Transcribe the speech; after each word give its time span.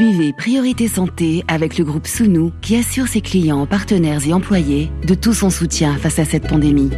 Suivez 0.00 0.32
Priorité 0.32 0.88
Santé 0.88 1.44
avec 1.46 1.76
le 1.76 1.84
groupe 1.84 2.06
Sounou 2.06 2.52
qui 2.62 2.74
assure 2.74 3.06
ses 3.06 3.20
clients, 3.20 3.66
partenaires 3.66 4.26
et 4.26 4.32
employés 4.32 4.90
de 5.06 5.12
tout 5.12 5.34
son 5.34 5.50
soutien 5.50 5.94
face 5.98 6.18
à 6.18 6.24
cette 6.24 6.48
pandémie. 6.48 6.88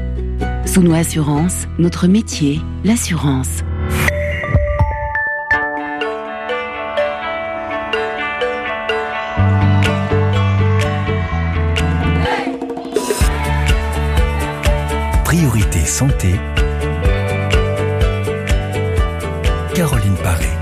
Sounou 0.66 0.94
Assurance, 0.94 1.66
notre 1.80 2.06
métier, 2.06 2.60
l'assurance. 2.84 3.64
Priorité 15.24 15.80
Santé. 15.80 16.34
Caroline 19.74 20.14
Paré. 20.22 20.61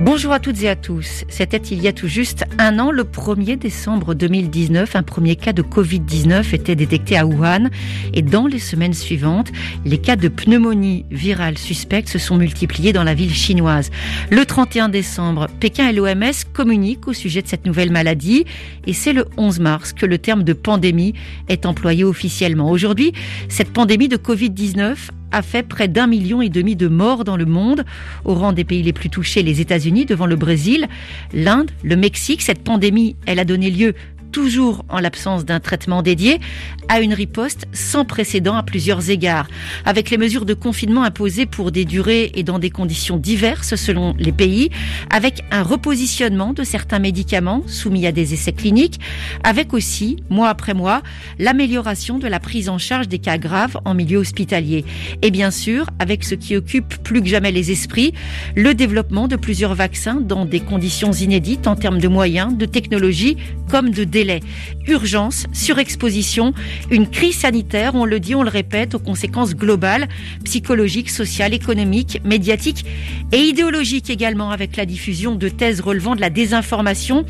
Bonjour 0.00 0.32
à 0.32 0.38
toutes 0.38 0.62
et 0.62 0.68
à 0.68 0.76
tous. 0.76 1.24
C'était 1.28 1.56
il 1.56 1.82
y 1.82 1.88
a 1.88 1.92
tout 1.92 2.06
juste 2.06 2.44
un 2.60 2.78
an, 2.78 2.92
le 2.92 3.02
1er 3.02 3.58
décembre 3.58 4.14
2019. 4.14 4.94
Un 4.94 5.02
premier 5.02 5.34
cas 5.34 5.52
de 5.52 5.60
Covid-19 5.60 6.54
était 6.54 6.76
détecté 6.76 7.18
à 7.18 7.26
Wuhan. 7.26 7.68
Et 8.14 8.22
dans 8.22 8.46
les 8.46 8.60
semaines 8.60 8.94
suivantes, 8.94 9.50
les 9.84 9.98
cas 9.98 10.14
de 10.14 10.28
pneumonie 10.28 11.04
virale 11.10 11.58
suspecte 11.58 12.08
se 12.08 12.20
sont 12.20 12.36
multipliés 12.36 12.92
dans 12.92 13.02
la 13.02 13.14
ville 13.14 13.34
chinoise. 13.34 13.90
Le 14.30 14.46
31 14.46 14.88
décembre, 14.88 15.48
Pékin 15.58 15.88
et 15.88 15.92
l'OMS 15.92 16.44
communiquent 16.52 17.08
au 17.08 17.12
sujet 17.12 17.42
de 17.42 17.48
cette 17.48 17.66
nouvelle 17.66 17.90
maladie. 17.90 18.44
Et 18.86 18.92
c'est 18.92 19.12
le 19.12 19.26
11 19.36 19.58
mars 19.58 19.92
que 19.92 20.06
le 20.06 20.18
terme 20.18 20.44
de 20.44 20.52
pandémie 20.52 21.14
est 21.48 21.66
employé 21.66 22.04
officiellement. 22.04 22.70
Aujourd'hui, 22.70 23.14
cette 23.48 23.72
pandémie 23.72 24.08
de 24.08 24.16
Covid-19 24.16 24.94
a 25.32 25.42
fait 25.42 25.62
près 25.62 25.88
d'un 25.88 26.06
million 26.06 26.40
et 26.40 26.48
demi 26.48 26.76
de 26.76 26.88
morts 26.88 27.24
dans 27.24 27.36
le 27.36 27.46
monde, 27.46 27.84
au 28.24 28.34
rang 28.34 28.52
des 28.52 28.64
pays 28.64 28.82
les 28.82 28.92
plus 28.92 29.10
touchés, 29.10 29.42
les 29.42 29.60
États-Unis 29.60 30.06
devant 30.06 30.26
le 30.26 30.36
Brésil, 30.36 30.86
l'Inde, 31.32 31.70
le 31.82 31.96
Mexique. 31.96 32.42
Cette 32.42 32.62
pandémie, 32.62 33.16
elle 33.26 33.38
a 33.38 33.44
donné 33.44 33.70
lieu 33.70 33.94
toujours 34.30 34.84
en 34.88 35.00
l'absence 35.00 35.44
d'un 35.44 35.60
traitement 35.60 36.02
dédié, 36.02 36.40
à 36.88 37.00
une 37.00 37.14
riposte 37.14 37.66
sans 37.72 38.04
précédent 38.04 38.56
à 38.56 38.62
plusieurs 38.62 39.10
égards, 39.10 39.48
avec 39.84 40.10
les 40.10 40.18
mesures 40.18 40.44
de 40.44 40.54
confinement 40.54 41.04
imposées 41.04 41.46
pour 41.46 41.72
des 41.72 41.84
durées 41.84 42.30
et 42.34 42.42
dans 42.42 42.58
des 42.58 42.70
conditions 42.70 43.16
diverses 43.16 43.74
selon 43.76 44.14
les 44.18 44.32
pays, 44.32 44.70
avec 45.10 45.42
un 45.50 45.62
repositionnement 45.62 46.52
de 46.52 46.64
certains 46.64 46.98
médicaments 46.98 47.62
soumis 47.66 48.06
à 48.06 48.12
des 48.12 48.34
essais 48.34 48.52
cliniques, 48.52 49.00
avec 49.44 49.74
aussi, 49.74 50.16
mois 50.30 50.48
après 50.48 50.74
mois, 50.74 51.02
l'amélioration 51.38 52.18
de 52.18 52.26
la 52.26 52.40
prise 52.40 52.68
en 52.68 52.78
charge 52.78 53.08
des 53.08 53.18
cas 53.18 53.38
graves 53.38 53.78
en 53.84 53.94
milieu 53.94 54.18
hospitalier. 54.18 54.84
Et 55.22 55.30
bien 55.30 55.50
sûr, 55.50 55.86
avec 55.98 56.24
ce 56.24 56.34
qui 56.34 56.56
occupe 56.56 57.02
plus 57.02 57.22
que 57.22 57.28
jamais 57.28 57.52
les 57.52 57.70
esprits, 57.70 58.14
le 58.54 58.74
développement 58.74 59.28
de 59.28 59.36
plusieurs 59.36 59.74
vaccins 59.74 60.20
dans 60.20 60.44
des 60.44 60.60
conditions 60.60 61.12
inédites 61.12 61.66
en 61.66 61.76
termes 61.76 61.98
de 61.98 62.08
moyens, 62.08 62.56
de 62.56 62.66
technologie 62.66 63.36
comme 63.70 63.90
de 63.90 64.04
délai. 64.18 64.40
Urgence, 64.88 65.46
surexposition, 65.52 66.52
une 66.90 67.08
crise 67.08 67.36
sanitaire, 67.36 67.94
on 67.94 68.04
le 68.04 68.18
dit, 68.18 68.34
on 68.34 68.42
le 68.42 68.48
répète, 68.48 68.96
aux 68.96 68.98
conséquences 68.98 69.54
globales, 69.54 70.08
psychologiques, 70.42 71.10
sociales, 71.10 71.54
économiques, 71.54 72.20
médiatiques 72.24 72.84
et 73.30 73.38
idéologiques 73.38 74.10
également, 74.10 74.50
avec 74.50 74.76
la 74.76 74.86
diffusion 74.86 75.36
de 75.36 75.48
thèses 75.48 75.80
relevant 75.80 76.16
de 76.16 76.20
la 76.20 76.30
désinformation 76.30 77.24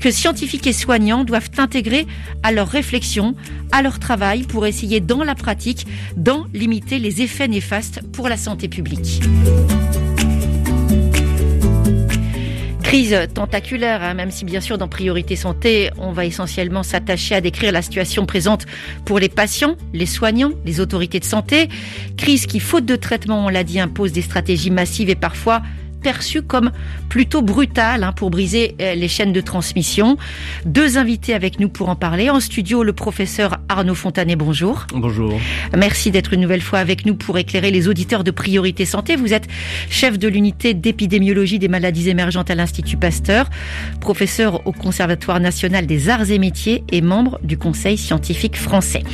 que 0.00 0.10
scientifiques 0.10 0.66
et 0.66 0.74
soignants 0.74 1.24
doivent 1.24 1.50
intégrer 1.56 2.06
à 2.42 2.52
leur 2.52 2.68
réflexion, 2.68 3.34
à 3.72 3.80
leur 3.80 3.98
travail 3.98 4.42
pour 4.42 4.66
essayer 4.66 5.00
dans 5.00 5.24
la 5.24 5.34
pratique 5.34 5.86
d'en 6.18 6.44
limiter 6.52 6.98
les 6.98 7.22
effets 7.22 7.48
néfastes 7.48 8.02
pour 8.12 8.28
la 8.28 8.36
santé 8.36 8.68
publique. 8.68 9.22
Crise 12.94 13.18
tentaculaire, 13.34 14.04
hein, 14.04 14.14
même 14.14 14.30
si 14.30 14.44
bien 14.44 14.60
sûr 14.60 14.78
dans 14.78 14.86
Priorité 14.86 15.34
Santé, 15.34 15.90
on 15.98 16.12
va 16.12 16.26
essentiellement 16.26 16.84
s'attacher 16.84 17.34
à 17.34 17.40
décrire 17.40 17.72
la 17.72 17.82
situation 17.82 18.24
présente 18.24 18.66
pour 19.04 19.18
les 19.18 19.28
patients, 19.28 19.74
les 19.92 20.06
soignants, 20.06 20.52
les 20.64 20.78
autorités 20.78 21.18
de 21.18 21.24
santé. 21.24 21.68
Crise 22.16 22.46
qui, 22.46 22.60
faute 22.60 22.86
de 22.86 22.94
traitement, 22.94 23.46
on 23.46 23.48
l'a 23.48 23.64
dit, 23.64 23.80
impose 23.80 24.12
des 24.12 24.22
stratégies 24.22 24.70
massives 24.70 25.10
et 25.10 25.16
parfois 25.16 25.60
perçu 26.04 26.42
comme 26.42 26.70
plutôt 27.08 27.40
brutal 27.40 28.04
hein, 28.04 28.12
pour 28.12 28.30
briser 28.30 28.76
euh, 28.80 28.94
les 28.94 29.08
chaînes 29.08 29.32
de 29.32 29.40
transmission. 29.40 30.18
Deux 30.66 30.98
invités 30.98 31.32
avec 31.32 31.58
nous 31.58 31.70
pour 31.70 31.88
en 31.88 31.96
parler. 31.96 32.28
En 32.28 32.40
studio, 32.40 32.84
le 32.84 32.92
professeur 32.92 33.56
Arnaud 33.70 33.94
Fontanet, 33.94 34.36
bonjour. 34.36 34.86
Bonjour. 34.92 35.40
Merci 35.74 36.10
d'être 36.10 36.34
une 36.34 36.42
nouvelle 36.42 36.60
fois 36.60 36.78
avec 36.78 37.06
nous 37.06 37.14
pour 37.14 37.38
éclairer 37.38 37.70
les 37.70 37.88
auditeurs 37.88 38.22
de 38.22 38.30
Priorité 38.30 38.84
Santé. 38.84 39.16
Vous 39.16 39.32
êtes 39.32 39.48
chef 39.88 40.18
de 40.18 40.28
l'unité 40.28 40.74
d'épidémiologie 40.74 41.58
des 41.58 41.68
maladies 41.68 42.10
émergentes 42.10 42.50
à 42.50 42.54
l'Institut 42.54 42.98
Pasteur, 42.98 43.48
professeur 44.00 44.66
au 44.66 44.72
Conservatoire 44.72 45.40
national 45.40 45.86
des 45.86 46.10
arts 46.10 46.30
et 46.30 46.38
métiers 46.38 46.84
et 46.92 47.00
membre 47.00 47.40
du 47.42 47.56
Conseil 47.56 47.96
scientifique 47.96 48.58
français. 48.58 49.04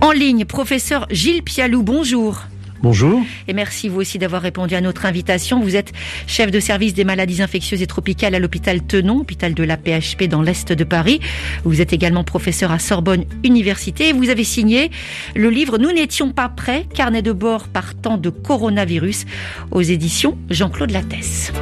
En 0.00 0.12
ligne, 0.12 0.44
professeur 0.44 1.08
Gilles 1.10 1.42
Pialou, 1.42 1.82
bonjour. 1.82 2.44
Bonjour. 2.80 3.20
Et 3.48 3.52
merci 3.52 3.88
vous 3.88 4.00
aussi 4.00 4.18
d'avoir 4.18 4.42
répondu 4.42 4.74
à 4.74 4.80
notre 4.80 5.04
invitation. 5.06 5.60
Vous 5.60 5.74
êtes 5.74 5.92
chef 6.26 6.50
de 6.50 6.60
service 6.60 6.94
des 6.94 7.04
maladies 7.04 7.42
infectieuses 7.42 7.82
et 7.82 7.86
tropicales 7.86 8.34
à 8.34 8.38
l'hôpital 8.38 8.82
Tenon, 8.82 9.20
hôpital 9.20 9.54
de 9.54 9.64
la 9.64 9.76
PHP 9.76 10.24
dans 10.28 10.42
l'Est 10.42 10.72
de 10.72 10.84
Paris. 10.84 11.20
Vous 11.64 11.80
êtes 11.80 11.92
également 11.92 12.24
professeur 12.24 12.70
à 12.70 12.78
Sorbonne 12.78 13.24
Université 13.42 14.10
et 14.10 14.12
vous 14.12 14.30
avez 14.30 14.44
signé 14.44 14.90
le 15.34 15.50
livre 15.50 15.78
Nous 15.78 15.92
n'étions 15.92 16.30
pas 16.30 16.48
prêts, 16.48 16.86
carnet 16.94 17.22
de 17.22 17.32
bord 17.32 17.68
partant 17.68 18.16
de 18.16 18.30
coronavirus 18.30 19.26
aux 19.70 19.82
éditions 19.82 20.38
Jean-Claude 20.48 20.92
Lattès. 20.92 21.52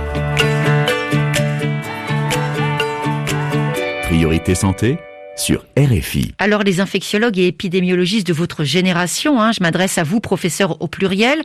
Priorité 4.05 4.55
santé 4.55 4.99
sur 5.36 5.64
RFI. 5.78 6.34
Alors 6.38 6.62
les 6.62 6.80
infectiologues 6.80 7.38
et 7.38 7.47
épidémiologistes 7.47 8.26
de 8.26 8.32
votre 8.32 8.64
génération, 8.64 9.41
hein, 9.41 9.52
je 9.52 9.62
m'adresse 9.62 9.98
à 9.98 10.02
vous, 10.02 10.20
professeur 10.20 10.80
au 10.82 10.88
pluriel, 10.88 11.42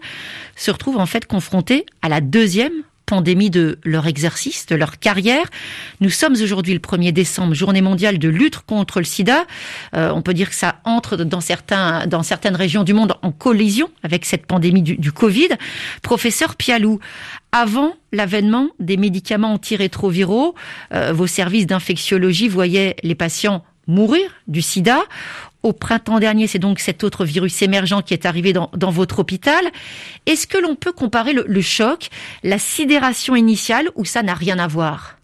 se 0.55 0.71
retrouvent 0.71 0.97
en 0.97 1.05
fait 1.05 1.25
confrontés 1.25 1.85
à 2.01 2.09
la 2.09 2.21
deuxième 2.21 2.73
pandémie 3.11 3.49
de 3.49 3.77
leur 3.83 4.07
exercice, 4.07 4.67
de 4.67 4.75
leur 4.75 4.97
carrière. 4.97 5.43
Nous 5.99 6.09
sommes 6.09 6.31
aujourd'hui 6.41 6.73
le 6.73 6.79
1er 6.79 7.11
décembre, 7.11 7.53
journée 7.53 7.81
mondiale 7.81 8.19
de 8.19 8.29
lutte 8.29 8.59
contre 8.59 8.99
le 8.99 9.05
sida. 9.05 9.43
Euh, 9.97 10.11
on 10.15 10.21
peut 10.21 10.33
dire 10.33 10.49
que 10.49 10.55
ça 10.55 10.77
entre 10.85 11.17
dans, 11.17 11.41
certains, 11.41 12.07
dans 12.07 12.23
certaines 12.23 12.55
régions 12.55 12.85
du 12.85 12.93
monde 12.93 13.15
en 13.21 13.33
collision 13.33 13.89
avec 14.03 14.23
cette 14.23 14.45
pandémie 14.45 14.81
du, 14.81 14.95
du 14.95 15.11
Covid. 15.11 15.49
Professeur 16.01 16.55
Pialou, 16.55 16.99
avant 17.51 17.95
l'avènement 18.13 18.69
des 18.79 18.95
médicaments 18.95 19.55
antirétroviraux, 19.55 20.55
euh, 20.93 21.11
vos 21.11 21.27
services 21.27 21.67
d'infectiologie 21.67 22.47
voyaient 22.47 22.95
les 23.03 23.15
patients 23.15 23.61
mourir 23.91 24.29
du 24.47 24.61
sida. 24.61 24.99
Au 25.63 25.73
printemps 25.73 26.19
dernier, 26.19 26.47
c'est 26.47 26.59
donc 26.59 26.79
cet 26.79 27.03
autre 27.03 27.23
virus 27.23 27.61
émergent 27.61 28.01
qui 28.03 28.15
est 28.15 28.25
arrivé 28.25 28.51
dans, 28.51 28.71
dans 28.75 28.89
votre 28.89 29.19
hôpital. 29.19 29.63
Est-ce 30.25 30.47
que 30.47 30.57
l'on 30.57 30.75
peut 30.75 30.91
comparer 30.91 31.33
le, 31.33 31.61
choc, 31.61 32.09
la 32.43 32.57
sidération 32.57 33.35
initiale, 33.35 33.89
ou 33.95 34.03
ça 34.03 34.23
n'a 34.23 34.33
rien 34.33 34.57
à 34.57 34.67
voir? 34.67 35.17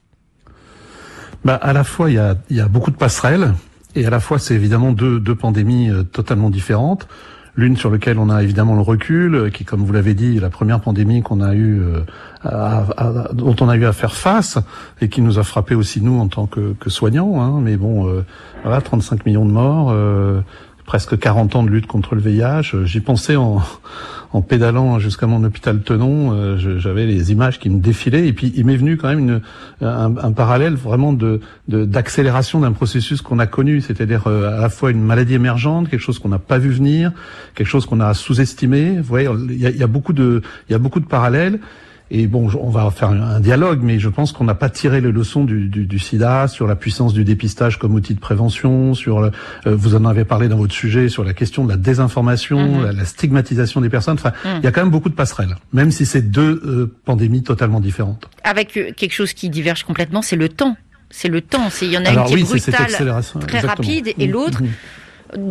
Bah, 1.43 1.55
À 1.55 1.73
la 1.73 1.83
fois, 1.83 2.11
il 2.11 2.15
y 2.15 2.19
a, 2.19 2.35
y 2.51 2.59
a, 2.59 2.67
beaucoup 2.67 2.91
de 2.91 2.97
passerelles, 2.97 3.55
et 3.95 4.05
à 4.05 4.11
la 4.11 4.19
fois, 4.19 4.37
c'est 4.37 4.53
évidemment 4.53 4.91
deux, 4.91 5.19
deux 5.19 5.33
pandémies 5.35 5.89
euh, 5.89 6.03
totalement 6.03 6.51
différentes. 6.51 7.07
L'une 7.55 7.75
sur 7.75 7.89
laquelle 7.89 8.19
on 8.19 8.29
a 8.29 8.43
évidemment 8.43 8.75
le 8.75 8.81
recul, 8.81 9.33
euh, 9.33 9.49
qui, 9.49 9.65
comme 9.65 9.83
vous 9.83 9.91
l'avez 9.91 10.13
dit, 10.13 10.37
est 10.37 10.39
la 10.39 10.51
première 10.51 10.79
pandémie 10.79 11.23
qu'on 11.23 11.41
a 11.41 11.55
eu, 11.55 11.81
euh, 11.81 12.01
à, 12.43 12.85
dont 13.33 13.55
on 13.61 13.69
a 13.69 13.75
eu 13.75 13.85
à 13.85 13.93
faire 13.93 14.13
face 14.13 14.57
et 15.01 15.09
qui 15.09 15.21
nous 15.21 15.39
a 15.39 15.43
frappé 15.43 15.75
aussi 15.75 16.01
nous 16.01 16.19
en 16.19 16.27
tant 16.27 16.45
que, 16.45 16.73
que 16.79 16.89
soignants. 16.89 17.41
Hein. 17.41 17.59
Mais 17.61 17.77
bon, 17.77 18.07
euh, 18.07 18.25
voilà, 18.63 18.81
35 18.81 19.25
millions 19.25 19.45
de 19.45 19.51
morts, 19.51 19.89
euh, 19.91 20.41
presque 20.85 21.17
40 21.17 21.55
ans 21.55 21.63
de 21.63 21.69
lutte 21.69 21.87
contre 21.87 22.15
le 22.15 22.21
VIH. 22.21 22.85
J'y 22.85 22.99
pensais 22.99 23.35
en, 23.35 23.61
en 24.33 24.41
pédalant 24.41 24.99
jusqu'à 24.99 25.27
mon 25.27 25.43
hôpital 25.43 25.81
Tenon. 25.81 26.31
Euh, 26.31 26.57
J'avais 26.79 27.05
les 27.05 27.31
images 27.31 27.59
qui 27.59 27.69
me 27.69 27.79
défilaient 27.79 28.27
et 28.27 28.33
puis 28.33 28.51
il 28.55 28.65
m'est 28.65 28.77
venu 28.77 28.97
quand 28.97 29.09
même 29.09 29.19
une, 29.19 29.41
un, 29.81 30.17
un, 30.17 30.31
parallèle 30.31 30.75
vraiment 30.75 31.13
de 31.13 31.39
d'accélération 31.67 32.59
d'un 32.59 32.71
processus 32.71 33.21
qu'on 33.21 33.39
a 33.39 33.47
connu, 33.47 33.81
c'est-à-dire 33.81 34.27
euh, 34.27 34.57
à 34.57 34.61
la 34.61 34.69
fois 34.69 34.91
une 34.91 35.01
maladie 35.01 35.33
émergente, 35.33 35.89
quelque 35.89 36.01
chose 36.01 36.19
qu'on 36.19 36.29
n'a 36.29 36.39
pas 36.39 36.57
vu 36.57 36.69
venir, 36.69 37.11
quelque 37.55 37.67
chose 37.67 37.85
qu'on 37.85 37.99
a 37.99 38.13
sous-estimé. 38.13 38.97
Vous 38.97 39.03
voyez, 39.03 39.29
il 39.49 39.61
y 39.61 39.65
a, 39.65 39.71
y 39.71 39.83
a 39.83 39.87
beaucoup 39.87 40.13
de 40.13 40.41
il 40.69 40.71
y 40.71 40.75
a 40.75 40.79
beaucoup 40.79 40.99
de 40.99 41.05
parallèles. 41.05 41.59
Et 42.09 42.27
bon, 42.27 42.49
on 42.59 42.69
va 42.69 42.89
faire 42.91 43.09
un 43.09 43.39
dialogue, 43.39 43.81
mais 43.83 43.99
je 43.99 44.07
pense 44.07 44.31
qu'on 44.31 44.45
n'a 44.45 44.55
pas 44.55 44.69
tiré 44.69 45.01
les 45.01 45.11
leçons 45.11 45.43
du, 45.43 45.67
du, 45.67 45.85
du, 45.85 45.99
SIDA 45.99 46.47
sur 46.47 46.65
la 46.65 46.75
puissance 46.75 47.13
du 47.13 47.25
dépistage 47.25 47.77
comme 47.77 47.93
outil 47.95 48.13
de 48.13 48.19
prévention, 48.19 48.93
sur 48.93 49.19
le, 49.19 49.31
euh, 49.65 49.75
vous 49.75 49.93
en 49.95 50.05
avez 50.05 50.23
parlé 50.23 50.47
dans 50.47 50.55
votre 50.57 50.73
sujet 50.73 51.09
sur 51.09 51.25
la 51.25 51.33
question 51.33 51.65
de 51.65 51.69
la 51.69 51.77
désinformation, 51.77 52.59
mm 52.59 52.79
-hmm. 52.79 52.83
la, 52.85 52.91
la, 52.93 53.05
stigmatisation 53.05 53.81
des 53.81 53.89
personnes. 53.89 54.17
Enfin, 54.19 54.33
mm. 54.45 54.59
il 54.59 54.63
y 54.63 54.67
a 54.67 54.71
quand 54.71 54.81
même 54.81 54.91
beaucoup 54.91 55.09
de 55.09 55.15
passerelles, 55.15 55.55
même 55.73 55.91
si 55.91 56.05
c'est 56.05 56.21
deux 56.31 56.61
euh, 56.65 56.95
pandémies 57.03 57.43
totalement 57.43 57.81
différentes. 57.81 58.23
Avec 58.43 58.77
euh, 58.77 58.91
quelque 58.95 59.13
chose 59.13 59.33
qui 59.33 59.49
diverge 59.49 59.83
complètement, 59.83 60.21
c'est 60.21 60.37
le 60.37 60.49
temps. 60.49 60.75
C'est 61.09 61.29
le 61.29 61.41
temps. 61.41 61.67
Il 61.81 61.91
y 61.91 61.97
en 61.97 62.05
a 62.05 62.09
Alors, 62.09 62.23
une 62.23 62.29
qui 62.29 62.35
oui, 62.35 62.41
est 62.41 62.69
brutale, 62.69 62.87
très 62.87 63.03
Exactement. 63.03 63.67
rapide, 63.67 64.07
et 64.17 64.27
l'autre. 64.27 64.61
Mm 64.61 64.67
-hmm 64.67 65.05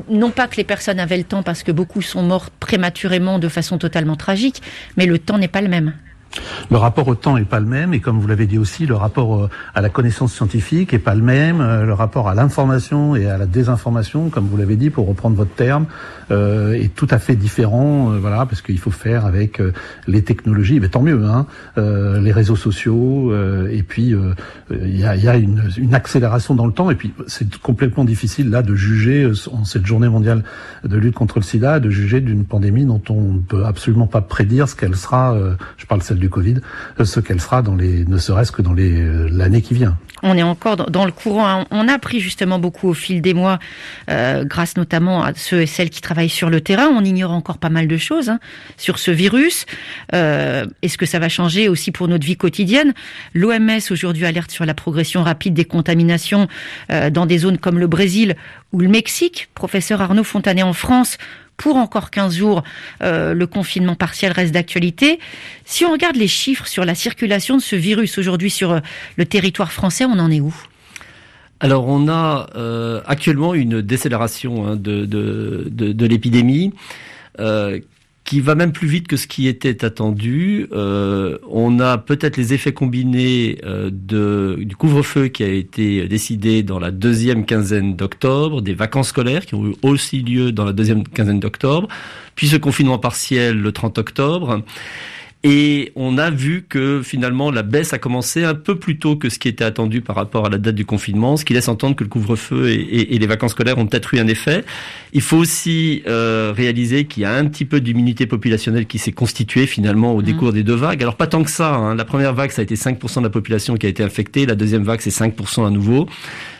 non 0.08 0.30
pas 0.30 0.46
que 0.48 0.56
les 0.56 0.64
personnes 0.64 1.00
avaient 1.00 1.18
le 1.18 1.24
temps 1.24 1.42
parce 1.42 1.62
que 1.62 1.72
beaucoup 1.72 2.02
sont 2.02 2.22
morts 2.22 2.50
prématurément 2.50 3.38
de 3.38 3.48
façon 3.48 3.78
totalement 3.78 4.16
tragique, 4.16 4.62
mais 4.96 5.06
le 5.06 5.18
temps 5.18 5.38
n'est 5.38 5.48
pas 5.48 5.60
le 5.60 5.68
même. 5.68 5.92
Le 6.70 6.76
rapport 6.76 7.08
au 7.08 7.14
temps 7.14 7.36
est 7.36 7.44
pas 7.44 7.60
le 7.60 7.66
même 7.66 7.94
et 7.94 8.00
comme 8.00 8.18
vous 8.18 8.26
l'avez 8.26 8.46
dit 8.46 8.58
aussi, 8.58 8.86
le 8.86 8.94
rapport 8.94 9.36
euh, 9.36 9.50
à 9.74 9.80
la 9.80 9.88
connaissance 9.88 10.32
scientifique 10.32 10.92
est 10.92 10.98
pas 10.98 11.14
le 11.14 11.22
même, 11.22 11.60
euh, 11.60 11.84
le 11.84 11.92
rapport 11.92 12.28
à 12.28 12.34
l'information 12.34 13.16
et 13.16 13.26
à 13.26 13.38
la 13.38 13.46
désinformation, 13.46 14.28
comme 14.28 14.46
vous 14.46 14.56
l'avez 14.56 14.76
dit 14.76 14.90
pour 14.90 15.06
reprendre 15.06 15.36
votre 15.36 15.54
terme, 15.54 15.86
est 16.30 16.94
tout 16.94 17.06
à 17.10 17.18
fait 17.18 17.36
différent, 17.36 18.10
voilà, 18.18 18.46
parce 18.46 18.62
qu'il 18.62 18.78
faut 18.78 18.90
faire 18.90 19.26
avec 19.26 19.60
les 20.06 20.22
technologies, 20.22 20.80
mais 20.80 20.88
tant 20.88 21.02
mieux, 21.02 21.24
hein, 21.24 21.46
les 21.76 22.32
réseaux 22.32 22.56
sociaux 22.56 23.32
et 23.68 23.82
puis 23.82 24.14
il 24.70 24.98
y 24.98 25.04
a, 25.04 25.16
y 25.16 25.28
a 25.28 25.36
une, 25.36 25.62
une, 25.76 25.94
accélération 25.94 26.54
dans 26.54 26.66
le 26.66 26.72
temps 26.72 26.90
et 26.90 26.94
puis 26.94 27.12
c'est 27.26 27.56
complètement 27.58 28.04
difficile 28.04 28.50
là 28.50 28.62
de 28.62 28.74
juger 28.74 29.30
en 29.52 29.64
cette 29.64 29.86
journée 29.86 30.08
mondiale 30.08 30.42
de 30.84 30.96
lutte 30.96 31.14
contre 31.14 31.38
le 31.38 31.44
SIDA, 31.44 31.80
de 31.80 31.90
juger 31.90 32.20
d'une 32.20 32.44
pandémie 32.44 32.84
dont 32.84 33.02
on 33.08 33.32
ne 33.34 33.38
peut 33.38 33.64
absolument 33.64 34.06
pas 34.06 34.20
prédire 34.20 34.68
ce 34.68 34.74
qu'elle 34.74 34.96
sera. 34.96 35.36
je 35.76 35.86
parle 35.86 36.02
celle 36.02 36.18
du 36.18 36.28
Covid, 36.28 36.56
euh, 37.00 37.04
ce 37.04 37.20
qu'elle 37.20 37.40
sera 37.40 37.62
dans 37.62 37.74
les, 37.74 38.04
ne 38.04 38.18
serait-ce 38.18 38.52
que 38.52 38.62
dans 38.62 38.72
les 38.72 39.00
euh, 39.00 39.28
l'année 39.30 39.62
qui 39.62 39.74
vient. 39.74 39.96
On 40.22 40.36
est 40.36 40.42
encore 40.42 40.76
dans 40.76 41.04
le 41.04 41.12
courant. 41.12 41.46
Hein. 41.48 41.66
On 41.70 41.88
a 41.88 41.94
appris 41.94 42.20
justement 42.20 42.58
beaucoup 42.58 42.88
au 42.88 42.94
fil 42.94 43.20
des 43.20 43.34
mois, 43.34 43.58
euh, 44.10 44.44
grâce 44.44 44.76
notamment 44.76 45.22
à 45.22 45.34
ceux 45.34 45.62
et 45.62 45.66
celles 45.66 45.90
qui 45.90 46.00
travaillent 46.00 46.28
sur 46.28 46.50
le 46.50 46.60
terrain. 46.60 46.88
On 46.88 47.04
ignore 47.04 47.32
encore 47.32 47.58
pas 47.58 47.68
mal 47.68 47.88
de 47.88 47.96
choses 47.96 48.28
hein, 48.28 48.40
sur 48.76 48.98
ce 48.98 49.10
virus. 49.10 49.66
Est-ce 50.12 50.98
que 50.98 51.06
ça 51.06 51.18
va 51.18 51.28
changer 51.28 51.68
aussi 51.68 51.92
pour 51.92 52.08
notre 52.08 52.26
vie 52.26 52.36
quotidienne? 52.36 52.94
L'OMS 53.34 53.80
aujourd'hui 53.90 54.24
alerte 54.24 54.50
sur 54.50 54.64
la 54.64 54.74
progression 54.74 55.22
rapide 55.22 55.54
des 55.54 55.64
contaminations 55.64 56.48
dans 56.88 57.26
des 57.26 57.38
zones 57.38 57.58
comme 57.58 57.78
le 57.78 57.86
Brésil 57.86 58.36
ou 58.72 58.80
le 58.80 58.88
Mexique. 58.88 59.48
Professeur 59.54 60.00
Arnaud 60.00 60.24
Fontanet 60.24 60.62
en 60.62 60.72
France 60.72 61.18
pour 61.56 61.76
encore 61.76 62.10
15 62.10 62.36
jours, 62.36 62.62
euh, 63.02 63.34
le 63.34 63.46
confinement 63.46 63.94
partiel 63.94 64.32
reste 64.32 64.52
d'actualité. 64.52 65.18
Si 65.64 65.84
on 65.84 65.92
regarde 65.92 66.16
les 66.16 66.28
chiffres 66.28 66.66
sur 66.66 66.84
la 66.84 66.94
circulation 66.94 67.56
de 67.56 67.62
ce 67.62 67.76
virus 67.76 68.18
aujourd'hui 68.18 68.50
sur 68.50 68.72
euh, 68.72 68.80
le 69.16 69.24
territoire 69.24 69.72
français, 69.72 70.04
on 70.04 70.18
en 70.18 70.30
est 70.30 70.40
où? 70.40 70.54
Alors 71.60 71.88
on 71.88 72.08
a 72.08 72.50
euh, 72.54 73.00
actuellement 73.06 73.54
une 73.54 73.80
décélération 73.80 74.66
hein, 74.66 74.76
de, 74.76 76.06
l'épidémie 76.06 76.72
qui 78.26 78.40
va 78.40 78.56
même 78.56 78.72
plus 78.72 78.88
vite 78.88 79.06
que 79.06 79.16
ce 79.16 79.28
qui 79.28 79.46
était 79.46 79.84
attendu. 79.84 80.66
Euh, 80.72 81.38
on 81.48 81.78
a 81.78 81.96
peut-être 81.96 82.36
les 82.36 82.52
effets 82.52 82.72
combinés 82.72 83.58
euh, 83.64 83.88
de, 83.92 84.58
du 84.60 84.74
couvre-feu 84.74 85.28
qui 85.28 85.44
a 85.44 85.48
été 85.48 86.08
décidé 86.08 86.64
dans 86.64 86.80
la 86.80 86.90
deuxième 86.90 87.46
quinzaine 87.46 87.94
d'octobre, 87.94 88.62
des 88.62 88.74
vacances 88.74 89.08
scolaires 89.08 89.46
qui 89.46 89.54
ont 89.54 89.68
eu 89.68 89.76
aussi 89.82 90.20
lieu 90.20 90.50
dans 90.50 90.64
la 90.64 90.72
deuxième 90.72 91.06
quinzaine 91.06 91.38
d'octobre, 91.38 91.86
puis 92.34 92.48
ce 92.48 92.56
confinement 92.56 92.98
partiel 92.98 93.60
le 93.60 93.72
30 93.72 93.98
octobre. 93.98 94.62
Et 95.48 95.92
on 95.94 96.18
a 96.18 96.28
vu 96.28 96.66
que 96.68 97.02
finalement 97.04 97.52
la 97.52 97.62
baisse 97.62 97.92
a 97.92 97.98
commencé 97.98 98.42
un 98.42 98.56
peu 98.56 98.80
plus 98.80 98.98
tôt 98.98 99.14
que 99.14 99.28
ce 99.28 99.38
qui 99.38 99.46
était 99.46 99.62
attendu 99.62 100.00
par 100.00 100.16
rapport 100.16 100.46
à 100.46 100.50
la 100.50 100.58
date 100.58 100.74
du 100.74 100.84
confinement, 100.84 101.36
ce 101.36 101.44
qui 101.44 101.54
laisse 101.54 101.68
entendre 101.68 101.94
que 101.94 102.02
le 102.02 102.10
couvre-feu 102.10 102.70
et, 102.70 103.16
les 103.16 103.26
vacances 103.28 103.52
scolaires 103.52 103.78
ont 103.78 103.86
peut-être 103.86 104.12
eu 104.12 104.18
un 104.18 104.26
effet. 104.26 104.64
Il 105.12 105.20
faut 105.20 105.36
aussi 105.36 106.02
euh, 106.08 106.52
réaliser 106.52 107.04
qu'il 107.04 107.22
y 107.22 107.26
a 107.26 107.32
un 107.32 107.44
petit 107.44 107.64
peu 107.64 107.80
d'immunité 107.80 108.26
populationnelle 108.26 108.86
qui 108.86 108.98
s'est 108.98 109.12
constituée 109.12 109.68
finalement 109.68 110.16
au 110.16 110.20
décours 110.20 110.48
mmh. 110.48 110.54
des 110.54 110.62
deux 110.64 110.74
vagues. 110.74 111.00
Alors 111.00 111.14
pas 111.14 111.28
tant 111.28 111.44
que 111.44 111.50
ça. 111.50 111.76
Hein. 111.76 111.94
La 111.94 112.04
première 112.04 112.34
vague, 112.34 112.50
ça 112.50 112.62
a 112.62 112.64
été 112.64 112.74
5% 112.74 113.18
de 113.18 113.22
la 113.22 113.30
population 113.30 113.76
qui 113.76 113.86
a 113.86 113.88
été 113.88 114.02
infectée. 114.02 114.46
La 114.46 114.56
deuxième 114.56 114.82
vague, 114.82 115.00
c'est 115.00 115.10
5% 115.10 115.64
à 115.64 115.70
nouveau. 115.70 116.08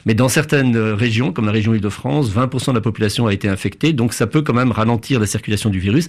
Mais 0.06 0.14
dans 0.14 0.28
certaines 0.28 0.76
régions, 0.76 1.32
comme 1.32 1.46
la 1.46 1.52
région 1.52 1.74
Île-de-France, 1.74 2.30
20% 2.30 2.70
de 2.70 2.74
la 2.76 2.80
population 2.80 3.26
a 3.26 3.32
été 3.32 3.48
infectée. 3.48 3.92
Donc 3.92 4.12
ça 4.12 4.26
peut 4.26 4.42
quand 4.42 4.54
même 4.54 4.72
ralentir 4.72 5.20
la 5.20 5.26
circulation 5.26 5.68
du 5.68 5.78
virus. 5.78 6.08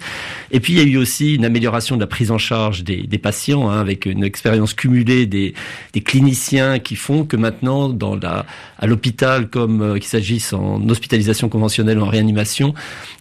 Et 0.52 0.60
puis 0.60 0.74
il 0.74 0.80
y 0.80 0.82
a 0.82 0.86
eu 0.86 0.98
aussi 0.98 1.36
une 1.36 1.46
amélioration 1.46 1.96
de 1.96 2.02
la 2.02 2.08
prise 2.08 2.32
en 2.32 2.38
charge 2.38 2.84
des, 2.84 3.18
patients, 3.18 3.70
hein, 3.70 3.80
avec 3.80 4.06
une 4.06 4.24
expérience 4.24 4.74
cumulée 4.74 5.26
des, 5.26 5.54
des, 5.94 6.02
cliniciens 6.02 6.80
qui 6.80 6.96
font 6.96 7.26
que 7.26 7.36
maintenant, 7.36 7.90
dans 7.90 8.16
la, 8.16 8.46
à 8.78 8.86
l'hôpital, 8.86 9.50
comme 9.50 9.82
euh, 9.82 9.94
qu'il 9.96 10.06
s'agisse 10.06 10.54
en 10.54 10.88
hospitalisation 10.88 11.50
conventionnelle 11.50 11.98
ou 12.00 12.04
en 12.04 12.10
réanimation, 12.10 12.74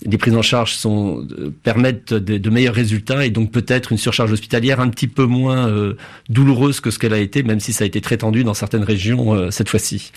les 0.05 0.19
prises 0.19 0.37
en 0.37 0.43
charge 0.43 0.75
sont, 0.75 1.27
euh, 1.39 1.51
permettent 1.63 2.13
de, 2.13 2.51
meilleurs 2.51 2.75
résultats 2.75 3.27
et 3.27 3.31
donc 3.31 3.51
peut-être 3.51 3.93
une 3.93 3.99
surcharge 3.99 4.33
hospitalière 4.33 4.81
un 4.81 4.89
petit 4.89 5.09
peu 5.09 5.25
moins 5.25 5.69
euh, 5.69 5.95
douloureuse 6.29 6.81
que 6.81 6.91
ce 6.91 6.99
qu'elle 6.99 7.15
a 7.15 7.19
été, 7.19 7.43
même 7.43 7.61
si 7.61 7.73
ça 7.73 7.85
a 7.85 7.87
été 7.87 8.01
très 8.01 8.19
tendu 8.19 8.45
dans 8.45 8.55
certaines 8.55 8.85
régions 8.85 9.51
cette 9.51 9.69
fois-ci. 9.69 10.13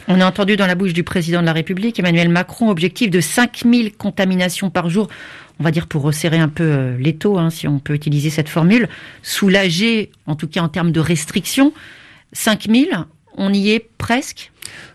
Dans 0.55 0.67
la 0.67 0.75
bouche 0.75 0.93
du 0.93 1.03
président 1.03 1.41
de 1.41 1.45
la 1.45 1.53
République, 1.53 1.99
Emmanuel 1.99 2.29
Macron, 2.29 2.69
objectif 2.69 3.09
de 3.09 3.21
5000 3.21 3.93
contaminations 3.93 4.69
par 4.69 4.89
jour. 4.89 5.07
On 5.59 5.63
va 5.63 5.71
dire 5.71 5.87
pour 5.87 6.03
resserrer 6.03 6.39
un 6.39 6.47
peu 6.47 6.63
euh, 6.63 6.97
l'étau, 6.97 7.37
hein, 7.37 7.49
si 7.49 7.67
on 7.67 7.79
peut 7.79 7.93
utiliser 7.93 8.29
cette 8.29 8.49
formule, 8.49 8.87
soulager, 9.23 10.11
en 10.25 10.35
tout 10.35 10.47
cas 10.47 10.61
en 10.61 10.69
termes 10.69 10.91
de 10.91 10.99
restrictions. 10.99 11.73
5000, 12.33 13.05
on 13.35 13.53
y 13.53 13.71
est 13.71 13.89
presque? 13.97 14.51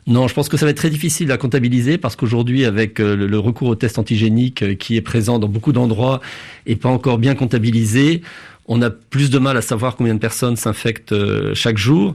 Non, 0.06 0.28
je 0.28 0.34
pense 0.34 0.48
que 0.48 0.56
ça 0.56 0.64
va 0.64 0.70
être 0.70 0.76
très 0.76 0.90
difficile 0.90 1.30
à 1.32 1.36
comptabiliser 1.36 1.98
parce 1.98 2.16
qu'aujourd'hui, 2.16 2.64
avec 2.64 3.00
euh, 3.00 3.14
le 3.14 3.38
recours 3.38 3.68
au 3.68 3.74
test 3.74 3.98
antigénique 3.98 4.62
euh, 4.62 4.74
qui 4.74 4.96
est 4.96 5.02
présent 5.02 5.38
dans 5.38 5.48
beaucoup 5.48 5.72
d'endroits 5.72 6.20
et 6.66 6.76
pas 6.76 6.88
encore 6.88 7.18
bien 7.18 7.34
comptabilisé, 7.34 8.22
on 8.66 8.80
a 8.80 8.88
plus 8.88 9.28
de 9.28 9.38
mal 9.38 9.56
à 9.58 9.62
savoir 9.62 9.96
combien 9.96 10.14
de 10.14 10.20
personnes 10.20 10.56
s'infectent 10.56 11.14
chaque 11.54 11.76
jour. 11.76 12.14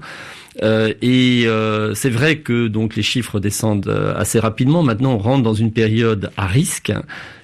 Euh, 0.61 0.93
et 1.01 1.43
euh, 1.45 1.93
c'est 1.93 2.09
vrai 2.09 2.39
que 2.39 2.67
donc 2.67 2.95
les 2.95 3.03
chiffres 3.03 3.39
descendent 3.39 3.87
euh, 3.87 4.13
assez 4.15 4.39
rapidement. 4.39 4.83
Maintenant, 4.83 5.13
on 5.13 5.17
rentre 5.17 5.43
dans 5.43 5.53
une 5.53 5.71
période 5.71 6.31
à 6.37 6.47
risque 6.47 6.91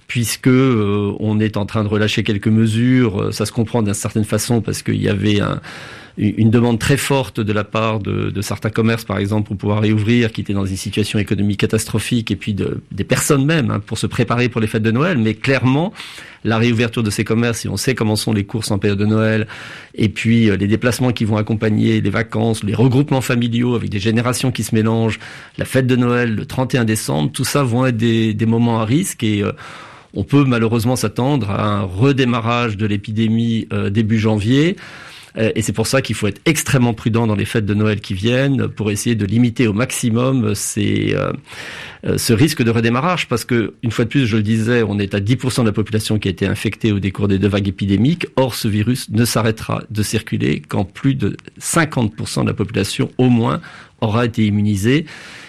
puisque 0.08 0.48
on 0.48 1.40
est 1.40 1.58
en 1.58 1.66
train 1.66 1.84
de 1.84 1.88
relâcher 1.90 2.24
quelques 2.24 2.48
mesures. 2.48 3.34
Ça 3.34 3.48
se 3.48 3.52
comprend 3.52 3.82
d'une 3.82 3.96
certaine 3.96 4.24
façon 4.24 4.62
parce 4.62 4.84
qu'il 4.84 5.02
y 5.02 5.10
avait 5.10 5.40
un, 5.40 5.62
une 6.18 6.50
demande 6.50 6.80
très 6.80 6.96
forte 6.96 7.42
de 7.42 7.52
la 7.52 7.66
part 7.66 8.00
de, 8.00 8.30
de, 8.30 8.42
certains 8.42 8.70
commerces, 8.70 9.04
par 9.04 9.18
exemple, 9.18 9.48
pour 9.48 9.58
pouvoir 9.58 9.82
réouvrir, 9.82 10.32
qui 10.32 10.42
étaient 10.42 10.54
dans 10.54 10.66
une 10.66 10.78
situation 10.78 11.20
économique 11.20 11.60
catastrophique, 11.60 12.32
et 12.32 12.38
puis 12.38 12.54
de, 12.54 12.82
des 12.92 13.04
personnes 13.04 13.46
même, 13.46 13.70
hein, 13.70 13.82
pour 13.86 13.98
se 13.98 14.08
préparer 14.08 14.48
pour 14.48 14.62
les 14.62 14.68
fêtes 14.68 14.84
de 14.84 14.92
Noël. 14.92 15.18
Mais 15.18 15.34
clairement, 15.34 15.92
la 16.46 16.58
réouverture 16.58 17.04
de 17.04 17.10
ces 17.10 17.26
commerces, 17.26 17.60
si 17.60 17.68
on 17.68 17.76
sait 17.76 17.96
comment 17.96 18.16
sont 18.16 18.32
les 18.32 18.46
courses 18.46 18.72
en 18.72 18.78
période 18.78 19.00
de 19.00 19.06
Noël, 19.06 19.48
et 19.94 20.08
puis 20.08 20.50
euh, 20.50 20.56
les 20.56 20.68
déplacements 20.68 21.12
qui 21.12 21.26
vont 21.26 21.38
accompagner 21.38 22.00
les 22.00 22.10
vacances, 22.10 22.64
les 22.64 22.76
regroupements 22.76 23.22
familiaux 23.22 23.76
avec 23.76 23.90
des 23.90 24.00
générations 24.00 24.52
qui 24.52 24.64
se 24.64 24.74
mélangent, 24.74 25.20
la 25.58 25.66
fête 25.66 25.88
de 25.88 25.96
Noël 25.98 26.34
le 26.34 26.46
31 26.46 26.86
décembre, 26.86 27.32
tout 27.32 27.46
ça 27.46 27.64
vont 27.64 27.86
être 27.86 27.98
des, 27.98 28.34
des 28.34 28.46
moments 28.46 28.80
à 28.80 28.86
risque 28.86 29.24
et 29.24 29.44
euh, 29.44 29.52
on 30.14 30.24
peut 30.24 30.46
malheureusement 30.46 30.96
s'attendre 30.96 31.52
à 31.52 31.66
un 31.66 31.82
redémarrage 31.82 32.78
de 32.78 32.86
l'épidémie 32.86 33.68
euh, 33.74 33.90
début 33.90 34.18
janvier. 34.18 34.78
Euh, 35.38 35.52
et 35.56 35.62
c'est 35.62 35.74
pour 35.74 35.88
ça 35.88 36.02
qu'il 36.02 36.16
faut 36.16 36.28
être 36.28 36.42
extrêmement 36.46 36.94
prudent 36.94 37.28
dans 37.28 37.36
les 37.36 37.46
fêtes 37.46 37.66
de 37.66 37.74
Noël 37.74 38.00
qui 38.00 38.14
viennent 38.14 38.68
pour 38.68 38.92
essayer 38.92 39.16
de 39.16 39.26
limiter 39.26 39.68
au 39.68 39.74
maximum 39.74 40.56
ces, 40.56 41.14
euh, 41.14 41.32
euh, 42.06 42.18
ce 42.18 42.34
risque 42.34 42.64
de 42.64 42.72
redémarrage. 42.72 43.28
Parce 43.28 43.46
que, 43.46 43.74
une 43.84 43.92
fois 43.92 44.06
de 44.06 44.10
plus, 44.10 44.26
je 44.26 44.38
le 44.38 44.44
disais, 44.44 44.84
on 44.84 45.00
est 45.00 45.14
à 45.14 45.20
10% 45.20 45.62
de 45.62 45.68
la 45.68 45.74
population 45.74 46.20
qui 46.20 46.28
a 46.28 46.32
été 46.32 46.46
infectée 46.46 46.92
au 46.92 47.00
décours 47.00 47.28
des 47.28 47.40
deux 47.40 47.48
vagues 47.48 47.68
épidémiques. 47.68 48.28
Or, 48.36 48.56
ce 48.56 48.68
virus 48.68 49.10
ne 49.10 49.26
s'arrêtera 49.26 49.84
de 49.90 50.04
circuler 50.04 50.62
quand 50.68 50.86
plus 50.86 51.16
de 51.16 51.38
50% 51.60 52.44
de 52.44 52.48
la 52.48 52.54
population, 52.54 53.12
au 53.18 53.30
moins, 53.30 53.62
aura 54.02 54.26
été 54.26 54.46
immunisée. 54.46 55.06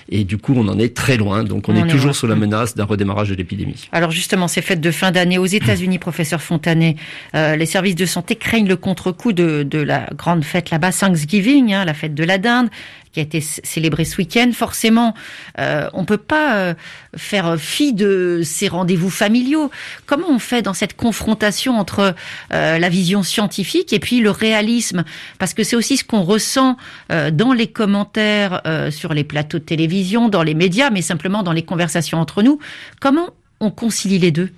Et 0.09 0.25
du 0.25 0.39
coup, 0.39 0.55
on 0.57 0.69
en 0.69 0.79
est 0.79 0.95
très 0.95 1.17
loin. 1.17 1.43
Donc, 1.45 1.69
on, 1.69 1.75
est, 1.75 1.89
toujours 1.89 2.15
sous 2.15 2.27
la 2.27 2.37
menace 2.37 2.75
d'un 2.75 2.85
redémarrage 2.85 3.31
de 3.31 3.35
l'épidémie. 3.35 3.89
Alors, 3.93 4.11
justement, 4.11 4.47
ces 4.49 4.63
fêtes 4.63 4.81
de 4.81 4.91
fin 4.91 5.11
d'année 5.11 5.39
aux 5.39 5.47
États-Unis, 5.47 5.99
professeur 6.07 6.41
Fontanet, 6.41 6.97
euh, 7.35 7.57
les 7.57 7.67
services 7.67 7.97
de 7.97 8.07
santé 8.07 8.37
craignent 8.37 8.69
le 8.69 8.77
contre-coup 8.77 9.33
de, 9.33 9.63
de, 9.63 9.79
la 9.79 10.09
grande 10.17 10.45
fête 10.45 10.71
là-bas, 10.71 10.93
Thanksgiving, 10.93 11.73
hein, 11.73 11.85
la 11.85 11.95
fête 11.95 12.15
de 12.15 12.25
la 12.25 12.39
dinde 12.39 12.69
qui 13.17 13.21
a 13.21 13.23
été 13.23 13.41
célébré 13.41 14.05
ce 14.05 14.19
week-end. 14.19 14.51
Forcément, 14.53 15.15
euh, 15.59 15.89
on 15.95 16.05
peut 16.05 16.19
pas 16.19 16.57
euh, 16.57 16.75
faire 17.17 17.59
fi 17.59 17.95
de 17.95 18.43
ces 18.45 18.69
rendez-vous 18.69 19.09
familiaux. 19.09 19.71
Comment 20.05 20.29
on 20.29 20.39
fait 20.39 20.61
dans 20.61 20.75
cette 20.75 20.97
confrontation 20.97 21.79
entre 21.79 22.15
euh, 22.53 22.79
la 22.79 22.89
vision 22.91 23.23
scientifique 23.23 23.95
et 23.95 24.01
puis 24.01 24.21
le 24.21 24.31
réalisme? 24.31 25.05
Parce 25.39 25.55
que 25.55 25.65
c'est 25.65 25.77
aussi 25.77 25.97
ce 25.97 26.05
qu'on 26.05 26.25
ressent 26.25 26.77
euh, 27.11 27.31
dans 27.31 27.55
les 27.55 27.69
commentaires 27.69 28.61
sur 28.91 29.15
les 29.15 29.25
plateaux 29.25 29.59
de 29.59 29.65
télévision, 29.65 30.29
dans 30.29 30.43
les 30.43 30.55
médias, 30.55 30.91
mais 30.91 31.01
simplement 31.01 31.43
dans 31.43 31.53
les 31.53 31.63
conversations 31.63 32.21
entre 32.21 32.43
nous. 32.43 32.59
Comment 33.01 33.31
on 33.61 33.71
concilie 33.71 34.19
les 34.19 34.31
deux? 34.31 34.51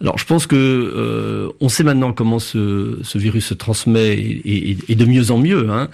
Alors, 0.00 0.18
je 0.18 0.24
pense 0.24 0.46
que 0.46 1.54
on 1.60 1.68
sait 1.68 1.84
maintenant 1.84 2.12
comment 2.12 2.40
ce, 2.40 2.98
virus 3.16 3.46
se 3.46 3.54
transmet 3.54 4.14
et, 4.14 4.70
et, 4.70 4.78
et 4.88 4.94
de 4.96 5.04
mieux 5.04 5.30
en 5.30 5.38
mieux. 5.38 5.70
Hein 5.70 5.88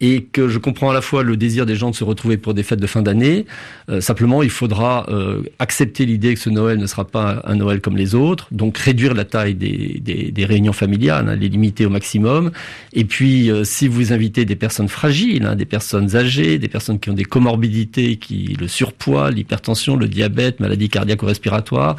et 0.00 0.22
que 0.22 0.48
je 0.48 0.58
comprends 0.58 0.90
à 0.90 0.94
la 0.94 1.02
fois 1.02 1.22
le 1.22 1.36
désir 1.36 1.66
des 1.66 1.76
gens 1.76 1.90
de 1.90 1.94
se 1.94 2.04
retrouver 2.04 2.36
pour 2.36 2.54
des 2.54 2.62
fêtes 2.62 2.80
de 2.80 2.86
fin 2.86 3.02
d'année. 3.02 3.44
Euh, 3.90 4.00
simplement, 4.00 4.42
il 4.42 4.50
faudra 4.50 5.06
euh, 5.08 5.42
accepter 5.58 6.06
l'idée 6.06 6.34
que 6.34 6.40
ce 6.40 6.50
Noël 6.50 6.78
ne 6.78 6.86
sera 6.86 7.04
pas 7.04 7.42
un 7.44 7.56
Noël 7.56 7.80
comme 7.80 7.96
les 7.96 8.14
autres, 8.14 8.48
donc 8.50 8.78
réduire 8.78 9.14
la 9.14 9.24
taille 9.24 9.54
des, 9.54 10.00
des, 10.02 10.30
des 10.30 10.44
réunions 10.44 10.72
familiales, 10.72 11.28
hein, 11.28 11.36
les 11.36 11.48
limiter 11.48 11.84
au 11.84 11.90
maximum. 11.90 12.50
Et 12.92 13.04
puis, 13.04 13.50
euh, 13.50 13.64
si 13.64 13.88
vous 13.88 14.12
invitez 14.12 14.44
des 14.44 14.56
personnes 14.56 14.88
fragiles, 14.88 15.44
hein, 15.44 15.54
des 15.54 15.66
personnes 15.66 16.16
âgées, 16.16 16.58
des 16.58 16.68
personnes 16.68 16.98
qui 16.98 17.10
ont 17.10 17.14
des 17.14 17.24
comorbidités, 17.24 18.16
qui 18.16 18.56
le 18.58 18.68
surpoids, 18.68 19.30
l'hypertension, 19.30 19.96
le 19.96 20.08
diabète, 20.08 20.60
maladie 20.60 20.88
cardiaque 20.88 21.22
ou 21.22 21.26
respiratoire, 21.26 21.96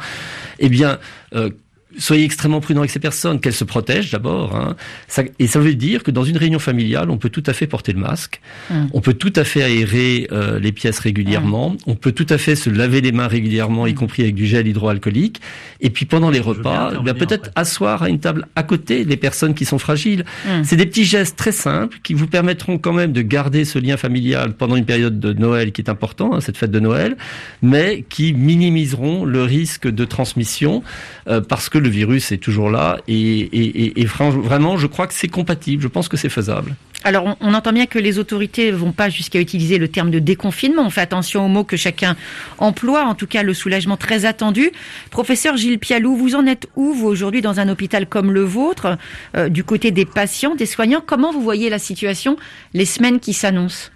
eh 0.58 0.68
bien 0.68 0.98
soyez 1.98 2.24
extrêmement 2.24 2.60
prudent 2.60 2.80
avec 2.80 2.90
ces 2.90 2.98
personnes, 2.98 3.40
qu'elles 3.40 3.52
se 3.52 3.64
protègent 3.64 4.10
d'abord. 4.10 4.56
Hein. 4.56 4.76
et 5.38 5.46
ça 5.46 5.58
veut 5.58 5.74
dire 5.74 6.02
que 6.02 6.10
dans 6.10 6.24
une 6.24 6.36
réunion 6.36 6.58
familiale, 6.58 7.10
on 7.10 7.18
peut 7.18 7.30
tout 7.30 7.42
à 7.46 7.52
fait 7.52 7.66
porter 7.66 7.92
le 7.92 8.00
masque, 8.00 8.40
hum. 8.70 8.88
on 8.92 9.00
peut 9.00 9.14
tout 9.14 9.32
à 9.36 9.44
fait 9.44 9.62
aérer 9.62 10.28
euh, 10.32 10.58
les 10.58 10.72
pièces 10.72 10.98
régulièrement, 10.98 11.68
hum. 11.68 11.76
on 11.86 11.94
peut 11.94 12.12
tout 12.12 12.26
à 12.28 12.38
fait 12.38 12.56
se 12.56 12.70
laver 12.70 13.00
les 13.00 13.12
mains 13.12 13.28
régulièrement, 13.28 13.86
y 13.86 13.90
hum. 13.90 13.96
compris 13.96 14.22
avec 14.22 14.34
du 14.34 14.46
gel 14.46 14.66
hydroalcoolique. 14.66 15.40
Et 15.80 15.90
puis 15.90 16.04
pendant 16.04 16.30
les 16.30 16.40
repas, 16.40 16.92
eh 17.06 17.14
peut-être 17.14 17.50
asseoir 17.54 18.02
à 18.02 18.08
une 18.08 18.20
table 18.20 18.46
à 18.56 18.62
côté 18.62 19.04
les 19.04 19.16
personnes 19.16 19.54
qui 19.54 19.64
sont 19.64 19.78
fragiles. 19.78 20.24
C'est 20.62 20.76
des 20.76 20.86
petits 20.86 21.04
gestes 21.04 21.36
très 21.36 21.52
simples 21.52 21.98
qui 22.02 22.14
vous 22.14 22.26
permettront 22.26 22.78
quand 22.78 22.92
même 22.92 23.12
de 23.12 23.22
garder 23.22 23.64
ce 23.64 23.78
lien 23.78 23.96
familial 23.96 24.54
pendant 24.54 24.76
une 24.76 24.84
période 24.84 25.20
de 25.20 25.32
Noël 25.32 25.72
qui 25.72 25.80
est 25.80 25.90
important, 25.90 26.34
hein, 26.34 26.40
cette 26.40 26.56
fête 26.56 26.70
de 26.70 26.80
Noël, 26.80 27.16
mais 27.62 28.04
qui 28.08 28.32
minimiseront 28.32 29.24
le 29.24 29.42
risque 29.42 29.88
de 29.88 30.04
transmission 30.04 30.82
euh, 31.28 31.40
parce 31.40 31.68
que 31.68 31.78
le 31.82 31.88
virus 31.88 32.32
est 32.32 32.38
toujours 32.38 32.70
là 32.70 32.98
et, 33.08 34.00
et, 34.00 34.04
vraiment, 34.04 34.76
je 34.76 34.86
crois 34.86 35.06
que 35.06 35.14
c'est 35.14 35.28
compatible. 35.28 35.82
Je 35.82 35.88
pense 35.88 36.08
que 36.08 36.16
c'est 36.16 36.28
faisable. 36.28 36.74
Alors, 37.04 37.36
on, 37.40 37.54
entend 37.54 37.72
bien 37.72 37.86
que 37.86 37.98
les 37.98 38.18
autorités 38.18 38.70
vont 38.70 38.92
pas 38.92 39.08
jusqu'à 39.08 39.40
utiliser 39.40 39.78
le 39.78 39.88
terme 39.88 40.10
de 40.10 40.18
déconfinement. 40.18 40.82
On 40.86 40.90
fait 40.90 41.00
attention 41.00 41.44
aux 41.44 41.48
mots 41.48 41.64
que 41.64 41.76
chacun 41.76 42.16
emploie. 42.58 43.04
En 43.04 43.14
tout 43.14 43.26
cas, 43.26 43.42
le 43.42 43.54
soulagement 43.54 43.96
très 43.96 44.24
attendu. 44.24 44.70
Professeur 45.10 45.56
Gilles 45.56 45.78
Pialou, 45.78 46.14
vous 46.14 46.34
en 46.34 46.46
êtes 46.46 46.68
où, 46.76 46.92
vous, 46.92 47.08
aujourd'hui, 47.08 47.42
dans 47.42 47.58
un 47.58 47.68
hôpital 47.68 48.06
comme 48.06 48.32
le 48.32 48.42
vôtre, 48.42 48.98
euh, 49.36 49.48
du 49.48 49.64
côté 49.64 49.90
des 49.90 50.04
patients, 50.04 50.54
des 50.54 50.66
soignants? 50.66 51.02
Comment 51.04 51.32
vous 51.32 51.42
voyez 51.42 51.70
la 51.70 51.78
situation 51.78 52.36
les 52.72 52.84
semaines 52.84 53.18
qui 53.18 53.32
s'annoncent? 53.32 53.91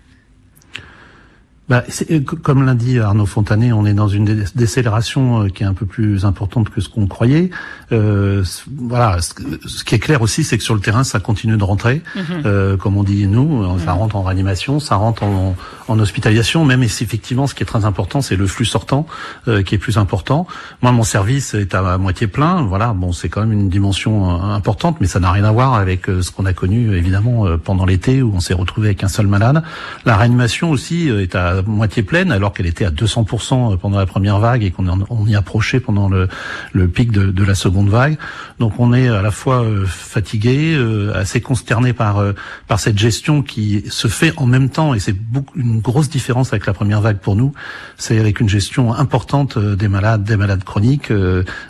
Bah, 1.68 1.82
euh, 2.10 2.20
comme 2.20 2.64
l'a 2.64 2.74
dit 2.74 3.00
Arnaud 3.00 3.26
Fontanet, 3.26 3.72
on 3.72 3.86
est 3.86 3.94
dans 3.94 4.06
une 4.06 4.44
décélération 4.54 5.42
euh, 5.42 5.48
qui 5.48 5.64
est 5.64 5.66
un 5.66 5.74
peu 5.74 5.86
plus 5.86 6.24
importante 6.24 6.70
que 6.70 6.80
ce 6.80 6.88
qu'on 6.88 7.08
croyait. 7.08 7.50
Euh, 7.92 8.44
voilà, 8.76 9.18
ce 9.20 9.84
qui 9.84 9.94
est 9.94 9.98
clair 9.98 10.22
aussi, 10.22 10.44
c'est 10.44 10.58
que 10.58 10.64
sur 10.64 10.74
le 10.74 10.80
terrain, 10.80 11.02
ça 11.02 11.18
continue 11.18 11.56
de 11.56 11.64
rentrer, 11.64 12.02
mhm. 12.14 12.24
euh, 12.44 12.76
comme 12.76 12.96
on 12.96 13.02
dit 13.02 13.26
nous, 13.26 13.64
ça 13.78 13.92
mhm. 13.92 13.98
rentre 13.98 14.16
en 14.16 14.22
réanimation, 14.22 14.78
ça 14.78 14.94
rentre 14.94 15.24
en, 15.24 15.56
en 15.88 15.98
hospitalisation, 15.98 16.64
même 16.64 16.86
si 16.86 17.02
effectivement, 17.02 17.48
ce 17.48 17.54
qui 17.54 17.64
est 17.64 17.66
très 17.66 17.84
important, 17.84 18.20
c'est 18.20 18.36
le 18.36 18.46
flux 18.46 18.64
sortant 18.64 19.06
euh, 19.48 19.62
qui 19.62 19.74
est 19.74 19.78
plus 19.78 19.98
important. 19.98 20.46
Moi, 20.82 20.92
mon 20.92 21.02
service 21.02 21.54
est 21.54 21.74
à, 21.74 21.98
moitié 21.98 22.28
plein. 22.28 22.62
Voilà, 22.62 22.92
bon, 22.92 23.12
c'est 23.12 23.28
quand 23.28 23.40
même 23.40 23.52
une 23.52 23.68
dimension 23.68 24.30
importante, 24.40 24.98
mais 25.00 25.06
ça 25.08 25.18
n'a 25.18 25.32
rien 25.32 25.44
à 25.44 25.52
voir 25.52 25.74
avec 25.74 26.06
ce 26.06 26.30
qu'on 26.30 26.46
a 26.46 26.52
connu 26.52 26.96
évidemment 26.96 27.46
pendant 27.58 27.86
l'été 27.86 28.22
où 28.22 28.32
on 28.34 28.40
s'est 28.40 28.54
retrouvé 28.54 28.88
avec 28.88 29.02
un 29.02 29.08
seul 29.08 29.26
malade. 29.26 29.62
La 30.04 30.16
réanimation 30.16 30.70
aussi 30.70 31.08
est 31.08 31.34
à 31.34 31.55
moitié 31.62 32.02
pleine, 32.02 32.32
alors 32.32 32.52
qu'elle 32.52 32.66
était 32.66 32.84
à 32.84 32.90
200% 32.90 33.76
pendant 33.78 33.98
la 33.98 34.06
première 34.06 34.38
vague 34.38 34.62
et 34.62 34.70
qu'on 34.70 34.86
on 34.88 35.26
y 35.26 35.34
approchait 35.34 35.80
pendant 35.80 36.08
le, 36.08 36.28
le 36.72 36.88
pic 36.88 37.12
de, 37.12 37.30
de, 37.30 37.44
la 37.44 37.54
seconde 37.54 37.88
vague. 37.88 38.18
Donc 38.58 38.78
on 38.78 38.92
est 38.92 39.08
à 39.08 39.22
la 39.22 39.30
fois 39.30 39.62
euh, 39.62 39.86
fatigué, 39.86 40.74
euh, 40.74 41.12
assez 41.14 41.40
consterné 41.40 41.92
par 41.92 42.18
euh, 42.18 42.32
par 42.68 42.80
cette 42.80 42.98
gestion 42.98 43.42
qui 43.42 43.84
se 43.88 44.08
fait 44.08 44.32
en 44.36 44.46
même 44.46 44.70
temps 44.70 44.94
et 44.94 44.98
c'est 44.98 45.16
une 45.54 45.80
grosse 45.80 46.08
différence 46.08 46.52
avec 46.52 46.66
la 46.66 46.72
première 46.72 47.00
vague 47.00 47.18
pour 47.18 47.36
nous. 47.36 47.52
C'est 47.96 48.18
avec 48.18 48.40
une 48.40 48.48
gestion 48.48 48.94
importante 48.94 49.58
des 49.58 49.88
malades, 49.88 50.24
des 50.24 50.36
malades 50.36 50.64
chroniques 50.64 51.12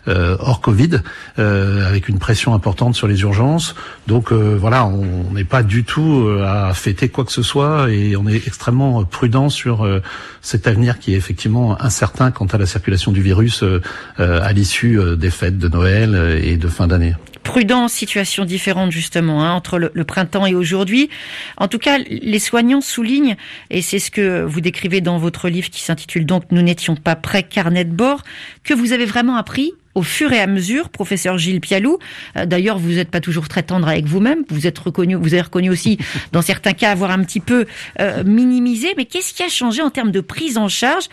hors 0.06 0.60
Covid, 0.60 1.00
avec 1.36 2.08
une 2.08 2.18
pression 2.18 2.54
importante 2.54 2.94
sur 2.94 3.06
les 3.06 3.20
urgences. 3.22 3.74
Donc 4.06 4.32
voilà, 4.32 4.86
on 4.86 5.32
n'est 5.32 5.44
pas 5.44 5.62
du 5.62 5.84
tout 5.84 6.28
à 6.42 6.72
fêter 6.74 7.08
quoi 7.08 7.24
que 7.24 7.32
ce 7.32 7.42
soit 7.42 7.90
et 7.90 8.16
on 8.16 8.26
est 8.26 8.46
extrêmement 8.46 9.04
prudent 9.04 9.48
sur 9.48 9.75
euh, 9.84 10.00
cet 10.40 10.66
avenir 10.66 10.98
qui 10.98 11.14
est 11.14 11.16
effectivement 11.16 11.80
incertain 11.80 12.30
quant 12.30 12.46
à 12.46 12.58
la 12.58 12.66
circulation 12.66 13.12
du 13.12 13.22
virus 13.22 13.62
euh, 13.62 13.80
euh, 14.20 14.40
à 14.42 14.52
l'issue 14.52 14.98
des 15.16 15.30
fêtes 15.30 15.58
de 15.58 15.68
Noël 15.68 16.40
et 16.42 16.56
de 16.56 16.68
fin 16.68 16.86
d'année 16.86 17.14
prudent, 17.42 17.86
situation 17.86 18.44
différente 18.44 18.90
justement 18.90 19.44
hein, 19.44 19.52
entre 19.52 19.78
le, 19.78 20.04
printemps 20.04 20.46
et 20.46 20.56
aujourd'hui. 20.56 21.08
En 21.56 21.68
tout 21.68 21.78
cas, 21.78 21.98
les 21.98 22.40
soignants 22.40 22.80
soulignent, 22.80 23.36
et 23.70 23.82
c'est 23.82 24.00
ce 24.00 24.10
que 24.10 24.42
vous 24.42 24.60
décrivez 24.60 25.00
dans 25.00 25.18
votre 25.18 25.48
livre 25.48 25.70
qui 25.70 25.80
s'intitule 25.80 26.26
donc 26.26 26.42
Nous 26.50 26.62
n'étions 26.62 26.96
pas 26.96 27.14
prêts, 27.14 27.44
carnet 27.44 27.84
de 27.84 27.94
bord, 27.94 28.22
que 28.64 28.74
vous 28.74 28.92
avez 28.92 29.04
vraiment 29.04 29.36
appris 29.36 29.74
au 29.96 30.02
fur 30.02 30.32
et 30.32 30.40
à 30.40 30.46
mesure, 30.46 30.90
professeur 30.90 31.38
Gilles 31.38 31.60
Pialou. 31.60 31.98
Euh, 32.36 32.44
d'ailleurs, 32.46 32.78
vous 32.78 32.92
n'êtes 32.92 33.10
pas 33.10 33.20
toujours 33.20 33.48
très 33.48 33.62
tendre 33.62 33.88
avec 33.88 34.04
vous-même. 34.04 34.44
Vous 34.50 34.66
êtes 34.66 34.78
reconnu, 34.78 35.16
vous 35.16 35.32
avez 35.32 35.40
reconnu 35.40 35.70
aussi, 35.70 35.98
dans 36.32 36.42
certains 36.42 36.74
cas, 36.74 36.92
avoir 36.92 37.10
un 37.10 37.24
petit 37.24 37.40
peu 37.40 37.66
euh, 37.98 38.22
minimisé. 38.22 38.92
Mais 38.96 39.06
qu'est-ce 39.06 39.32
qui 39.32 39.42
a 39.42 39.48
changé 39.48 39.82
en 39.82 39.90
termes 39.90 40.12
de 40.12 40.20
prise 40.20 40.58
en 40.58 40.68
charge 40.68 41.06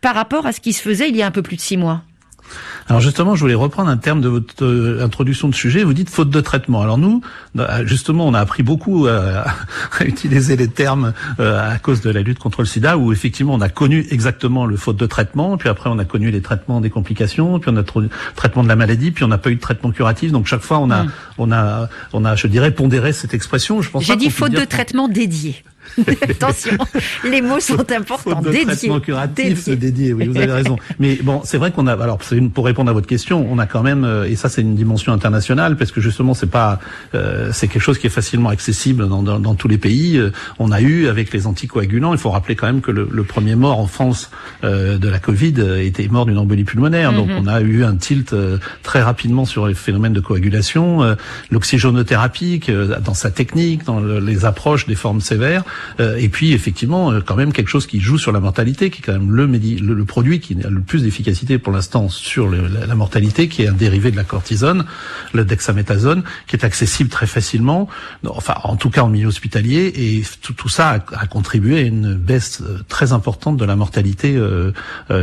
par 0.00 0.14
rapport 0.14 0.46
à 0.46 0.52
ce 0.52 0.60
qui 0.60 0.72
se 0.72 0.80
faisait 0.80 1.08
il 1.08 1.16
y 1.16 1.22
a 1.22 1.26
un 1.26 1.32
peu 1.32 1.42
plus 1.42 1.56
de 1.56 1.60
six 1.60 1.76
mois? 1.76 2.02
Alors 2.88 3.00
justement, 3.00 3.34
je 3.34 3.40
voulais 3.42 3.54
reprendre 3.54 3.90
un 3.90 3.98
terme 3.98 4.20
de 4.22 4.28
votre 4.28 4.64
euh, 4.64 5.04
introduction 5.04 5.48
de 5.48 5.54
sujet. 5.54 5.84
Vous 5.84 5.92
dites 5.92 6.08
faute 6.08 6.30
de 6.30 6.40
traitement. 6.40 6.80
Alors 6.80 6.96
nous, 6.96 7.20
bah, 7.54 7.84
justement, 7.84 8.26
on 8.26 8.32
a 8.32 8.40
appris 8.40 8.62
beaucoup 8.62 9.06
à, 9.08 9.44
utiliser 10.00 10.56
les 10.56 10.68
termes 10.68 11.12
euh, 11.38 11.74
à 11.74 11.78
cause 11.78 12.00
de 12.00 12.10
la 12.10 12.22
lutte 12.22 12.38
contre 12.38 12.62
le 12.62 12.66
sida, 12.66 12.96
où 12.96 13.12
effectivement 13.12 13.54
on 13.54 13.60
a 13.60 13.68
connu 13.68 14.06
exactement 14.10 14.64
le 14.64 14.76
faute 14.76 14.96
de 14.96 15.06
traitement, 15.06 15.58
puis 15.58 15.68
après 15.68 15.90
on 15.90 15.98
a 15.98 16.04
connu 16.04 16.30
les 16.30 16.40
traitements 16.40 16.80
des 16.80 16.90
complications, 16.90 17.58
puis 17.58 17.70
on 17.70 17.76
a 17.76 17.82
le 17.82 18.08
traitement 18.36 18.62
de 18.62 18.68
la 18.68 18.76
maladie, 18.76 19.10
puis 19.10 19.24
on 19.24 19.28
n'a 19.28 19.38
pas 19.38 19.50
eu 19.50 19.56
de 19.56 19.60
traitement 19.60 19.90
curatif. 19.90 20.32
Donc 20.32 20.46
chaque 20.46 20.62
fois 20.62 20.78
on 20.78 20.90
a, 20.90 21.04
mm. 21.04 21.10
on 21.38 21.52
a, 21.52 21.88
on 22.12 22.24
a, 22.24 22.36
je 22.36 22.46
dirais, 22.46 22.70
pondéré 22.70 23.12
cette 23.12 23.34
expression. 23.34 23.82
Je 23.82 23.90
pense. 23.90 24.04
J'ai 24.04 24.16
dit 24.16 24.30
faute 24.30 24.52
de 24.52 24.64
traitement 24.64 25.08
dédié. 25.08 25.62
Attention, 26.22 26.76
les 27.24 27.40
mots 27.40 27.60
sont 27.60 27.90
importants. 27.90 28.42
Traitement 28.42 29.00
curatif 29.00 29.68
dédié. 29.68 30.12
oui, 30.12 30.28
vous 30.28 30.36
avez 30.36 30.52
raison. 30.52 30.76
Mais 30.98 31.16
bon, 31.16 31.42
c'est 31.44 31.58
vrai 31.58 31.70
qu'on 31.70 31.86
a. 31.86 31.92
Alors, 31.92 32.18
une, 32.32 32.50
pour 32.50 32.64
répondre 32.64 32.90
à 32.90 32.92
votre 32.92 33.06
question, 33.06 33.46
on 33.50 33.58
a 33.58 33.66
quand 33.66 33.82
même, 33.82 34.04
euh, 34.04 34.28
et 34.28 34.36
ça, 34.36 34.48
c'est 34.48 34.62
une 34.62 34.74
dimension 34.74 35.12
internationale, 35.12 35.76
parce 35.76 35.92
que 35.92 36.00
justement, 36.00 36.34
c'est 36.34 36.50
pas, 36.50 36.78
euh, 37.14 37.50
c'est 37.52 37.68
quelque 37.68 37.82
chose 37.82 37.98
qui 37.98 38.06
est 38.06 38.10
facilement 38.10 38.48
accessible 38.50 39.08
dans, 39.08 39.22
dans, 39.22 39.38
dans, 39.38 39.54
tous 39.54 39.68
les 39.68 39.78
pays. 39.78 40.16
Euh, 40.16 40.30
on 40.58 40.70
a 40.70 40.80
eu 40.80 41.08
avec 41.08 41.32
les 41.32 41.46
anticoagulants. 41.46 42.12
Il 42.12 42.18
faut 42.18 42.30
rappeler 42.30 42.56
quand 42.56 42.66
même 42.66 42.80
que 42.80 42.90
le, 42.90 43.08
le 43.10 43.24
premier 43.24 43.54
mort 43.54 43.78
en 43.78 43.86
France 43.86 44.30
euh, 44.64 44.98
de 44.98 45.08
la 45.08 45.18
Covid 45.18 45.54
était 45.80 46.06
mort 46.08 46.26
d'une 46.26 46.38
embolie 46.38 46.64
pulmonaire. 46.64 47.12
Donc, 47.12 47.28
mhm. 47.28 47.38
on 47.42 47.46
a 47.46 47.60
eu 47.60 47.84
un 47.84 47.96
tilt 47.96 48.34
très 48.82 49.02
rapidement 49.02 49.44
sur 49.44 49.66
les 49.66 49.74
phénomènes 49.74 50.12
de 50.12 50.20
coagulation, 50.20 51.16
l'oxygénothérapie 51.50 52.60
dans 53.04 53.14
sa 53.14 53.30
technique, 53.30 53.84
dans 53.84 54.00
les 54.00 54.44
approches 54.44 54.86
des 54.86 54.94
formes 54.94 55.20
sévères. 55.20 55.64
Euh, 56.00 56.16
et 56.16 56.28
puis 56.28 56.52
effectivement, 56.52 57.12
euh, 57.12 57.20
quand 57.20 57.36
même 57.36 57.52
quelque 57.52 57.68
chose 57.68 57.86
qui 57.86 58.00
joue 58.00 58.18
sur 58.18 58.32
la 58.32 58.40
mortalité, 58.40 58.90
qui 58.90 59.00
est 59.00 59.04
quand 59.04 59.12
même 59.12 59.30
le, 59.30 59.46
le, 59.46 60.04
produit 60.04 60.40
qui 60.40 60.56
a 60.64 60.68
le 60.68 60.80
plus 60.80 61.02
d'efficacité 61.02 61.58
pour 61.58 61.72
l'instant 61.72 62.08
sur 62.08 62.48
la, 62.48 62.94
mortalité, 62.94 63.48
qui 63.48 63.62
est 63.62 63.68
un 63.68 63.72
dérivé 63.72 64.10
de 64.10 64.16
la 64.16 64.24
cortisone, 64.24 64.84
le 65.32 65.44
dexaméthasone, 65.44 66.22
qui 66.46 66.56
est 66.56 66.64
accessible 66.64 67.10
très 67.10 67.26
facilement, 67.26 67.88
enfin 68.26 68.54
en 68.64 68.76
tout 68.76 68.90
cas 68.90 69.02
en 69.02 69.08
milieu 69.08 69.28
hospitalier, 69.28 69.92
et 69.96 70.22
tout, 70.42 70.52
tout 70.52 70.68
ça 70.68 70.90
a, 71.12 71.26
contribué 71.26 71.78
à 71.78 71.82
une 71.82 72.14
baisse 72.14 72.62
euh, 72.62 72.78
très 72.88 73.12
importante 73.12 73.56
de 73.56 73.64
la 73.64 73.76
mortalité 73.76 74.36
euh, 74.36 74.72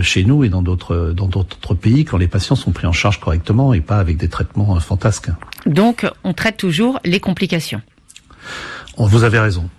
chez 0.02 0.24
nous 0.24 0.44
et 0.44 0.50
dans 0.50 0.62
d'autres 0.62 1.14
dans 1.16 1.28
d'autres 1.28 1.74
pays 1.74 2.06
quand 2.06 2.18
les 2.18 2.28
patients 2.28 2.56
sont 2.56 2.72
pris 2.72 2.88
en 2.88 2.92
charge 2.92 3.20
correctement 3.20 3.74
et 3.74 3.82
pas 3.82 4.00
avec 4.00 4.18
des 4.18 4.30
traitements 4.30 4.80
fantasques. 4.80 5.30
Donc 5.66 6.06
on 6.24 6.34
traite 6.34 6.58
toujours 6.58 7.00
les 7.04 7.20
complications. 7.20 7.82
Vous 8.98 9.24
avez 9.24 9.40
raison. 9.40 9.70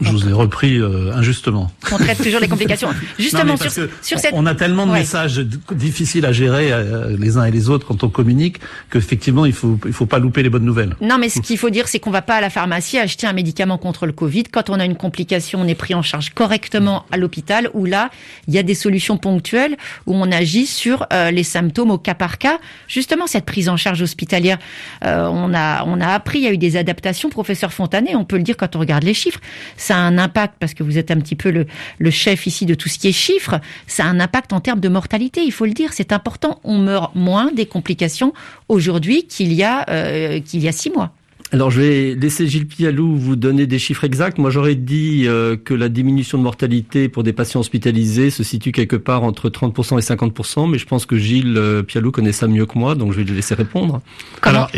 Je 0.00 0.10
vous 0.10 0.28
ai 0.28 0.32
repris 0.32 0.78
euh, 0.78 1.12
injustement. 1.14 1.70
On 1.92 1.98
traite 1.98 2.20
toujours 2.20 2.40
les 2.40 2.48
complications. 2.48 2.88
Justement, 3.18 3.56
sur, 3.56 3.70
sur, 3.70 4.18
cette... 4.18 4.32
On 4.32 4.44
a 4.44 4.56
tellement 4.56 4.88
de 4.88 4.92
messages 4.92 5.38
difficiles 5.70 6.26
à 6.26 6.32
gérer 6.32 6.72
euh, 6.72 7.16
les 7.16 7.36
uns 7.36 7.44
et 7.44 7.52
les 7.52 7.70
autres 7.70 7.86
quand 7.86 8.02
on 8.02 8.08
communique 8.08 8.56
qu'effectivement, 8.90 9.46
il 9.46 9.52
faut, 9.52 9.78
il 9.86 9.92
faut 9.92 10.06
pas 10.06 10.18
louper 10.18 10.42
les 10.42 10.50
bonnes 10.50 10.64
nouvelles. 10.64 10.96
Non, 11.00 11.16
mais 11.18 11.28
ce 11.28 11.40
qu'il 11.40 11.58
faut 11.58 11.70
dire, 11.70 11.86
c'est 11.86 12.00
qu'on 12.00 12.10
va 12.10 12.22
pas 12.22 12.34
à 12.36 12.40
la 12.40 12.50
pharmacie 12.50 12.98
acheter 12.98 13.28
un 13.28 13.32
médicament 13.32 13.78
contre 13.78 14.06
le 14.06 14.12
Covid. 14.12 14.44
Quand 14.44 14.68
on 14.68 14.80
a 14.80 14.84
une 14.84 14.96
complication, 14.96 15.60
on 15.60 15.68
est 15.68 15.76
pris 15.76 15.94
en 15.94 16.02
charge 16.02 16.30
correctement 16.30 17.06
à 17.12 17.16
l'hôpital, 17.16 17.70
où 17.72 17.84
là, 17.84 18.10
il 18.48 18.54
y 18.54 18.58
a 18.58 18.64
des 18.64 18.74
solutions 18.74 19.16
ponctuelles, 19.16 19.76
où 20.06 20.14
on 20.16 20.32
agit 20.32 20.66
sur 20.66 21.06
euh, 21.12 21.30
les 21.30 21.44
symptômes 21.44 21.92
au 21.92 21.98
cas 21.98 22.14
par 22.14 22.38
cas. 22.38 22.58
Justement, 22.88 23.28
cette 23.28 23.44
prise 23.44 23.68
en 23.68 23.76
charge 23.76 24.02
hospitalière, 24.02 24.58
on, 25.02 25.54
a, 25.54 25.84
on 25.84 26.00
a 26.00 26.08
appris, 26.08 26.40
il 26.40 26.44
y 26.44 26.48
a 26.48 26.52
eu 26.52 26.58
des 26.58 26.76
adaptations. 26.76 27.28
Professeur 27.28 27.72
Fontanet, 27.72 28.16
on 28.16 28.24
peut 28.24 28.36
le 28.36 28.42
dire 28.42 28.56
quand 28.56 28.74
on 28.74 28.80
regarde 28.80 29.04
les 29.04 29.14
chiffres 29.14 29.40
ça 29.84 29.96
a 29.96 30.00
un 30.00 30.16
impact, 30.16 30.54
parce 30.58 30.72
que 30.72 30.82
vous 30.82 30.96
êtes 30.96 31.10
un 31.10 31.18
petit 31.18 31.36
peu 31.36 31.50
le, 31.50 31.66
le 31.98 32.10
chef 32.10 32.46
ici 32.46 32.64
de 32.64 32.74
tout 32.74 32.88
ce 32.88 32.98
qui 32.98 33.08
est 33.08 33.12
chiffres, 33.12 33.60
ça 33.86 34.04
a 34.04 34.08
un 34.08 34.18
impact 34.18 34.54
en 34.54 34.60
termes 34.60 34.80
de 34.80 34.88
mortalité, 34.88 35.42
il 35.44 35.52
faut 35.52 35.66
le 35.66 35.72
dire, 35.72 35.92
c'est 35.92 36.12
important. 36.12 36.58
On 36.64 36.78
meurt 36.78 37.14
moins 37.14 37.52
des 37.52 37.66
complications 37.66 38.32
aujourd'hui 38.68 39.24
qu'il 39.24 39.52
y, 39.52 39.62
a, 39.62 39.84
euh, 39.90 40.40
qu'il 40.40 40.62
y 40.62 40.68
a 40.68 40.72
six 40.72 40.90
mois. 40.90 41.12
Alors 41.52 41.70
je 41.70 41.80
vais 41.82 42.14
laisser 42.14 42.46
Gilles 42.46 42.66
Pialou 42.66 43.14
vous 43.16 43.36
donner 43.36 43.66
des 43.66 43.78
chiffres 43.78 44.04
exacts. 44.04 44.38
Moi 44.38 44.50
j'aurais 44.50 44.74
dit 44.74 45.24
euh, 45.26 45.56
que 45.56 45.74
la 45.74 45.90
diminution 45.90 46.38
de 46.38 46.42
mortalité 46.42 47.08
pour 47.08 47.22
des 47.22 47.34
patients 47.34 47.60
hospitalisés 47.60 48.30
se 48.30 48.42
situe 48.42 48.72
quelque 48.72 48.96
part 48.96 49.22
entre 49.22 49.50
30% 49.50 49.98
et 49.98 50.02
50%, 50.02 50.68
mais 50.68 50.78
je 50.78 50.86
pense 50.86 51.04
que 51.04 51.16
Gilles 51.16 51.58
euh, 51.58 51.82
Pialou 51.82 52.10
connaît 52.10 52.32
ça 52.32 52.48
mieux 52.48 52.64
que 52.66 52.78
moi, 52.78 52.94
donc 52.94 53.12
je 53.12 53.18
vais 53.18 53.24
le 53.24 53.34
laisser 53.34 53.54
répondre. 53.54 54.00
Alors 54.42 54.70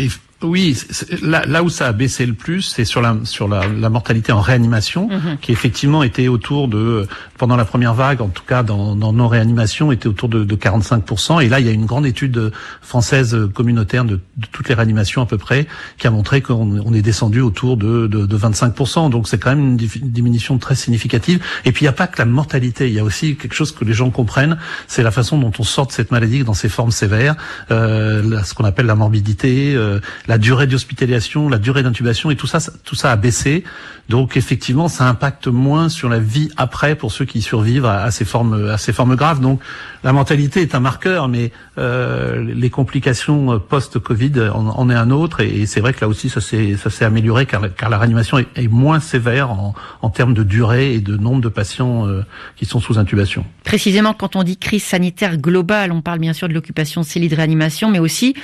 Oui, 0.43 0.77
là, 1.23 1.45
là, 1.47 1.63
où 1.63 1.69
ça 1.69 1.87
a 1.87 1.93
baissé 1.93 2.23
le 2.27 2.33
plus, 2.33 2.61
c'est 2.61 2.85
sur 2.85 3.01
la 3.01 3.17
sur 3.23 3.47
la, 3.47 3.67
la, 3.67 3.89
mortalité 3.89 4.31
en 4.31 4.39
réanimation, 4.39 5.09
mhm. 5.09 5.37
qui 5.41 5.51
effectivement 5.51 6.03
était 6.03 6.27
autour 6.27 6.67
de 6.67 7.07
pendant 7.39 7.55
la 7.55 7.65
première 7.65 7.95
vague, 7.95 8.21
en 8.21 8.27
tout 8.27 8.43
cas 8.47 8.61
dans, 8.61 8.95
dans 8.95 9.13
nos 9.13 9.27
réanimations, 9.27 9.91
était 9.91 10.05
autour 10.05 10.29
de, 10.29 10.43
de 10.43 10.55
45 10.55 11.03
Et 11.41 11.49
là, 11.49 11.59
il 11.59 11.65
y 11.65 11.69
a 11.69 11.71
une 11.71 11.87
grande 11.87 12.05
étude 12.05 12.51
française 12.83 13.35
communautaire 13.55 14.05
de, 14.05 14.17
de 14.37 14.45
toutes 14.51 14.69
les 14.69 14.75
réanimations 14.75 15.23
à 15.23 15.25
peu 15.25 15.39
près, 15.39 15.65
qui 15.97 16.05
a 16.05 16.11
montré 16.11 16.41
qu'on 16.41 16.81
on 16.85 16.93
est 16.93 17.01
descendu 17.01 17.41
autour 17.41 17.75
de, 17.75 18.05
de, 18.05 18.27
de 18.27 18.37
25% 18.37 19.09
Donc 19.09 19.27
c'est 19.27 19.39
quand 19.39 19.55
même 19.55 19.77
une 19.77 19.77
diminution 19.77 20.59
très 20.59 20.75
significative. 20.75 21.43
Et 21.65 21.71
puis 21.71 21.81
il 21.81 21.85
n'y 21.85 21.89
a 21.89 21.93
pas 21.93 22.05
que 22.05 22.19
la 22.19 22.25
mortalité, 22.25 22.87
il 22.87 22.93
y 22.93 22.99
a 22.99 23.03
aussi 23.03 23.37
quelque 23.37 23.55
chose 23.55 23.71
que 23.71 23.83
les 23.83 23.93
gens 23.93 24.11
comprennent, 24.11 24.59
c'est 24.85 25.01
la 25.01 25.11
façon 25.11 25.39
dont 25.39 25.51
on 25.57 25.63
sort 25.63 25.87
de 25.87 25.93
cette 25.93 26.11
maladie 26.11 26.43
dans 26.43 26.53
ses 26.53 26.69
formes 26.69 26.91
sévères, 26.91 27.35
euh, 27.71 28.43
ce 28.43 28.53
qu'on 28.53 28.65
appelle 28.65 28.85
la 28.85 28.95
morbidité. 28.95 29.73
Euh, 29.75 29.99
la 30.27 30.37
durée 30.37 30.67
d'hospitalisation, 30.67 31.49
la 31.49 31.57
durée 31.57 31.83
d'intubation 31.83 32.31
et 32.31 32.35
tout 32.35 32.47
ça, 32.47 32.59
tout 32.83 32.95
ça 32.95 33.11
a 33.11 33.15
baissé. 33.15 33.63
Donc 34.09 34.37
effectivement, 34.37 34.87
ça 34.87 35.07
impacte 35.07 35.47
moins 35.47 35.89
sur 35.89 36.09
la 36.09 36.19
vie 36.19 36.49
après 36.57 36.95
pour 36.95 37.11
ceux 37.11 37.25
qui 37.25 37.41
survivent 37.41 37.85
à, 37.85 38.09
ces 38.11 38.25
formes, 38.25 38.69
à 38.69 38.77
ces 38.77 38.93
formes 38.93 39.15
graves. 39.15 39.41
Donc 39.41 39.61
la 40.03 40.13
mentalité 40.13 40.61
est 40.61 40.75
un 40.75 40.79
marqueur, 40.79 41.27
mais 41.27 41.51
euh, 41.77 42.41
les 42.41 42.69
complications 42.69 43.59
post-Covid 43.59 44.49
en, 44.53 44.89
est 44.89 44.95
un 44.95 45.11
autre. 45.11 45.41
Et, 45.41 45.65
c'est 45.65 45.81
vrai 45.81 45.93
que 45.93 46.01
là 46.01 46.07
aussi, 46.07 46.29
ça 46.29 46.39
s'est, 46.39 46.77
ça 46.77 46.89
s'est 46.89 47.05
amélioré 47.05 47.45
car, 47.45 47.61
car 47.75 47.89
la 47.89 47.97
réanimation 47.97 48.37
est, 48.37 48.67
moins 48.67 48.99
sévère 48.99 49.51
en, 49.51 49.73
en, 50.01 50.09
termes 50.09 50.33
de 50.33 50.43
durée 50.43 50.93
et 50.93 50.99
de 50.99 51.17
nombre 51.17 51.41
de 51.41 51.49
patients 51.49 52.07
euh, 52.07 52.21
qui 52.55 52.65
sont 52.65 52.79
sous 52.79 52.97
intubation. 52.97 53.45
Précisément, 53.63 54.13
quand 54.13 54.35
on 54.35 54.43
dit 54.43 54.57
crise 54.57 54.83
sanitaire 54.83 55.37
globale, 55.37 55.91
on 55.91 56.01
parle 56.01 56.19
bien 56.19 56.33
sûr 56.33 56.47
de 56.47 56.53
l'occupation 56.53 57.01
de 57.01 57.05
ces 57.05 57.19
lits 57.19 57.29
de 57.29 57.35
réanimation, 57.35 57.91
mais 57.91 57.99
aussi 57.99 58.35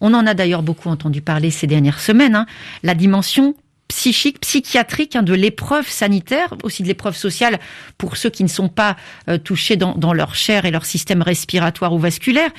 on 0.00 0.14
en 0.14 0.26
a 0.26 0.34
d'ailleurs 0.34 0.62
beaucoup 0.62 0.88
entendu 0.88 1.22
parler 1.22 1.50
ces 1.50 1.66
dernières 1.66 2.00
semaines, 2.00 2.34
hein, 2.34 2.46
la 2.82 2.94
dimension 2.94 3.54
psychique, 3.88 4.40
psychiatrique 4.40 5.16
hein, 5.16 5.22
de 5.22 5.34
l'épreuve 5.34 5.88
sanitaire, 5.88 6.54
aussi 6.62 6.82
de 6.82 6.88
l'épreuve 6.88 7.16
sociale 7.16 7.60
pour 7.98 8.16
ceux 8.16 8.30
qui 8.30 8.42
ne 8.42 8.48
sont 8.48 8.68
pas 8.68 8.96
euh, 9.28 9.38
touchés 9.38 9.76
dans, 9.76 10.12
leur 10.12 10.34
chair 10.34 10.64
et 10.64 10.70
leur 10.70 10.84
système 10.84 11.22
respiratoire 11.22 11.92
ou 11.92 11.98
vasculaire. 11.98 12.50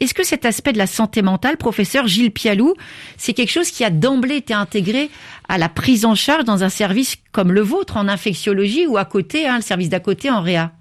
Est-ce 0.00 0.14
que 0.14 0.24
cet 0.24 0.44
aspect 0.44 0.72
de 0.72 0.78
la 0.78 0.86
santé 0.86 1.22
mentale, 1.22 1.56
professeur 1.56 2.06
Gilles 2.08 2.32
Pialou, 2.32 2.74
c'est 3.16 3.32
quelque 3.32 3.52
chose 3.52 3.70
qui 3.70 3.84
a 3.84 3.90
d'emblée 3.90 4.36
été 4.36 4.54
intégré 4.54 5.10
à 5.48 5.58
la 5.58 5.68
prise 5.68 6.04
en 6.04 6.14
charge 6.14 6.44
dans 6.44 6.64
un 6.64 6.68
service 6.68 7.16
comme 7.30 7.52
le 7.52 7.60
vôtre 7.60 7.96
en 7.96 8.08
infectiologie 8.08 8.86
ou 8.86 8.96
à 8.96 9.04
côté, 9.04 9.46
hein, 9.46 9.56
le 9.56 9.62
service 9.62 9.88
d'à 9.88 10.00
côté 10.00 10.30
en 10.30 10.40
réa? 10.40 10.72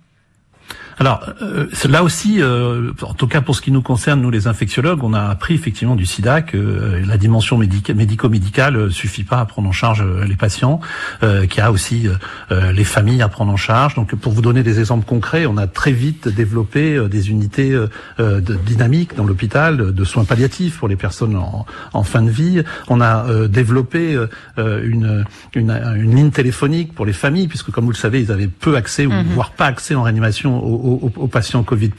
Alors 1.00 1.28
euh, 1.42 1.68
là 1.90 2.04
aussi, 2.04 2.42
euh, 2.42 2.92
en 3.02 3.14
tout 3.14 3.28
cas 3.28 3.42
pour 3.42 3.56
ce 3.56 3.62
qui 3.62 3.72
nous 3.72 3.82
concerne, 3.82 4.22
nous 4.22 4.30
les 4.30 4.48
infectiologues, 4.48 5.04
on 5.04 5.14
a 5.14 5.22
appris 5.22 5.54
effectivement 5.54 5.96
du 5.96 6.06
SIDA 6.06 6.42
que 6.42 6.58
euh, 6.58 7.06
la 7.06 7.18
dimension 7.18 7.58
médico-médicale 7.58 8.76
euh, 8.76 8.90
suffit 8.90 9.24
pas 9.24 9.40
à 9.40 9.46
prendre 9.46 9.68
en 9.68 9.72
charge 9.72 10.04
les 10.28 10.36
patients, 10.36 10.80
qu'il 11.22 11.58
y 11.58 11.62
a 11.62 11.72
aussi 11.72 12.08
les 12.50 12.84
familles 12.84 13.22
à 13.22 13.30
prendre 13.30 13.52
en 13.52 13.58
charge. 13.58 13.96
Donc 13.96 14.16
pour 14.16 14.32
vous 14.32 14.42
donner 14.42 14.64
des 14.64 14.80
exemples 14.80 15.06
concrets, 15.06 15.46
on 15.46 15.58
a 15.58 15.68
très 15.68 15.92
vite 15.92 16.28
développé 16.28 17.00
des 17.10 17.30
unités 17.30 17.72
de 18.20 18.56
dynamiques 18.66 19.16
dans 19.16 19.26
l'hôpital 19.26 19.94
de 19.94 20.04
soins 20.04 20.26
palliatifs 20.26 20.78
pour 20.78 20.88
les 20.88 20.96
personnes 20.96 21.36
en, 21.36 21.66
en 21.94 22.04
fin 22.04 22.22
de 22.22 22.30
vie. 22.30 22.64
On 22.88 23.02
a 23.02 23.48
développé 23.48 24.18
une, 24.58 25.26
une, 25.54 25.72
une, 25.96 26.16
ligne 26.16 26.32
téléphonique 26.32 26.94
pour 26.94 27.06
les 27.06 27.14
familles, 27.14 27.48
puisque 27.48 27.72
comme 27.72 27.86
vous 27.86 27.92
le 27.92 27.98
savez, 27.98 28.22
ils 28.22 28.32
avaient 28.32 28.48
peu 28.48 28.76
accès 28.76 29.06
ou 29.06 29.12
mhm. 29.12 29.26
voire 29.34 29.52
pas 29.52 29.66
accès 29.66 29.96
en 29.96 30.04
réanimation 30.04 30.64
aux, 30.64 30.81
aux, 30.82 31.28
patients 31.28 31.64
Covid+, 31.64 31.92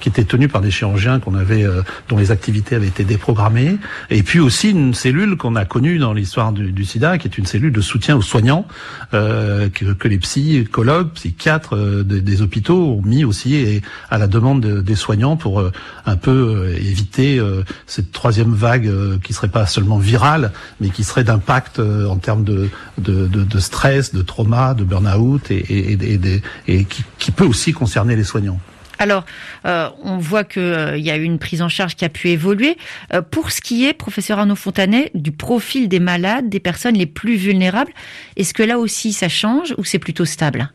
qui 0.00 0.08
étaient 0.08 0.24
tenus 0.24 0.50
par 0.50 0.60
des 0.60 0.70
chirurgiens 0.70 1.20
qu'on 1.20 1.34
avait, 1.34 1.64
euh, 1.64 1.82
dont 2.08 2.16
les 2.16 2.30
activités 2.30 2.76
avaient 2.76 2.88
été 2.88 3.04
déprogrammées, 3.04 3.78
et 4.10 4.22
puis 4.22 4.40
aussi 4.40 4.70
une 4.70 4.94
cellule 4.94 5.36
qu'on 5.36 5.56
a 5.56 5.64
connue 5.64 5.98
dans 5.98 6.12
l'histoire 6.12 6.52
du, 6.52 6.72
du, 6.72 6.84
SIDA, 6.84 7.18
qui 7.18 7.28
est 7.28 7.38
une 7.38 7.46
cellule 7.46 7.72
de 7.72 7.80
soutien 7.80 8.16
aux 8.16 8.22
soignants 8.22 8.66
euh, 9.14 9.68
que, 9.68 9.92
que, 9.92 10.08
les 10.08 10.18
psychologues, 10.18 11.10
psychiatres 11.14 11.76
euh, 11.76 12.02
des, 12.04 12.42
hôpitaux 12.42 12.98
ont 12.98 13.02
mis 13.02 13.24
aussi 13.24 13.82
à 14.10 14.18
la 14.18 14.26
demande 14.26 14.64
des 14.64 14.94
soignants 14.94 15.36
pour 15.36 15.60
euh, 15.60 15.72
un 16.06 16.16
peu 16.16 16.74
éviter 16.76 17.40
cette 17.86 18.12
troisième 18.12 18.54
vague 18.54 18.90
qui 19.22 19.32
serait 19.32 19.48
pas 19.48 19.66
seulement 19.66 19.98
virale, 19.98 20.52
mais 20.80 20.90
qui 20.90 21.04
serait 21.04 21.24
d'impact 21.24 21.78
en 21.80 22.16
termes 22.16 22.44
de, 22.44 22.68
de, 22.98 23.26
de, 23.26 23.44
de, 23.44 23.58
stress, 23.58 24.14
de 24.14 24.22
trauma, 24.22 24.74
de 24.74 24.84
burn-out 24.84 25.50
et, 25.50 25.58
et, 25.58 25.92
et, 25.92 26.42
et 26.68 26.84
qui, 26.84 27.04
qui 27.18 27.30
peut 27.30 27.44
aussi 27.44 27.72
concerner 27.72 28.09
les 28.16 28.24
soignants. 28.24 28.60
Alors, 29.00 29.24
euh, 29.64 29.88
on 30.04 30.18
voit 30.18 30.44
qu'il 30.44 30.62
euh, 30.62 30.98
y 30.98 31.10
a 31.10 31.16
eu 31.16 31.22
une 31.22 31.38
prise 31.38 31.62
en 31.62 31.70
charge 31.70 31.96
qui 31.96 32.04
a 32.04 32.10
pu 32.10 32.28
évoluer. 32.28 32.76
Euh, 33.14 33.22
pour 33.22 33.50
ce 33.50 33.62
qui 33.62 33.86
est, 33.86 33.94
professeur 33.94 34.38
Arnaud 34.38 34.54
Fontanet, 34.54 35.10
du 35.14 35.32
profil 35.32 35.88
des 35.88 36.00
malades, 36.00 36.50
des 36.50 36.60
personnes 36.60 36.96
les 36.96 37.06
plus 37.06 37.36
vulnérables, 37.36 37.92
est-ce 38.36 38.52
que 38.52 38.62
là 38.62 38.78
aussi 38.78 39.14
ça 39.14 39.30
change 39.30 39.74
ou 39.78 39.84
c'est 39.84 39.98
plutôt 39.98 40.26
stable? 40.26 40.70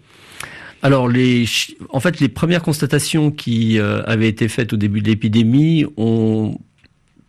Alors, 0.82 1.08
les, 1.08 1.46
en 1.92 2.00
fait, 2.00 2.20
les 2.20 2.28
premières 2.28 2.64
constatations 2.64 3.30
qui 3.30 3.80
avaient 3.80 4.28
été 4.28 4.48
faites 4.48 4.74
au 4.74 4.78
début 4.78 5.02
de 5.02 5.08
l'épidémie 5.08 5.86
ont 5.96 6.60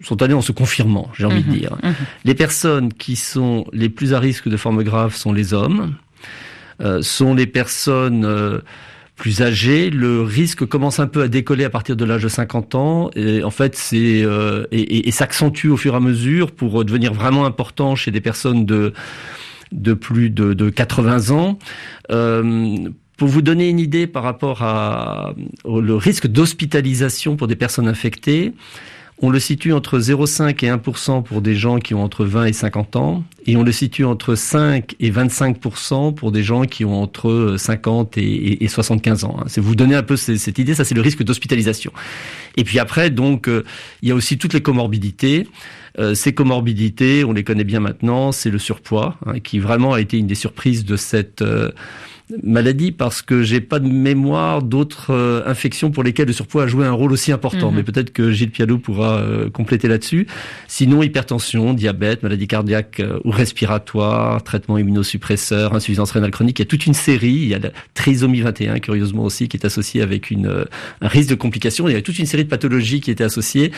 sont 0.03 0.21
allées 0.21 0.35
en 0.35 0.43
se 0.43 0.53
confirmant, 0.53 1.11
j'ai 1.17 1.25
envie 1.25 1.43
de 1.43 1.49
mhm. 1.49 1.59
dire. 1.59 1.77
Mhm. 1.83 1.95
Les 2.25 2.35
personnes 2.35 2.93
qui 2.93 3.17
sont 3.17 3.67
les 3.73 3.89
plus 3.89 4.13
à 4.13 4.21
risque 4.21 4.47
de 4.47 4.59
formes 4.59 4.83
graves 4.83 5.15
sont 5.15 5.33
les 5.33 5.55
hommes, 5.55 5.95
sont 7.01 7.35
les 7.35 7.47
personnes 7.47 8.61
plus 9.17 9.41
âgés, 9.41 9.89
le 9.91 10.23
risque 10.23 10.67
commence 10.67 11.01
un 11.01 11.07
peu 11.07 11.23
à 11.23 11.29
décoller 11.29 11.65
à 11.65 11.71
partir 11.71 11.97
de 11.97 12.05
l'âge 12.05 12.23
de 12.23 12.29
50 12.29 12.75
ans. 12.75 13.11
Et 13.17 13.43
en 13.43 13.51
fait, 13.51 13.75
c'est 13.75 14.23
euh, 14.23 14.67
et, 14.71 15.09
et, 15.09 15.11
s'accentue 15.11 15.69
au 15.69 15.77
fur 15.77 15.95
et 15.95 15.97
à 15.97 16.01
mesure 16.01 16.53
pour 16.53 16.85
devenir 16.85 17.15
vraiment 17.15 17.47
important 17.47 17.97
chez 17.97 18.11
des 18.11 18.21
personnes 18.21 18.67
de 18.67 18.93
de 19.73 19.95
plus 19.95 20.31
de, 20.31 20.53
de 20.53 20.71
80 20.71 21.31
ans. 21.31 21.59
Euh, 22.13 22.77
pour 23.17 23.29
vous 23.29 23.43
donner 23.43 23.69
une 23.69 23.81
idée 23.81 24.07
par 24.07 24.23
rapport 24.23 24.63
à 24.63 25.35
le 25.65 25.95
risque 25.95 26.27
d'hospitalisation 26.27 27.37
pour 27.37 27.47
des 27.47 27.57
personnes 27.57 27.89
infectées, 27.89 28.53
on 29.23 29.31
le 29.31 29.41
situe 29.41 29.73
entre 29.73 29.99
0,5 29.99 30.65
et 30.65 30.69
1% 30.69 31.23
pour 31.23 31.41
des 31.41 31.55
gens 31.55 31.79
qui 31.79 31.95
ont 31.95 32.03
entre 32.03 32.27
20 32.27 32.47
et 32.47 32.53
50 32.53 32.97
ans, 32.97 33.25
et 33.47 33.57
on 33.57 33.63
le 33.63 33.73
situe 33.73 34.05
entre 34.05 34.35
5 34.35 34.95
et 35.01 35.11
25% 35.11 36.15
pour 36.15 36.33
des 36.33 36.43
gens 36.43 36.65
qui 36.65 36.85
ont 36.85 37.01
entre 37.01 37.55
50 37.57 38.19
et, 38.19 38.69
75 38.69 39.25
ans. 39.25 39.39
C'est 39.47 39.63
vous 39.63 39.75
donner 39.75 39.95
un 39.95 40.03
peu 40.03 40.17
cette 40.17 40.59
idée, 40.59 40.75
ça 40.75 40.85
c'est 40.85 40.95
le 40.95 41.01
risque 41.01 41.23
d'hospitalisation. 41.23 41.93
Et 42.57 42.65
puis 42.65 42.79
après, 42.79 43.09
donc, 43.09 43.49
euh, 43.49 43.65
il 44.03 44.09
y 44.11 44.13
a 44.13 44.15
aussi 44.15 44.37
toutes 44.37 44.53
les 44.53 44.63
comorbidités. 44.63 45.49
Euh, 45.99 46.15
ces 46.15 46.35
comorbidités, 46.35 47.25
on 47.25 47.33
les 47.33 47.45
connaît 47.45 47.65
bien 47.65 47.81
maintenant, 47.81 48.33
c'est 48.33 48.51
le 48.51 48.59
surpoids, 48.59 49.17
hein, 49.25 49.41
qui 49.41 49.59
vraiment 49.59 49.95
a 49.95 50.01
été 50.01 50.19
une 50.19 50.27
des 50.27 50.35
surprises 50.35 50.85
de 50.85 50.97
cette... 50.97 51.41
Euh, 51.41 51.71
maladie 52.43 52.91
parce 52.91 53.23
que 53.23 53.43
j'ai 53.43 53.61
pas 53.61 53.79
de 53.79 53.89
mémoire 53.89 54.63
d'autres 54.63 55.13
euh, 55.13 55.43
infections 55.47 55.91
pour 55.91 56.03
lesquelles 56.03 56.27
le 56.27 56.33
surpoids 56.33 56.65
a 56.65 56.67
joué 56.67 56.85
un 56.85 56.93
rôle 56.93 57.13
aussi 57.13 57.31
important. 57.31 57.71
Mhm. 57.71 57.77
Mais 57.77 57.83
peut-être 57.85 58.13
que 58.13 58.33
Gilles 58.33 58.51
Pialou 58.51 58.79
pourra 58.79 59.19
euh, 59.19 59.49
compléter 59.49 59.87
là-dessus. 59.87 60.27
Sinon, 60.67 61.03
hypertension, 61.03 61.73
diabète, 61.73 62.23
maladie 62.23 62.49
cardiaque 62.49 63.01
euh, 63.01 63.21
ou 63.25 63.31
respiratoire, 63.31 64.43
traitement 64.43 64.77
immunosuppresseur, 64.77 65.75
insuffisance 65.75 66.11
rénale 66.11 66.33
chronique. 66.33 66.59
Il 66.59 66.63
y 66.63 66.67
a 66.67 66.69
toute 66.69 66.87
une 66.87 66.95
série. 66.95 67.29
Il 67.29 67.49
y 67.49 67.55
a 67.55 67.59
la 67.59 67.71
trisomie 67.95 68.41
21, 68.41 68.81
curieusement 68.81 69.23
aussi, 69.23 69.49
qui 69.49 69.57
est 69.57 69.65
associée 69.65 70.03
avec 70.03 70.31
une, 70.31 70.65
un 71.01 71.09
risque 71.09 71.31
de 71.31 71.37
complications. 71.37 71.89
Il 71.89 71.93
y 71.93 71.97
a 71.97 72.03
toute 72.03 72.19
une 72.19 72.27
série 72.27 72.45
de 72.45 72.49
pathologies 72.49 73.01
qui 73.01 73.11
étaient 73.11 73.25
associées, 73.25 73.71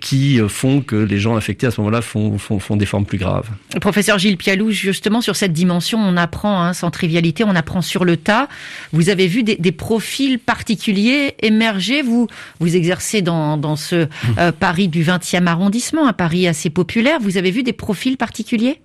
qui 0.00 0.40
font 0.48 0.80
que 0.80 0.96
les 0.96 1.18
gens 1.18 1.36
infectés 1.36 1.66
à 1.66 1.70
ce 1.70 1.80
moment-là 1.80 2.02
font, 2.02 2.38
font, 2.38 2.58
font 2.58 2.76
des 2.76 2.86
formes 2.86 3.06
plus 3.06 3.18
graves. 3.18 3.48
Professeur 3.80 4.18
Gilles 4.18 4.36
Pialou, 4.36 4.70
justement 4.70 5.20
sur 5.20 5.36
cette 5.36 5.52
dimension, 5.52 5.98
on 5.98 6.16
apprend, 6.16 6.62
hein, 6.62 6.72
sans 6.72 6.90
trivialité, 6.90 7.44
on 7.44 7.54
apprend 7.54 7.67
prend 7.68 7.82
sur 7.82 8.06
le 8.06 8.16
tas. 8.16 8.48
Vous 8.92 9.10
avez 9.10 9.26
vu 9.26 9.42
des, 9.42 9.72
profils 9.72 10.38
particuliers 10.38 11.34
émerger. 11.40 12.00
Vous 12.00 12.26
vous 12.60 12.74
exercez 12.74 13.20
dans, 13.20 13.76
ce 13.76 14.06
mmh. 14.06 14.08
euh, 14.38 14.52
Paris 14.52 14.88
du 14.88 15.04
20e 15.04 15.46
arrondissement, 15.46 16.08
un 16.08 16.14
Paris 16.14 16.48
assez 16.48 16.70
populaire. 16.70 17.18
Vous 17.20 17.36
avez 17.36 17.50
vu 17.50 17.62
des 17.62 17.74
profils 17.74 18.16
particuliers? 18.16 18.80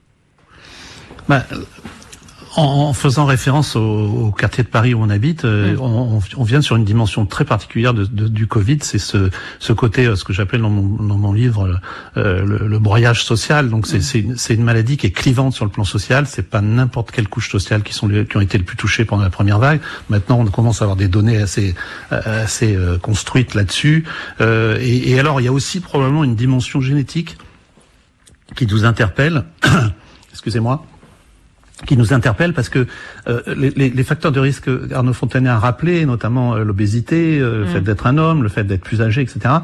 Bah, 1.29 1.45
en, 2.55 2.93
faisant 2.93 3.25
référence 3.25 3.75
au, 3.75 4.31
quartier 4.37 4.63
de 4.63 4.69
Paris 4.69 4.93
où 4.93 5.01
on 5.01 5.09
habite, 5.09 5.45
euh, 5.45 5.75
mm. 5.75 6.21
on, 6.37 6.43
vient 6.43 6.61
sur 6.61 6.75
une 6.75 6.85
dimension 6.85 7.25
très 7.25 7.45
particulière 7.45 7.93
de, 7.93 8.05
du 8.05 8.47
Covid. 8.47 8.79
C'est 8.81 8.99
ce, 8.99 9.29
ce 9.59 9.73
côté, 9.73 10.05
euh, 10.05 10.15
ce 10.15 10.23
que 10.23 10.33
j'appelle 10.33 10.61
dans 10.61 10.69
mon, 10.69 11.03
dans 11.03 11.17
mon 11.17 11.33
livre 11.33 11.79
euh, 12.17 12.45
le, 12.45 12.79
broyage 12.79 13.23
social. 13.23 13.69
Donc 13.69 13.87
c'est 13.87 13.99
mm. 14.23 14.35
c'est 14.37 14.53
une 14.53 14.63
maladie 14.63 14.97
qui 14.97 15.07
est 15.07 15.11
clivante 15.11 15.53
sur 15.53 15.65
le 15.65 15.71
plan 15.71 15.83
social. 15.83 16.27
C'est 16.27 16.49
pas 16.49 16.61
n'importe 16.61 17.11
quelle 17.11 17.27
couche 17.27 17.49
sociale 17.49 17.83
qui 17.83 17.93
sont 17.93 18.07
qui 18.07 18.37
ont 18.37 18.41
été 18.41 18.57
le 18.57 18.63
plus 18.63 18.77
touchées 18.77 19.05
pendant 19.05 19.23
la 19.23 19.29
première 19.29 19.59
vague. 19.59 19.79
Maintenant, 20.09 20.39
on 20.39 20.45
commence 20.45 20.81
à 20.81 20.85
avoir 20.85 20.97
des 20.97 21.07
données 21.07 21.37
assez 21.37 21.75
assez 22.11 22.77
construites 23.01 23.55
là-dessus. 23.55 24.05
Et, 24.39 25.11
et 25.11 25.19
alors, 25.19 25.41
il 25.41 25.45
y 25.45 25.47
a 25.47 25.53
aussi 25.53 25.79
probablement 25.79 26.23
une 26.23 26.35
dimension 26.35 26.81
génétique 26.81 27.37
qui 28.55 28.67
nous 28.67 28.85
interpelle. 28.85 29.45
Excusez-moi 30.31 30.85
qui 31.85 31.97
nous 31.97 32.13
interpelle 32.13 32.53
parce 32.53 32.69
que 32.69 32.87
euh, 33.27 33.41
les, 33.55 33.89
les, 33.89 34.03
facteurs 34.03 34.31
de 34.31 34.39
risque 34.39 34.69
Arnaud 34.93 35.13
Fontanet 35.13 35.49
a 35.49 35.59
rappelé, 35.59 36.05
notamment 36.05 36.55
euh, 36.55 36.63
l'obésité, 36.63 37.39
euh, 37.39 37.61
le 37.61 37.65
fait 37.65 37.81
mm. 37.81 37.83
d'être 37.83 38.07
un 38.07 38.17
homme, 38.17 38.43
le 38.43 38.49
fait 38.49 38.63
d'être 38.63 38.81
plus 38.81 39.01
âgé, 39.01 39.21
etc., 39.21 39.55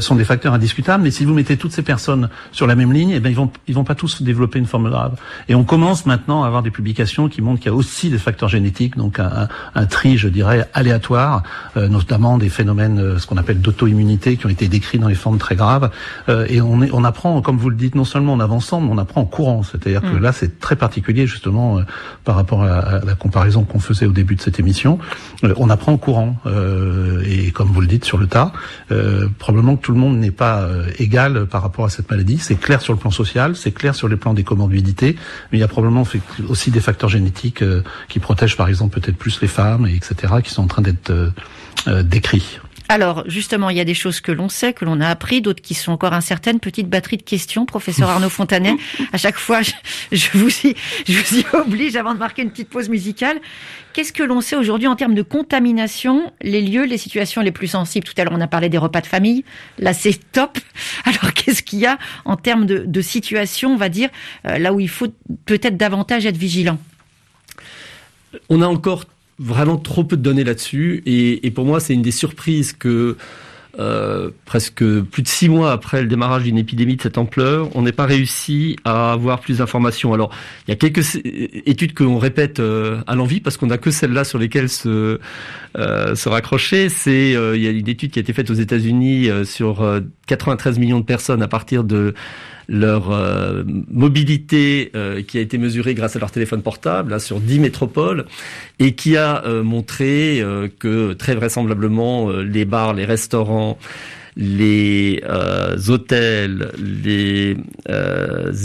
sont 0.00 0.14
des 0.14 0.24
facteurs 0.24 0.54
indiscutables. 0.54 1.02
Mais 1.02 1.10
si 1.10 1.24
vous 1.24 1.34
mettez 1.34 1.56
toutes 1.56 1.72
ces 1.72 1.82
personnes 1.82 2.28
sur 2.52 2.66
la 2.66 2.74
même 2.74 2.92
ligne, 2.92 3.10
eh 3.10 3.20
bien 3.20 3.30
ils 3.30 3.36
vont 3.36 3.50
ils 3.66 3.74
vont 3.74 3.84
pas 3.84 3.94
tous 3.94 4.22
développer 4.22 4.58
une 4.58 4.66
forme 4.66 4.90
grave. 4.90 5.16
Et 5.48 5.54
on 5.54 5.64
commence 5.64 6.06
maintenant 6.06 6.44
à 6.44 6.46
avoir 6.46 6.62
des 6.62 6.70
publications 6.70 7.28
qui 7.28 7.42
montrent 7.42 7.60
qu'il 7.60 7.70
y 7.70 7.74
a 7.74 7.76
aussi 7.76 8.10
des 8.10 8.18
facteurs 8.18 8.48
génétiques, 8.48 8.96
donc 8.96 9.18
un, 9.18 9.48
un, 9.74 9.86
tri, 9.86 10.16
je 10.16 10.28
dirais, 10.28 10.68
aléatoire, 10.74 11.42
notamment 11.76 12.38
des 12.38 12.48
phénomènes, 12.48 13.18
ce 13.18 13.26
qu'on 13.26 13.36
appelle 13.36 13.60
d'auto-immunité, 13.60 14.36
qui 14.36 14.46
ont 14.46 14.50
été 14.50 14.68
décrits 14.68 14.98
dans 14.98 15.08
les 15.08 15.14
formes 15.14 15.38
très 15.38 15.56
graves. 15.56 15.90
et 16.48 16.60
on, 16.60 16.82
est, 16.82 16.90
on 16.92 17.04
apprend, 17.04 17.40
comme 17.42 17.56
vous 17.56 17.70
le 17.70 17.76
dites, 17.76 17.94
non 17.94 18.04
seulement 18.04 18.32
en 18.32 18.40
avançant, 18.40 18.80
mais 18.80 18.90
on 18.90 18.98
apprend 18.98 19.22
en 19.22 19.26
courant. 19.26 19.62
C'est-à-dire 19.62 20.02
que 20.02 20.16
mm. 20.16 20.22
là, 20.22 20.32
c'est 20.32 20.60
très 20.60 20.76
particulier 20.76 21.26
justement 21.26 21.63
euh, 21.64 21.82
par 22.24 22.36
rapport 22.36 22.62
à, 22.62 23.00
la 23.04 23.14
comparaison 23.14 23.64
qu'on 23.64 23.80
faisait 23.80 24.06
au 24.06 24.12
début 24.12 24.34
de 24.36 24.40
cette 24.40 24.58
émission. 24.58 24.98
Euh, 25.42 25.52
on 25.56 25.68
apprend 25.70 25.92
en 25.92 25.98
courant 25.98 26.36
euh, 26.46 27.22
et 27.26 27.50
comme 27.50 27.68
vous 27.68 27.80
le 27.80 27.86
dites 27.86 28.04
sur 28.04 28.18
le 28.18 28.26
tas, 28.26 28.52
probablement 29.38 29.76
que 29.76 29.82
tout 29.82 29.92
le 29.92 29.98
monde 29.98 30.18
n'est 30.18 30.30
pas 30.30 30.66
égal 30.98 31.46
par 31.46 31.62
rapport 31.62 31.84
à 31.84 31.90
cette 31.90 32.10
maladie. 32.10 32.38
C'est 32.38 32.56
clair 32.56 32.80
sur 32.80 32.92
le 32.92 32.98
plan 32.98 33.10
social, 33.10 33.56
c'est 33.56 33.72
clair 33.72 33.94
sur 33.94 34.08
les 34.08 34.16
plans 34.16 34.34
des 34.34 34.44
comorbidités, 34.44 35.16
mais 35.50 35.58
il 35.58 35.60
y 35.60 35.64
a 35.64 35.68
probablement 35.68 36.06
aussi 36.48 36.70
des 36.70 36.80
facteurs 36.80 37.10
génétiques 37.10 37.62
qui 38.08 38.18
protègent 38.18 38.56
par 38.56 38.68
exemple 38.68 38.98
peut-être 39.00 39.16
plus 39.16 39.40
les 39.40 39.48
femmes, 39.48 39.86
et 39.86 39.94
etc., 39.94 40.34
qui 40.42 40.50
sont 40.50 40.62
en 40.62 40.68
train 40.68 40.82
d'être 40.82 41.12
décrits. 42.04 42.60
Alors, 42.88 43.24
justement, 43.26 43.70
il 43.70 43.76
y 43.78 43.80
a 43.80 43.84
des 43.84 43.94
choses 43.94 44.20
que 44.20 44.30
l'on 44.30 44.50
sait, 44.50 44.74
que 44.74 44.84
l'on 44.84 45.00
a 45.00 45.08
appris, 45.08 45.40
d'autres 45.40 45.62
qui 45.62 45.74
sont 45.74 45.92
encore 45.92 46.12
incertaines. 46.12 46.60
Petite 46.60 46.88
batterie 46.88 47.16
de 47.16 47.22
questions, 47.22 47.64
professeur 47.64 48.10
Arnaud 48.10 48.28
Fontanet. 48.28 48.76
À 49.12 49.16
chaque 49.16 49.38
fois, 49.38 49.62
je, 50.12 50.26
vous 50.34 50.50
y, 50.66 50.74
je 51.06 51.56
oblige 51.56 51.96
avant 51.96 52.12
de 52.12 52.18
marquer 52.18 52.42
une 52.42 52.50
petite 52.50 52.68
pause 52.68 52.90
musicale. 52.90 53.40
Qu'est-ce 53.94 54.12
que 54.12 54.22
l'on 54.22 54.40
sait 54.42 54.56
aujourd'hui 54.56 54.86
en 54.86 54.96
termes 54.96 55.14
de 55.14 55.22
contamination, 55.22 56.32
les 56.42 56.60
lieux, 56.60 56.84
les 56.84 56.98
situations 56.98 57.40
les 57.40 57.52
plus 57.52 57.68
sensibles? 57.68 58.06
Tout 58.06 58.14
à 58.18 58.24
l'heure, 58.24 58.34
on 58.36 58.40
a 58.40 58.48
parlé 58.48 58.68
des 58.68 58.78
repas 58.78 59.00
de 59.00 59.06
famille. 59.06 59.44
Là, 59.78 59.94
c'est 59.94 60.20
top. 60.32 60.58
Alors, 61.04 61.32
qu'est-ce 61.32 61.62
qu'il 61.62 61.78
y 61.78 61.86
a 61.86 61.98
en 62.26 62.36
termes 62.36 62.66
de, 62.66 62.84
de 62.86 63.00
situation, 63.00 63.72
on 63.72 63.76
va 63.76 63.88
dire, 63.88 64.10
euh, 64.46 64.58
là 64.58 64.74
où 64.74 64.80
il 64.80 64.90
faut 64.90 65.08
peut-être 65.46 65.78
davantage 65.78 66.26
être 66.26 66.36
vigilant? 66.36 66.78
On 68.50 68.60
a 68.60 68.66
encore 68.66 69.04
vraiment 69.38 69.76
trop 69.76 70.04
peu 70.04 70.16
de 70.16 70.22
données 70.22 70.44
là-dessus. 70.44 71.02
Et, 71.06 71.50
pour 71.50 71.64
moi, 71.64 71.80
c'est 71.80 71.94
une 71.94 72.02
des 72.02 72.10
surprises 72.10 72.72
que 72.72 73.16
euh, 73.80 74.30
presque 74.44 74.84
plus 74.84 75.22
de 75.22 75.26
six 75.26 75.48
mois 75.48 75.72
après 75.72 76.00
le 76.00 76.06
démarrage 76.06 76.44
d'une 76.44 76.58
épidémie 76.58 76.94
de 76.94 77.02
cette 77.02 77.18
ampleur, 77.18 77.74
on 77.74 77.82
n'ait 77.82 77.90
pas 77.90 78.06
réussi 78.06 78.76
à 78.84 79.12
avoir 79.12 79.40
plus 79.40 79.58
d'informations. 79.58 80.14
Alors, 80.14 80.30
il 80.66 80.70
y 80.70 80.74
a 80.74 80.76
quelques 80.76 81.16
études 81.16 81.92
qu'on 81.92 82.18
répète 82.18 82.60
euh, 82.60 83.00
à 83.08 83.16
l'envie 83.16 83.40
parce 83.40 83.56
qu'on 83.56 83.66
n'a 83.66 83.78
que 83.78 83.90
celles-là 83.90 84.22
sur 84.22 84.38
lesquelles 84.38 84.68
se, 84.68 85.18
euh, 85.76 86.14
se 86.14 86.28
raccrocher. 86.28 86.88
C'est 86.88 87.32
il 87.32 87.62
y 87.62 87.66
a 87.66 87.70
une 87.70 87.88
étude 87.88 88.12
qui 88.12 88.20
a 88.20 88.22
été 88.22 88.32
faite 88.32 88.50
aux 88.50 88.54
États-Unis 88.54 89.28
sur 89.44 89.84
93 90.28 90.78
millions 90.78 91.00
de 91.00 91.04
personnes 91.04 91.42
à 91.42 91.48
partir 91.48 91.82
de 91.82 92.14
leur 92.68 93.12
euh, 93.12 93.62
mobilité 93.90 94.90
euh, 94.94 95.22
qui 95.22 95.38
a 95.38 95.40
été 95.40 95.58
mesurée 95.58 95.94
grâce 95.94 96.16
à 96.16 96.18
leur 96.18 96.30
téléphone 96.30 96.62
portable 96.62 97.10
là, 97.10 97.18
sur 97.18 97.40
10 97.40 97.58
métropoles 97.60 98.26
et 98.78 98.94
qui 98.94 99.16
a 99.16 99.44
euh, 99.44 99.62
montré 99.62 100.42
que 100.78 101.12
très 101.12 101.34
vraisemblablement 101.34 102.30
les 102.30 102.64
bars, 102.64 102.94
les 102.94 103.04
restaurants, 103.04 103.78
les 104.36 105.22
hôtels, 105.88 106.72
les 106.78 107.56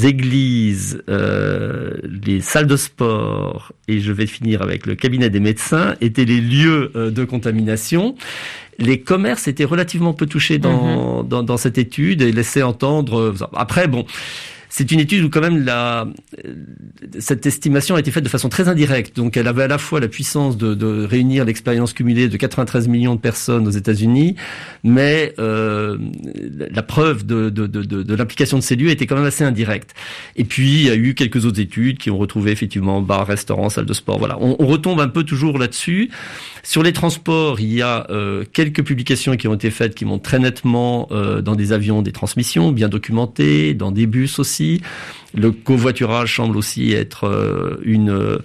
églises, 0.03 1.03
les 1.07 2.41
salles 2.41 2.67
de 2.67 2.77
sport, 2.77 3.71
et 3.87 3.99
je 3.99 4.11
vais 4.11 4.27
finir 4.27 4.61
avec 4.61 4.85
le 4.85 4.95
cabinet 4.95 5.29
des 5.29 5.39
médecins, 5.39 5.95
étaient 6.01 6.25
les 6.25 6.41
lieux 6.41 6.91
de 6.95 7.23
contamination 7.23 8.15
les 8.79 9.01
commerces 9.01 9.47
étaient 9.47 9.65
relativement 9.65 10.13
peu 10.13 10.25
touchés 10.25 10.57
dans, 10.57 11.21
mhm. 11.21 11.27
dans, 11.27 11.43
dans, 11.43 11.57
cette 11.57 11.77
étude 11.77 12.21
et 12.21 12.31
laissaient 12.31 12.63
entendre. 12.63 13.19
Euh, 13.19 13.33
après, 13.53 13.87
bon. 13.87 14.05
C'est 14.69 14.91
une 14.91 14.99
étude 14.99 15.23
où 15.23 15.29
quand 15.29 15.41
même 15.41 15.65
la, 15.65 16.07
cette 17.19 17.45
estimation 17.45 17.95
a 17.95 17.99
été 17.99 18.11
faite 18.11 18.23
de 18.23 18.29
façon 18.29 18.49
très 18.49 18.67
indirecte. 18.67 19.15
Donc 19.15 19.35
elle 19.35 19.47
avait 19.47 19.63
à 19.63 19.67
la 19.67 19.79
fois 19.79 19.99
la 19.99 20.07
puissance 20.07 20.57
de, 20.57 20.75
de 20.75 21.05
réunir 21.05 21.43
l'expérience 21.43 21.93
cumulée 21.93 22.29
de 22.29 22.37
93 22.37 22.87
millions 22.87 23.15
de 23.15 23.19
personnes 23.19 23.67
aux 23.67 23.71
États-Unis, 23.71 24.35
mais 24.83 25.33
euh, 25.39 25.97
la 26.71 26.83
preuve 26.83 27.25
de, 27.25 27.49
de, 27.49 27.65
de 27.67 28.15
l'implication 28.15 28.57
de 28.57 28.63
ces 28.63 28.75
lieux 28.75 28.89
était 28.89 29.07
quand 29.07 29.15
même 29.15 29.25
assez 29.25 29.43
indirecte. 29.43 29.95
Et 30.35 30.43
puis 30.43 30.69
il 30.69 30.85
y 30.85 30.89
a 30.89 30.95
eu 30.95 31.15
quelques 31.15 31.45
autres 31.45 31.59
études 31.59 31.97
qui 31.97 32.11
ont 32.11 32.17
retrouvé 32.17 32.51
effectivement 32.51 33.01
bars, 33.01 33.25
restaurants, 33.25 33.69
salles 33.69 33.85
de 33.85 33.93
sport. 33.93 34.19
Voilà, 34.19 34.37
on, 34.39 34.55
on 34.59 34.67
retombe 34.67 34.99
un 34.99 35.09
peu 35.09 35.23
toujours 35.23 35.57
là-dessus. 35.57 36.09
Sur 36.63 36.83
les 36.83 36.93
transports, 36.93 37.59
il 37.59 37.73
y 37.73 37.81
a 37.81 38.07
euh, 38.09 38.43
quelques 38.51 38.83
publications 38.83 39.35
qui 39.35 39.47
ont 39.47 39.53
été 39.53 39.71
faites 39.71 39.95
qui 39.95 40.05
montrent 40.05 40.23
très 40.23 40.39
nettement 40.39 41.07
euh, 41.11 41.41
dans 41.41 41.55
des 41.55 41.71
avions 41.71 42.01
des 42.01 42.11
transmissions 42.11 42.71
bien 42.71 42.89
documentées, 42.89 43.73
dans 43.73 43.91
des 43.91 44.05
bus 44.05 44.39
aussi. 44.39 44.81
Le 45.35 45.51
covoiturage 45.51 46.35
semble 46.35 46.57
aussi 46.57 46.91
être 46.93 47.25
euh, 47.25 47.79
une 47.83 48.39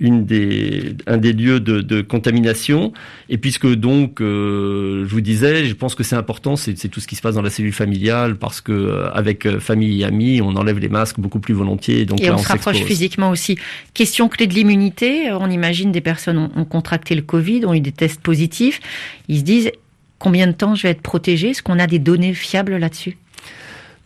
une 0.00 0.24
des, 0.24 0.96
un 1.06 1.18
des 1.18 1.32
lieux 1.32 1.60
de, 1.60 1.82
de 1.82 2.00
contamination. 2.00 2.92
Et 3.28 3.36
puisque 3.36 3.66
donc, 3.72 4.20
euh, 4.20 5.04
je 5.06 5.10
vous 5.10 5.20
disais, 5.20 5.66
je 5.66 5.74
pense 5.74 5.94
que 5.94 6.02
c'est 6.02 6.16
important, 6.16 6.56
c'est 6.56 6.74
tout 6.88 7.00
ce 7.00 7.06
qui 7.06 7.16
se 7.16 7.22
passe 7.22 7.34
dans 7.34 7.42
la 7.42 7.50
cellule 7.50 7.72
familiale, 7.72 8.36
parce 8.36 8.62
que 8.62 8.72
euh, 8.72 9.10
avec 9.12 9.46
euh, 9.46 9.60
famille 9.60 10.00
et 10.00 10.04
amis, 10.04 10.40
on 10.40 10.56
enlève 10.56 10.78
les 10.78 10.88
masques 10.88 11.20
beaucoup 11.20 11.38
plus 11.38 11.54
volontiers. 11.54 12.06
Donc 12.06 12.20
et 12.20 12.30
on, 12.30 12.38
se 12.38 12.48
rapproche 12.48 12.82
physiquement 12.82 13.30
aussi. 13.30 13.58
Question 13.92 14.28
clé 14.28 14.46
de 14.46 14.54
l'immunité, 14.54 15.30
on 15.32 15.50
imagine 15.50 15.92
des 15.92 16.00
personnes 16.00 16.38
ont, 16.38 16.50
ont 16.56 16.64
contracté 16.64 17.14
le 17.14 17.22
Covid, 17.22 17.66
ont 17.66 17.74
eu 17.74 17.80
des 17.80 17.92
tests 17.92 18.22
positifs. 18.22 18.80
Ils 19.28 19.40
se 19.40 19.44
disent, 19.44 19.70
combien 20.18 20.46
de 20.46 20.52
temps 20.52 20.74
je 20.74 20.84
vais 20.84 20.90
être 20.90 21.02
protégé 21.02 21.50
Est-ce 21.50 21.62
qu'on 21.62 21.78
a 21.78 21.86
des 21.86 21.98
données 21.98 22.32
fiables 22.32 22.76
là-dessus? 22.78 23.18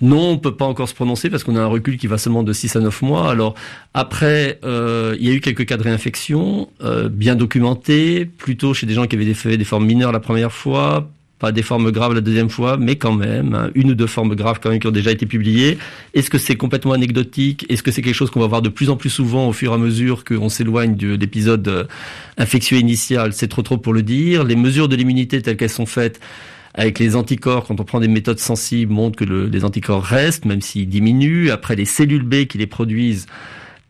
Non, 0.05 0.33
on 0.33 0.39
peut 0.39 0.55
pas 0.55 0.67
encore 0.67 0.87
se 0.87 0.95
prononcer 0.95 1.31
parce 1.31 1.45
qu'on 1.45 1.57
a 1.57 1.61
un 1.63 1.67
recul 1.67 1.97
qui 1.97 2.09
va 2.09 2.19
seulement 2.19 2.43
de 2.43 2.53
6 2.53 2.77
à 2.77 2.81
9 2.81 3.01
mois. 3.01 3.31
Alors 3.31 3.55
après, 3.95 4.59
euh, 4.63 5.17
il 5.19 5.27
y 5.27 5.31
a 5.31 5.33
eu 5.33 5.41
quelques 5.41 5.65
cas 5.65 5.79
de 5.79 5.83
réinfection 5.83 6.69
euh, 6.83 7.09
bien 7.09 7.37
documentés, 7.37 8.27
plutôt 8.27 8.75
chez 8.75 8.85
des 8.85 8.93
gens 8.93 9.07
qui 9.07 9.17
avaient 9.17 9.33
fait 9.33 9.57
des 9.57 9.65
formes 9.65 9.87
mineures 9.87 10.13
la 10.13 10.21
première 10.21 10.53
fois, 10.53 11.09
pas 11.39 11.53
des 11.53 11.63
formes 11.63 11.91
graves 11.91 12.13
la 12.13 12.21
deuxième 12.21 12.51
fois, 12.51 12.77
mais 12.77 12.97
quand 12.97 13.15
même, 13.15 13.55
hein, 13.55 13.71
une 13.75 13.93
ou 13.93 13.95
deux 13.95 14.07
formes 14.07 14.35
graves 14.35 14.61
quand 14.63 14.69
même 14.69 14.79
qui 14.79 14.87
ont 14.87 14.91
déjà 14.91 15.11
été 15.11 15.25
publiées. 15.25 15.79
Est-ce 16.13 16.29
que 16.29 16.37
c'est 16.37 16.57
complètement 16.57 16.93
anecdotique? 16.93 17.65
Est-ce 17.71 17.83
que 17.83 17.91
c'est 17.91 18.03
quelque 18.03 18.15
chose 18.15 18.31
qu'on 18.31 18.41
va 18.41 18.47
voir 18.47 18.61
de 18.61 18.69
plus 18.69 18.91
en 18.91 18.97
plus 18.97 19.09
souvent 19.09 19.49
au 19.49 19.55
fur 19.55 19.73
et 19.73 19.75
à 19.75 19.79
mesure 19.79 20.25
qu'on 20.25 20.51
s'éloigne 20.51 20.97
de 20.97 21.15
l'épisode 21.15 21.67
euh, 21.67 21.85
infectieux 22.37 22.77
initial? 22.77 23.33
C'est 23.33 23.49
trop 23.49 23.63
trop 23.63 23.79
pour 23.79 23.95
le 23.95 24.03
dire. 24.03 24.45
Les 24.45 24.55
mesures 24.55 24.87
de 24.87 24.97
l'immunité 24.97 25.41
telles 25.41 25.57
qu'elles 25.57 25.71
sont 25.71 25.87
faites 25.87 26.21
avec 26.75 26.99
les 26.99 27.15
anticorps, 27.15 27.67
quand 27.67 27.81
on 27.81 27.85
prend 27.85 28.01
des 28.01 28.09
méthodes 28.09 28.41
sensibles, 28.41 28.93
montrent 28.93 29.17
que 29.17 29.25
les 29.25 29.65
anticorps 29.65 30.03
restent, 30.03 30.45
même 30.45 30.61
s'ils 30.61 30.89
diminuent. 30.89 31.51
Après, 31.51 31.77
les 31.77 31.85
cellules 31.85 32.25
B 32.25 32.47
qui 32.47 32.59
les 32.59 32.67
produisent, 32.67 33.27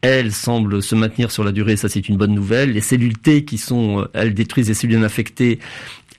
elles 0.02 0.32
semblent 0.32 0.82
se 0.82 0.94
maintenir 0.94 1.30
sur 1.30 1.44
la 1.44 1.52
durée, 1.52 1.76
ça 1.76 1.88
c'est 1.88 2.10
une 2.10 2.18
bonne 2.18 2.34
nouvelle. 2.34 2.72
Les 2.72 2.82
cellules 2.82 3.16
T 3.16 3.46
qui 3.46 3.56
sont, 3.56 4.00
euh, 4.00 4.04
elles 4.12 4.34
détruisent 4.34 4.68
les 4.68 4.74
cellules 4.74 5.02
infectées, 5.02 5.60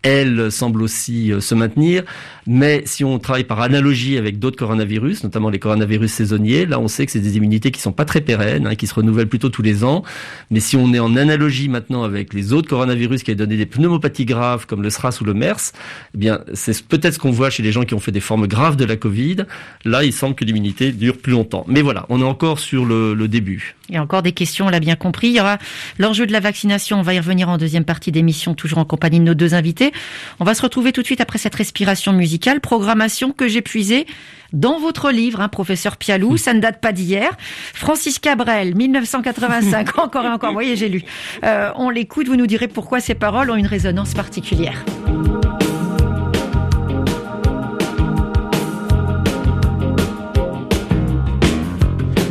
elles 0.06 0.52
semblent 0.52 0.84
aussi 0.84 1.32
euh, 1.32 1.42
se 1.42 1.56
maintenir. 1.56 2.04
Mais 2.46 2.84
si 2.86 3.04
on 3.04 3.18
travaille 3.18 3.44
par 3.44 3.60
analogie 3.62 4.18
avec 4.18 4.38
d'autres 4.38 4.56
coronavirus, 4.56 5.24
notamment 5.24 5.50
les 5.50 5.58
coronavirus 5.58 6.12
saisonniers, 6.12 6.68
là 6.68 6.80
on 6.80 6.88
sait 6.88 7.08
que 7.08 7.12
c'est 7.12 7.20
des 7.20 7.38
immunités 7.38 7.72
qui 7.72 7.82
sont 7.82 7.92
pas 7.92 8.06
très 8.06 8.22
pérennes, 8.22 8.68
hein, 8.68 8.76
qui 8.76 8.86
se 8.86 8.94
renouvellent 8.94 9.28
plutôt 9.28 9.50
tous 9.50 9.64
les 9.64 9.84
ans. 9.84 10.04
Mais 10.52 10.60
si 10.60 10.78
on 10.78 10.94
est 10.94 11.00
en 11.00 11.16
analogie 11.16 11.70
maintenant 11.70 12.04
avec 12.04 12.36
les 12.36 12.54
autres 12.54 12.70
coronavirus 12.70 13.24
qui 13.24 13.32
ont 13.32 13.36
donné 13.36 13.58
des 13.58 13.66
pneumopathies 13.66 14.26
graves 14.26 14.68
comme 14.68 14.84
le 14.84 14.92
SRAS 14.92 15.18
ou 15.22 15.26
le 15.26 15.34
MERS, 15.34 15.72
eh 16.14 16.18
bien 16.20 16.42
c'est 16.54 16.86
peut-être 16.86 17.16
ce 17.16 17.20
qu'on 17.20 17.32
voit 17.32 17.50
chez 17.50 17.64
les 17.64 17.72
gens 17.72 17.84
qui 17.84 17.96
ont 17.96 18.00
fait 18.00 18.12
des 18.12 18.20
formes 18.20 18.46
graves 18.46 18.76
de 18.76 18.86
la 18.86 18.98
Covid. 18.98 19.38
Là, 19.84 20.04
il 20.04 20.14
semble 20.14 20.36
que 20.36 20.46
l'immunité 20.46 20.92
dure 20.92 21.18
plus 21.18 21.32
longtemps. 21.32 21.66
Mais 21.68 21.82
voilà, 21.82 22.06
on 22.10 22.22
est 22.22 22.26
encore 22.26 22.60
sur 22.60 22.86
le 22.86 23.28
début. 23.28 23.76
Il 23.90 23.96
y 23.96 23.98
a 23.98 24.02
encore 24.02 24.24
des 24.24 24.32
questions, 24.32 24.66
on 24.66 24.70
l'a 24.70 24.80
bien 24.80 24.96
compris. 24.96 25.28
Il 25.28 25.36
y 25.36 25.40
aura 25.40 25.58
l'enjeu 26.00 26.26
de 26.26 26.32
la 26.32 26.40
vaccination. 26.40 27.00
On 27.00 27.04
va 27.04 27.14
y 27.14 27.20
revenir 27.20 27.50
en 27.50 27.58
deuxième 27.58 27.86
partie 27.86 28.12
d'émission, 28.12 28.56
toujours 28.56 28.80
en 28.80 28.86
compagnie 28.86 29.20
de 29.20 29.26
nos 29.26 29.36
deux 29.36 29.54
invités. 29.54 29.92
On 30.40 30.44
va 30.44 30.56
se 30.56 30.62
retrouver 30.62 30.92
tout 30.92 31.02
de 31.02 31.06
suite 31.06 31.22
après 31.22 31.38
cette 31.38 31.56
respiration 31.56 32.12
musicale 32.12 32.62
programmation 32.62 33.32
que 33.32 33.48
j'ai 33.48 33.62
puisée 33.62 34.08
dans 34.54 34.80
votre 34.80 35.12
livre, 35.12 35.42
hein, 35.42 35.50
professeur 35.50 35.98
Pialou, 35.98 36.38
ça 36.38 36.54
ne 36.54 36.60
date 36.60 36.80
pas 36.80 36.94
d'hier. 36.94 37.30
Francis 37.74 38.20
Cabrel, 38.20 38.76
1985, 38.76 40.00
encore 40.00 40.26
et 40.26 40.30
encore, 40.30 40.50
vous 40.50 40.56
voyez, 40.56 40.76
j'ai 40.76 40.90
lu. 40.90 41.04
Euh, 41.44 41.72
on 41.76 41.90
l'écoute, 41.90 42.28
vous 42.28 42.38
nous 42.38 42.48
direz 42.48 42.68
pourquoi 42.68 43.02
ces 43.02 43.16
paroles 43.16 43.52
ont 43.52 43.56
une 43.56 43.68
résonance 43.68 44.14
particulière. 44.14 44.84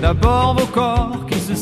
D'abord 0.01 0.55
vos 0.55 0.67
corps 0.67 1.24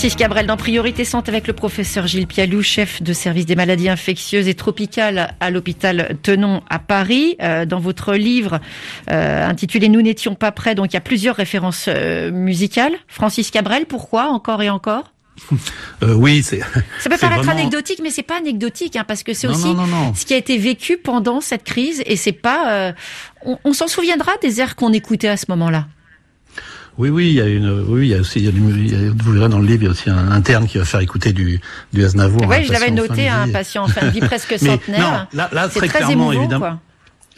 Francis 0.00 0.16
Cabrel 0.16 0.46
dans 0.46 0.56
Priorité 0.56 1.04
Santé 1.04 1.30
avec 1.30 1.46
le 1.46 1.52
professeur 1.52 2.06
Gilles 2.06 2.26
Pialou, 2.26 2.62
chef 2.62 3.02
de 3.02 3.12
service 3.12 3.44
des 3.44 3.54
maladies 3.54 3.90
infectieuses 3.90 4.48
et 4.48 4.54
tropicales 4.54 5.34
à 5.40 5.50
l'hôpital 5.50 6.16
Tenon 6.22 6.62
à 6.70 6.78
Paris. 6.78 7.36
Euh, 7.42 7.66
dans 7.66 7.80
votre 7.80 8.14
livre 8.14 8.60
euh, 9.10 9.46
intitulé 9.46 9.90
Nous 9.90 10.00
n'étions 10.00 10.34
pas 10.34 10.52
prêts, 10.52 10.74
donc 10.74 10.86
il 10.86 10.94
y 10.94 10.96
a 10.96 11.02
plusieurs 11.02 11.36
références 11.36 11.84
euh, 11.88 12.30
musicales. 12.30 12.94
Francis 13.08 13.50
Cabrel, 13.50 13.84
pourquoi 13.84 14.28
encore 14.30 14.62
et 14.62 14.70
encore? 14.70 15.12
Euh, 16.02 16.14
oui, 16.14 16.42
c'est. 16.42 16.60
Ça 17.00 17.10
peut 17.10 17.18
paraître 17.18 17.42
vraiment- 17.42 17.60
anecdotique, 17.60 18.00
mais 18.02 18.08
c'est 18.08 18.22
pas 18.22 18.38
anecdotique, 18.38 18.96
hein, 18.96 19.04
parce 19.06 19.22
que 19.22 19.34
c'est 19.34 19.46
aussi 19.48 19.66
non, 19.66 19.74
non, 19.74 19.86
non. 19.86 20.14
ce 20.14 20.24
qui 20.24 20.32
a 20.32 20.38
été 20.38 20.56
vécu 20.56 20.96
pendant 20.96 21.42
cette 21.42 21.62
crise, 21.62 22.02
et 22.06 22.16
c'est 22.16 22.32
pas. 22.32 22.72
euh, 22.72 22.92
on 23.44 23.58
on 23.64 23.74
s'en 23.74 23.86
souviendra 23.86 24.32
des 24.40 24.62
airs 24.62 24.76
qu'on 24.76 24.94
écoutait 24.94 25.28
à 25.28 25.36
ce 25.36 25.44
moment-là. 25.50 25.88
Oui, 27.00 27.08
oui, 27.08 27.28
il 27.28 27.34
y 27.34 27.40
a 27.40 27.46
une, 27.46 27.70
oui, 27.88 28.08
il 28.08 28.10
y 28.10 28.14
a 28.14 28.18
aussi, 28.20 28.40
il 28.40 28.44
y 28.44 28.48
a 28.48 28.52
du, 28.52 28.60
il 28.60 28.90
y 28.92 28.94
a- 28.94 29.10
vous 29.16 29.32
verrez 29.32 29.48
dans 29.48 29.58
le 29.58 29.66
livre, 29.66 29.82
il 29.82 29.86
y 29.86 29.88
a 29.88 29.90
aussi 29.92 30.10
un 30.10 30.30
interne 30.30 30.66
qui 30.66 30.76
va 30.76 30.84
faire 30.84 31.00
écouter 31.00 31.32
du, 31.32 31.58
du 31.94 32.04
Aznavour. 32.04 32.42
Oui, 32.46 32.56
un 32.56 32.62
je 32.62 32.72
l'avais 32.72 32.90
noté, 32.90 33.24
de 33.24 33.28
un 33.30 33.48
patient 33.48 33.84
en 33.84 33.88
fin 33.88 34.04
de 34.06 34.10
vie 34.10 34.20
presque 34.20 34.58
centenaire. 34.58 35.00
non, 35.32 35.38
là- 35.38 35.48
là, 35.50 35.68
très 35.68 35.88
très 35.88 35.88
clairement, 35.88 36.12
émouvant, 36.30 36.32
évidemment. 36.32 36.66
quoi. 36.66 36.78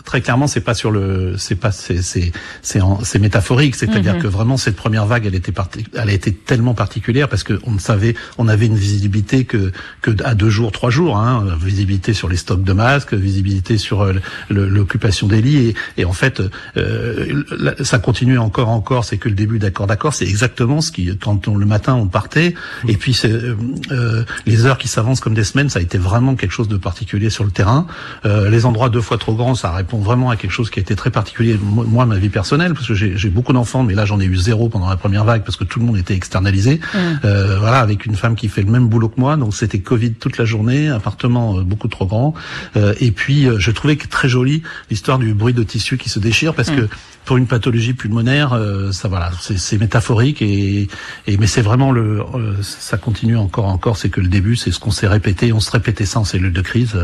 Très 0.05 0.21
clairement, 0.21 0.47
c'est 0.47 0.61
pas 0.61 0.75
sur 0.75 0.91
le, 0.91 1.37
c'est 1.39 1.55
pas, 1.55 1.71
c'est, 1.73 2.03
c'est, 2.03 2.33
c'est, 2.63 3.19
métaphorique. 3.19 3.77
C'est-à-dire 3.77 4.15
Mhm. 4.15 4.23
que 4.23 4.27
vraiment 4.27 4.57
cette 4.57 4.77
première 4.77 5.07
vague, 5.07 5.27
elle 5.27 5.35
était 5.35 5.53
parti, 5.53 5.85
elle 5.95 6.09
a 6.09 6.13
été 6.13 6.33
tellement 6.33 6.75
particulière 6.75 7.29
parce 7.29 7.45
que 7.45 7.61
on 7.65 7.73
ne 7.73 7.79
savait, 7.79 8.15
on 8.39 8.49
avait 8.49 8.67
une 8.67 8.77
visibilité 8.77 9.45
que 9.45 9.73
que 10.01 10.11
à 10.25 10.35
deux 10.35 10.51
jours, 10.51 10.73
trois 10.73 10.91
jours, 10.91 11.17
hein, 11.19 11.47
visibilité 11.61 12.15
sur 12.15 12.29
les 12.29 12.37
stocks 12.37 12.65
de 12.65 12.73
masques, 12.73 13.15
visibilité 13.15 13.79
sur 13.79 14.03
euh, 14.03 14.15
l'occupation 14.51 15.27
des 15.29 15.41
lits 15.41 15.69
et, 15.69 15.75
et 15.99 16.05
en 16.05 16.13
fait, 16.13 16.43
euh, 16.77 17.43
ça 17.83 17.99
continue 17.99 18.39
encore, 18.39 18.69
encore. 18.69 19.05
C'est 19.05 19.19
que 19.19 19.29
le 19.29 19.35
début 19.35 19.59
d'accord, 19.59 19.87
d'accord. 19.87 20.15
C'est 20.15 20.27
exactement 20.27 20.81
ce 20.81 20.91
qui, 20.91 21.17
quand 21.19 21.49
on, 21.49 21.57
le 21.57 21.67
matin 21.67 21.95
on 21.95 22.07
partait 22.07 22.55
et 22.89 22.97
puis 22.97 23.15
c'est 23.15 23.31
euh, 23.31 23.57
euh, 23.91 24.25
les 24.47 24.67
heures 24.67 24.79
qui 24.79 24.89
s'avancent 24.89 25.21
comme 25.21 25.35
des 25.35 25.45
semaines, 25.45 25.69
ça 25.69 25.79
a 25.79 25.83
été 25.83 25.99
vraiment 25.99 26.35
quelque 26.35 26.53
chose 26.53 26.69
de 26.69 26.77
particulier 26.77 27.31
sur 27.31 27.45
le 27.45 27.51
terrain. 27.51 27.87
Euh, 28.25 28.51
les 28.51 28.67
endroits 28.67 28.89
deux 28.89 29.01
fois 29.01 29.19
trop 29.19 29.35
grands, 29.35 29.55
ça 29.55 29.71
répond 29.93 30.03
vraiment 30.03 30.31
à 30.31 30.37
quelque 30.37 30.51
chose 30.51 30.71
qui 30.71 30.79
a 30.79 30.83
été 30.83 30.97
très 30.97 31.11
particulier. 31.11 31.59
Moi, 31.61 32.07
ma 32.07 32.17
vie 32.17 32.31
personnelle, 32.31 32.73
parce 32.75 32.87
que 32.87 32.95
j'ai 32.95 33.29
beaucoup 33.29 33.53
d'enfants, 33.53 33.83
mais 33.83 33.95
là 33.95 34.05
j'en 34.05 34.21
ai 34.21 34.25
eu 34.25 34.37
zéro 34.37 34.69
pendant 34.69 34.89
la 34.89 34.97
première 34.97 35.25
vague 35.25 35.43
parce 35.45 35.57
que 35.57 35.65
tout 35.65 35.81
le 35.81 35.87
monde 35.87 35.99
était 35.99 36.15
externalisé. 36.15 36.81
Euh, 37.25 37.59
voilà, 37.59 37.81
avec 37.81 38.07
une 38.07 38.17
femme 38.17 38.35
qui 38.35 38.49
fait 38.49 38.63
le 38.63 38.71
même 38.71 38.89
boulot 38.89 39.09
que 39.09 39.21
moi, 39.21 39.37
donc 39.37 39.55
c'était 39.55 39.81
Covid 39.81 40.15
toute 40.15 40.39
la 40.39 40.45
journée, 40.45 40.89
appartement 40.89 41.59
euh, 41.59 41.63
beaucoup 41.63 41.89
trop 41.89 42.07
grand. 42.07 42.35
Euh, 42.77 42.95
et 43.01 43.11
puis 43.11 43.47
euh, 43.47 43.59
je 43.59 43.71
trouvais 43.71 43.97
que 43.97 44.07
très 44.07 44.29
joli 44.29 44.63
l'histoire 44.91 45.19
du 45.19 45.35
bruit 45.35 45.55
de 45.55 45.63
tissu 45.63 45.99
qui 45.99 46.09
se 46.09 46.19
déchire 46.19 46.55
parce 46.55 46.71
que 46.71 46.89
pour 47.25 47.37
une 47.37 47.47
pathologie 47.47 47.95
pulmonaire, 47.95 48.53
euh, 48.53 48.91
ça 48.93 49.09
voilà, 49.09 49.31
c'est 49.41 49.79
métaphorique 49.79 50.43
et, 50.43 50.89
et 51.27 51.37
mais 51.37 51.47
c'est 51.47 51.63
vraiment 51.63 51.93
le, 51.93 52.21
euh, 52.21 52.55
ça 52.63 52.97
continue 52.99 53.37
encore 53.37 53.67
encore, 53.67 53.97
c'est 53.97 54.11
que 54.11 54.21
le 54.21 54.29
début, 54.29 54.57
c'est 54.57 54.73
ce 54.73 54.81
qu'on 54.81 54.91
s'est 54.91 55.07
répété, 55.07 55.53
on 55.53 55.61
se 55.61 55.71
répétait 55.71 56.05
ça 56.05 56.21
en 56.21 56.25
cellule 56.25 56.53
de 56.53 56.63
crise. 56.63 56.99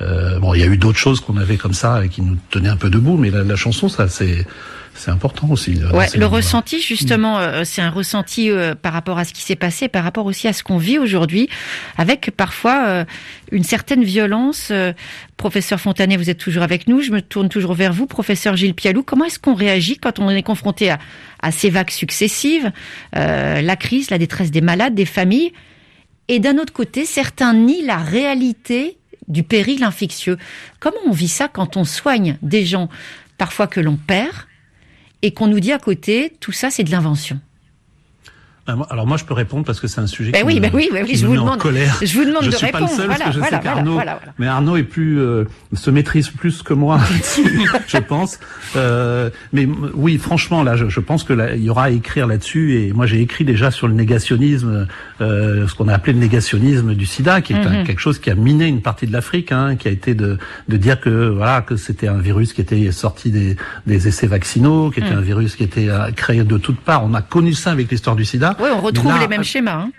Euh, 0.00 0.38
bon, 0.40 0.54
il 0.54 0.60
y 0.60 0.64
a 0.64 0.66
eu 0.66 0.76
d'autres 0.76 0.98
choses 0.98 1.20
qu'on 1.20 1.36
avait 1.36 1.56
comme 1.56 1.74
ça 1.74 2.04
et 2.04 2.08
qui 2.08 2.22
nous 2.22 2.36
tenaient 2.50 2.68
un 2.68 2.76
peu 2.76 2.90
debout, 2.90 3.16
mais 3.16 3.30
la, 3.30 3.44
la 3.44 3.56
chanson, 3.56 3.88
ça 3.88 4.08
c'est 4.08 4.46
c'est 4.96 5.10
important 5.10 5.48
aussi. 5.50 5.78
euh, 5.82 5.90
Ouais, 5.92 6.06
le 6.14 6.26
ressenti 6.26 6.80
justement, 6.80 7.38
euh, 7.38 7.62
c'est 7.64 7.82
un 7.82 7.90
ressenti 7.90 8.50
euh, 8.50 8.74
par 8.74 8.92
rapport 8.92 9.18
à 9.18 9.24
ce 9.24 9.32
qui 9.32 9.42
s'est 9.42 9.56
passé, 9.56 9.88
par 9.88 10.04
rapport 10.04 10.26
aussi 10.26 10.48
à 10.48 10.52
ce 10.52 10.62
qu'on 10.62 10.78
vit 10.78 10.98
aujourd'hui, 10.98 11.48
avec 11.96 12.30
parfois 12.36 12.86
euh, 12.86 13.04
une 13.52 13.64
certaine 13.64 14.02
violence. 14.04 14.68
Euh, 14.70 14.92
professeur 15.36 15.78
Fontanet, 15.80 16.16
vous 16.16 16.30
êtes 16.30 16.38
toujours 16.38 16.62
avec 16.62 16.88
nous. 16.88 17.02
Je 17.02 17.10
me 17.12 17.20
tourne 17.20 17.48
toujours 17.48 17.74
vers 17.74 17.92
vous, 17.92 18.06
professeur 18.06 18.56
Gilles 18.56 18.74
Pialou. 18.74 19.02
Comment 19.02 19.26
est-ce 19.26 19.38
qu'on 19.38 19.54
réagit 19.54 19.98
quand 19.98 20.18
on 20.18 20.30
est 20.30 20.42
confronté 20.42 20.90
à, 20.90 20.98
à 21.42 21.52
ces 21.52 21.68
vagues 21.70 21.90
successives, 21.90 22.72
euh, 23.16 23.60
la 23.60 23.76
crise, 23.76 24.10
la 24.10 24.18
détresse 24.18 24.50
des 24.50 24.62
malades, 24.62 24.94
des 24.94 25.04
familles, 25.04 25.52
et 26.28 26.40
d'un 26.40 26.56
autre 26.58 26.72
côté, 26.72 27.04
certains 27.04 27.52
nient 27.54 27.84
la 27.84 27.98
réalité 27.98 28.96
du 29.28 29.42
péril 29.42 29.84
infectieux? 29.84 30.38
Comment 30.80 30.96
on 31.06 31.12
vit 31.12 31.28
ça 31.28 31.48
quand 31.48 31.76
on 31.76 31.84
soigne 31.84 32.38
des 32.42 32.64
gens 32.64 32.88
parfois 33.38 33.66
que 33.66 33.80
l'on 33.80 33.96
perd 33.96 34.32
et 35.22 35.32
qu'on 35.32 35.48
nous 35.48 35.60
dit 35.60 35.72
à 35.72 35.78
côté, 35.78 36.32
tout 36.40 36.52
ça 36.52 36.70
c'est 36.70 36.84
de 36.84 36.90
l'invention. 36.90 37.40
Ah, 38.68 38.74
Alors 38.90 39.06
moi 39.06 39.16
je 39.16 39.24
peux 39.24 39.34
répondre 39.34 39.64
parce 39.64 39.78
que 39.80 39.86
c'est 39.86 40.00
un 40.00 40.06
sujet 40.08 40.32
Ben 40.32 40.40
qui 40.40 40.46
oui, 40.46 40.54
me, 40.56 40.60
ben 40.60 40.70
oui, 40.74 40.88
ben 40.92 41.02
oui, 41.04 41.10
qui 41.10 41.16
je 41.16 41.22
me 41.22 41.28
vous 41.28 41.32
met 41.34 41.38
en 41.38 41.44
demande- 41.44 41.58
colère. 41.60 41.96
je 42.02 42.18
vous 42.18 42.24
demande 42.24 42.42
je 42.44 42.50
de 42.50 42.56
suis 42.56 42.66
pas 42.66 42.80
le 42.80 42.86
seul 42.88 43.06
Voilà, 43.06 43.24
parce 43.24 43.24
que 43.26 43.32
je 43.34 43.38
voilà, 43.38 43.56
sais 43.58 43.62
voilà, 43.62 43.76
qu'Arnaud, 43.76 44.00
mais 44.38 44.46
Arnaud 44.48 44.76
est 44.76 44.82
plus 44.82 45.20
euh, 45.20 45.44
se 45.72 45.90
maîtrise 45.90 46.28
plus 46.30 46.62
que 46.62 46.74
moi, 46.74 46.98
je 47.86 47.98
pense. 47.98 48.38
Euh, 48.74 49.30
mais 49.52 49.68
oui, 49.94 50.18
franchement, 50.18 50.62
là, 50.62 50.76
je, 50.76 50.88
je 50.88 51.00
pense 51.00 51.22
que 51.24 51.32
là, 51.32 51.54
il 51.54 51.62
y 51.62 51.70
aura 51.70 51.84
à 51.84 51.90
écrire 51.90 52.26
là-dessus. 52.26 52.74
Et 52.80 52.92
moi, 52.92 53.06
j'ai 53.06 53.20
écrit 53.20 53.44
déjà 53.44 53.70
sur 53.70 53.86
le 53.88 53.94
négationnisme, 53.94 54.88
euh, 55.20 55.66
ce 55.68 55.74
qu'on 55.74 55.88
a 55.88 55.94
appelé 55.94 56.12
le 56.14 56.18
négationnisme 56.18 56.94
du 56.94 57.06
SIDA, 57.06 57.40
qui 57.42 57.52
est 57.52 57.56
un- 57.64 57.80
Mhm. 57.80 57.84
quelque 57.84 58.00
chose 58.00 58.18
qui 58.18 58.30
a 58.30 58.34
miné 58.34 58.66
une 58.66 58.82
partie 58.82 59.06
de 59.06 59.12
l'Afrique, 59.12 59.52
hein, 59.52 59.76
qui 59.76 59.88
a 59.88 59.90
été 59.90 60.14
de, 60.14 60.38
de 60.68 60.76
dire 60.76 61.00
que 61.00 61.28
voilà 61.28 61.62
que 61.62 61.76
c'était 61.76 62.08
un 62.08 62.18
virus 62.18 62.52
qui 62.52 62.60
était 62.60 62.90
sorti 62.92 63.30
des, 63.30 63.56
des 63.86 64.08
essais 64.08 64.26
vaccinaux, 64.26 64.90
qui 64.90 65.00
était 65.00 65.10
Mhm. 65.12 65.18
un 65.18 65.22
virus 65.22 65.54
qui 65.56 65.62
était 65.64 65.88
euh, 65.88 66.10
créé 66.10 66.42
de 66.42 66.58
toutes 66.58 66.80
parts. 66.80 67.04
On 67.04 67.14
a 67.14 67.22
connu 67.22 67.52
ça 67.54 67.70
avec 67.70 67.90
l'histoire 67.90 68.16
du 68.16 68.24
SIDA. 68.24 68.55
Oui, 68.58 68.68
on 68.72 68.80
retrouve 68.80 69.08
là, 69.12 69.18
les 69.20 69.28
mêmes 69.28 69.44
schémas. 69.44 69.74
hein. 69.86 69.90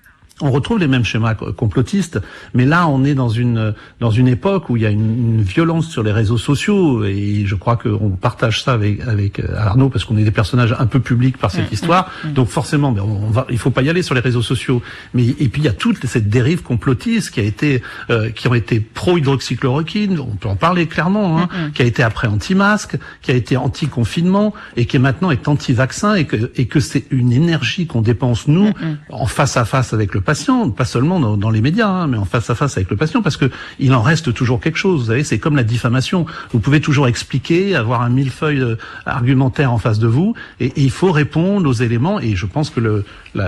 On 0.41 0.51
retrouve 0.51 0.79
les 0.79 0.87
mêmes 0.87 1.03
schémas 1.03 1.33
complotistes, 1.33 2.19
mais 2.53 2.65
là 2.65 2.87
on 2.87 3.03
est 3.03 3.15
dans 3.15 3.29
une 3.29 3.73
dans 3.99 4.11
une 4.11 4.27
époque 4.27 4.69
où 4.69 4.77
il 4.77 4.83
y 4.83 4.85
a 4.85 4.89
une, 4.89 5.41
violence 5.41 5.87
sur 5.87 6.03
les 6.03 6.11
réseaux 6.11 6.37
sociaux 6.37 7.03
et 7.05 7.43
je 7.45 7.55
crois 7.55 7.77
qu'on 7.77 8.09
partage 8.09 8.63
ça 8.63 8.73
avec 8.73 9.01
avec 9.07 9.39
euh, 9.39 9.55
Arnaud 9.55 9.89
parce 9.89 10.03
qu'on 10.03 10.17
est 10.17 10.23
des 10.23 10.31
personnages 10.31 10.75
un 10.77 10.85
peu 10.85 10.99
publics 10.99 11.37
par 11.37 11.51
cette 11.51 11.71
mmh, 11.71 11.73
histoire, 11.73 12.11
mmh, 12.23 12.27
mmh. 12.27 12.33
donc 12.33 12.47
forcément, 12.49 12.91
mais 12.91 12.99
on 12.99 13.29
va, 13.29 13.45
il 13.49 13.57
faut 13.57 13.69
pas 13.69 13.81
y 13.81 13.89
aller 13.89 14.01
sur 14.01 14.13
les 14.13 14.21
réseaux 14.21 14.41
sociaux. 14.41 14.81
Mais 15.13 15.25
et 15.25 15.47
puis 15.47 15.61
il 15.61 15.65
y 15.65 15.67
a 15.67 15.73
toute 15.73 16.05
cette 16.05 16.29
dérive 16.29 16.63
complotiste 16.63 17.31
qui 17.31 17.39
a 17.39 17.43
été 17.43 17.81
euh, 18.09 18.29
qui 18.29 18.47
ont 18.47 18.53
été 18.53 18.79
pro 18.79 19.17
hydroxychloroquine, 19.17 20.19
on 20.19 20.35
peut 20.35 20.49
en 20.49 20.55
parler 20.55 20.87
clairement, 20.87 21.39
hein, 21.39 21.49
qui 21.73 21.81
a 21.81 21.85
été 21.85 22.03
après 22.03 22.27
anti-masque, 22.27 22.97
qui 23.21 23.31
a 23.31 23.35
été 23.35 23.57
anti-confinement 23.57 24.53
et 24.75 24.85
qui 24.85 24.99
maintenant 24.99 25.31
est 25.31 25.47
anti-vaccin 25.47 26.15
et 26.15 26.25
que 26.25 26.51
et 26.55 26.65
que 26.65 26.79
c'est 26.79 27.05
une 27.11 27.31
énergie 27.31 27.87
qu'on 27.87 28.01
dépense 28.01 28.47
nous 28.47 28.71
en 29.09 29.25
face 29.25 29.57
à 29.57 29.65
face 29.65 29.93
avec 29.93 30.13
le 30.13 30.21
patient, 30.27 30.69
pas 30.71 30.83
seulement 30.83 31.37
dans, 31.37 31.49
les 31.49 31.61
médias, 31.61 31.87
hein, 31.87 32.07
mais 32.07 32.17
en 32.17 32.25
face 32.25 32.49
à 32.49 32.55
face 32.55 32.75
avec 32.75 32.89
le 32.91 32.97
patient, 32.97 33.21
parce 33.21 33.37
que 33.37 33.49
il 33.79 33.93
en 33.93 34.01
reste 34.01 34.33
toujours 34.33 34.59
quelque 34.59 34.77
chose. 34.77 34.99
Vous 34.99 35.07
savez, 35.07 35.23
c'est 35.23 35.39
comme 35.39 35.55
la 35.55 35.63
diffamation. 35.63 36.25
Vous 36.51 36.59
pouvez 36.59 36.81
toujours 36.81 37.07
expliquer, 37.07 37.77
avoir 37.77 38.01
un 38.01 38.09
millefeuille 38.09 38.59
euh, 38.59 38.75
argumentaire 39.05 39.71
en 39.71 39.77
face 39.77 39.99
de 39.99 40.07
vous, 40.07 40.35
et, 40.59 40.73
il 40.75 40.91
faut 40.91 41.13
répondre 41.13 41.69
aux 41.69 41.73
éléments. 41.73 42.19
Et 42.19 42.35
je 42.35 42.45
pense 42.45 42.69
que 42.69 42.81
le, 42.81 43.05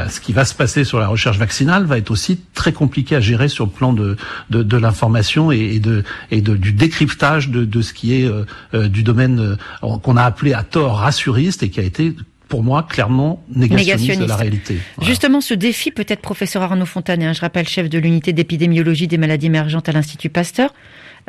ce 0.10 0.22
qui 0.22 0.32
va 0.32 0.46
se 0.46 0.56
passer 0.56 0.86
sur 0.86 1.00
la 1.00 1.10
recherche 1.10 1.38
vaccinale 1.38 1.84
va 1.84 1.98
être 1.98 2.12
aussi 2.12 2.40
très 2.54 2.72
compliqué 2.72 3.14
à 3.18 3.20
gérer 3.20 3.50
sur 3.50 3.66
le 3.66 3.72
plan 3.72 3.92
de, 3.92 4.16
de, 4.50 4.64
de 4.64 4.78
l'information 4.78 5.52
et, 5.52 5.80
de, 5.80 6.06
et 6.32 6.40
de, 6.40 6.56
du 6.56 6.72
décryptage 6.72 7.50
de, 7.50 7.66
de 7.66 7.82
ce 7.82 7.92
qui 7.92 8.14
est 8.14 8.26
euh, 8.26 8.46
euh, 8.74 8.88
du 8.88 9.04
domaine 9.04 9.58
qu'on 9.82 10.16
a 10.16 10.24
appelé 10.24 10.54
à 10.54 10.64
tort 10.64 11.00
rassuriste 11.00 11.62
et 11.62 11.70
qui 11.70 11.82
a 11.82 11.84
été 11.84 12.16
pour 12.50 12.64
moi, 12.64 12.84
clairement 12.84 13.42
négationniste, 13.56 14.20
de 14.20 14.26
la 14.26 14.36
réalité. 14.36 14.78
Justement, 15.02 15.40
ce 15.40 15.54
défi, 15.54 15.92
peut-être 15.92 16.20
professeur 16.20 16.64
Arnaud 16.64 16.86
Fontanet, 16.86 17.28
hein, 17.28 17.34
je 17.34 17.42
rappelle 17.42 17.68
chef 17.68 17.90
de 17.90 18.00
l'unité 18.00 18.34
d'épidémiologie 18.34 19.08
des 19.08 19.18
maladies 19.18 19.46
émergentes 19.46 19.88
à 19.88 19.92
l'Institut 19.92 20.30
Pasteur, 20.30 20.74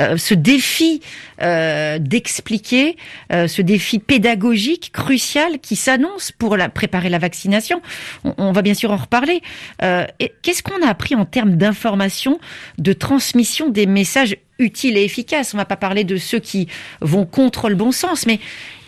euh, 0.01 0.17
ce 0.17 0.35
défi 0.35 1.03
euh, 1.43 1.99
d'expliquer, 1.99 2.97
euh, 3.33 3.49
ce 3.49 3.61
défi 3.61 3.99
pédagogique 3.99 4.93
crucial 4.93 5.59
qui 5.59 5.77
s'annonce 5.77 6.33
pour 6.33 6.57
la, 6.57 6.69
préparer 6.69 7.11
la 7.11 7.19
vaccination. 7.19 7.83
On, 8.25 8.35
on, 8.39 8.53
va 8.53 8.63
bien 8.63 8.75
sûr 8.75 8.93
en 8.93 8.97
reparler. 8.97 9.43
Qu'est-ce 9.81 10.63
qu'on 10.63 10.83
a 10.83 10.89
appris 10.89 11.15
en 11.15 11.25
termes 11.27 11.57
d'information, 11.57 12.41
de 12.79 12.93
transmission 12.93 13.69
des 13.69 13.87
messages 13.87 14.37
utiles 14.59 14.97
et 14.97 15.05
efficaces? 15.05 15.53
On 15.55 15.59
va 15.59 15.65
pas 15.65 15.77
parler 15.77 16.05
de 16.05 16.17
ceux 16.17 16.39
qui 16.39 16.69
vont 17.01 17.27
contre 17.27 17.69
le 17.69 17.75
bon 17.75 17.93
sens, 17.93 18.27
mais 18.27 18.41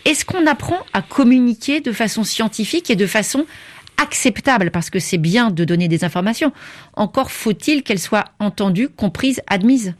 est-ce 0.05 0.25
qu'on 0.25 0.47
apprend 0.47 0.79
à 0.93 1.03
communiquer 1.03 1.81
de 1.81 1.93
façon 1.93 2.25
scientifique 2.25 2.91
et 2.91 2.97
de 2.97 3.07
façon 3.07 3.47
acceptable? 4.03 4.71
Parce 4.71 4.91
que 4.91 4.99
c'est 4.99 5.19
bien 5.19 5.51
de 5.51 5.65
donner 5.65 5.88
des 5.88 6.05
informations. 6.05 6.53
Encore 6.95 7.31
faut-il 7.31 7.83
qu'elles 7.83 7.99
soient 7.99 8.25
entendues, 8.38 8.88
comprises, 8.88 9.41
admises 9.47 9.95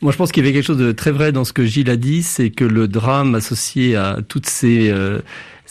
moi, 0.00 0.10
je 0.10 0.16
pense 0.16 0.32
qu'il 0.32 0.42
y 0.42 0.46
avait 0.46 0.52
quelque 0.52 0.66
chose 0.66 0.78
de 0.78 0.90
très 0.90 1.12
vrai 1.12 1.30
dans 1.30 1.44
ce 1.44 1.52
que 1.52 1.64
Gilles 1.64 1.88
a 1.88 1.94
dit, 1.94 2.24
c'est 2.24 2.50
que 2.50 2.64
le 2.64 2.88
drame 2.88 3.36
associé 3.36 3.94
à 3.94 4.18
toutes 4.26 4.46
ces 4.46 4.90
euh, 4.90 5.20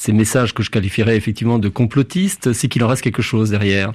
ces 0.01 0.13
messages 0.13 0.53
que 0.53 0.63
je 0.63 0.71
qualifierais 0.71 1.15
effectivement 1.15 1.59
de 1.59 1.69
complotistes, 1.69 2.53
c'est 2.53 2.67
qu'il 2.67 2.83
en 2.83 2.87
reste 2.87 3.03
quelque 3.03 3.21
chose 3.21 3.51
derrière. 3.51 3.93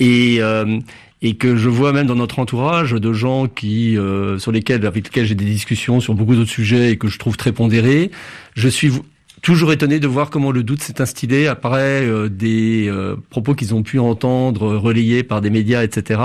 Et 0.00 0.38
euh, 0.40 0.78
et 1.26 1.34
que 1.34 1.56
je 1.56 1.68
vois 1.68 1.92
même 1.92 2.06
dans 2.06 2.14
notre 2.14 2.38
entourage 2.38 2.92
de 2.92 3.12
gens 3.12 3.48
qui 3.48 3.98
euh, 3.98 4.38
sur 4.38 4.52
lesquels 4.52 4.86
avec 4.86 5.06
lesquels 5.06 5.26
j'ai 5.26 5.34
des 5.34 5.44
discussions 5.44 5.98
sur 5.98 6.14
beaucoup 6.14 6.36
d'autres 6.36 6.50
sujets 6.50 6.92
et 6.92 6.96
que 6.98 7.08
je 7.08 7.18
trouve 7.18 7.36
très 7.36 7.50
pondérés. 7.50 8.12
Je 8.54 8.68
suis 8.68 8.92
toujours 9.42 9.72
étonné 9.72 9.98
de 9.98 10.06
voir 10.06 10.30
comment 10.30 10.52
le 10.52 10.62
doute 10.62 10.82
s'est 10.82 11.00
instillé 11.00 11.48
après 11.48 12.04
euh, 12.06 12.28
des 12.28 12.86
euh, 12.86 13.16
propos 13.28 13.54
qu'ils 13.54 13.74
ont 13.74 13.82
pu 13.82 13.98
entendre 13.98 14.76
relayés 14.76 15.24
par 15.24 15.40
des 15.40 15.50
médias, 15.50 15.82
etc. 15.82 16.20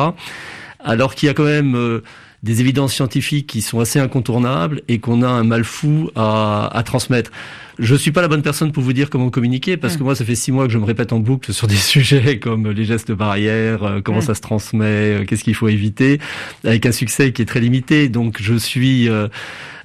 Alors 0.79 1.15
qu'il 1.15 1.25
y 1.25 1.29
a 1.31 1.33
quand 1.33 1.45
même 1.45 2.01
des 2.43 2.59
évidences 2.59 2.93
scientifiques 2.93 3.47
qui 3.47 3.61
sont 3.61 3.79
assez 3.79 3.99
incontournables 3.99 4.81
et 4.87 4.99
qu'on 4.99 5.21
a 5.21 5.27
un 5.27 5.43
mal 5.43 5.63
fou 5.63 6.09
à, 6.15 6.69
à 6.75 6.83
transmettre. 6.83 7.31
Je 7.77 7.95
suis 7.95 8.11
pas 8.11 8.21
la 8.21 8.27
bonne 8.27 8.41
personne 8.41 8.71
pour 8.71 8.83
vous 8.83 8.93
dire 8.93 9.09
comment 9.09 9.29
communiquer 9.29 9.77
parce 9.77 9.95
que 9.95 10.01
mm. 10.01 10.05
moi, 10.05 10.15
ça 10.15 10.25
fait 10.25 10.35
six 10.35 10.51
mois 10.51 10.65
que 10.67 10.73
je 10.73 10.77
me 10.77 10.85
répète 10.85 11.13
en 11.13 11.19
boucle 11.19 11.53
sur 11.53 11.67
des 11.67 11.75
sujets 11.93 12.39
comme 12.39 12.69
les 12.69 12.85
gestes 12.85 13.11
barrières, 13.11 13.83
euh, 13.83 14.01
comment 14.01 14.19
mm. 14.19 14.23
ça 14.23 14.35
se 14.35 14.41
transmet, 14.41 14.85
euh, 14.85 15.25
qu'est-ce 15.25 15.43
qu'il 15.43 15.55
faut 15.55 15.67
éviter, 15.67 16.19
avec 16.63 16.85
un 16.85 16.91
succès 16.91 17.31
qui 17.31 17.41
est 17.41 17.45
très 17.45 17.59
limité. 17.59 18.09
Donc, 18.09 18.37
je 18.41 18.55
suis 18.55 19.07
euh, 19.07 19.27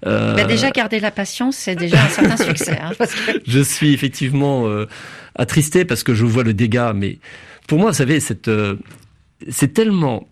euh... 0.07 0.35
Bah 0.35 0.45
déjà 0.45 0.71
garder 0.71 1.01
la 1.01 1.11
patience, 1.11 1.57
c'est 1.57 1.77
déjà 1.77 2.03
un 2.03 2.09
certain 2.09 2.37
succès. 2.37 2.79
Hein, 2.81 2.93
Je 3.47 3.61
suis 3.61 3.93
effectivement 3.93 4.67
euh, 4.67 4.87
attristé 5.35 5.85
parce 5.85 6.03
que 6.03 6.15
je 6.15 6.25
vois 6.25 6.43
le 6.43 6.55
dégât, 6.55 6.93
mais 6.93 7.19
pour 7.67 7.79
moi, 7.79 7.91
vous 7.91 7.97
savez, 7.97 8.21
cette 8.21 8.51
c'est 9.49 9.75
tellement 9.75 10.29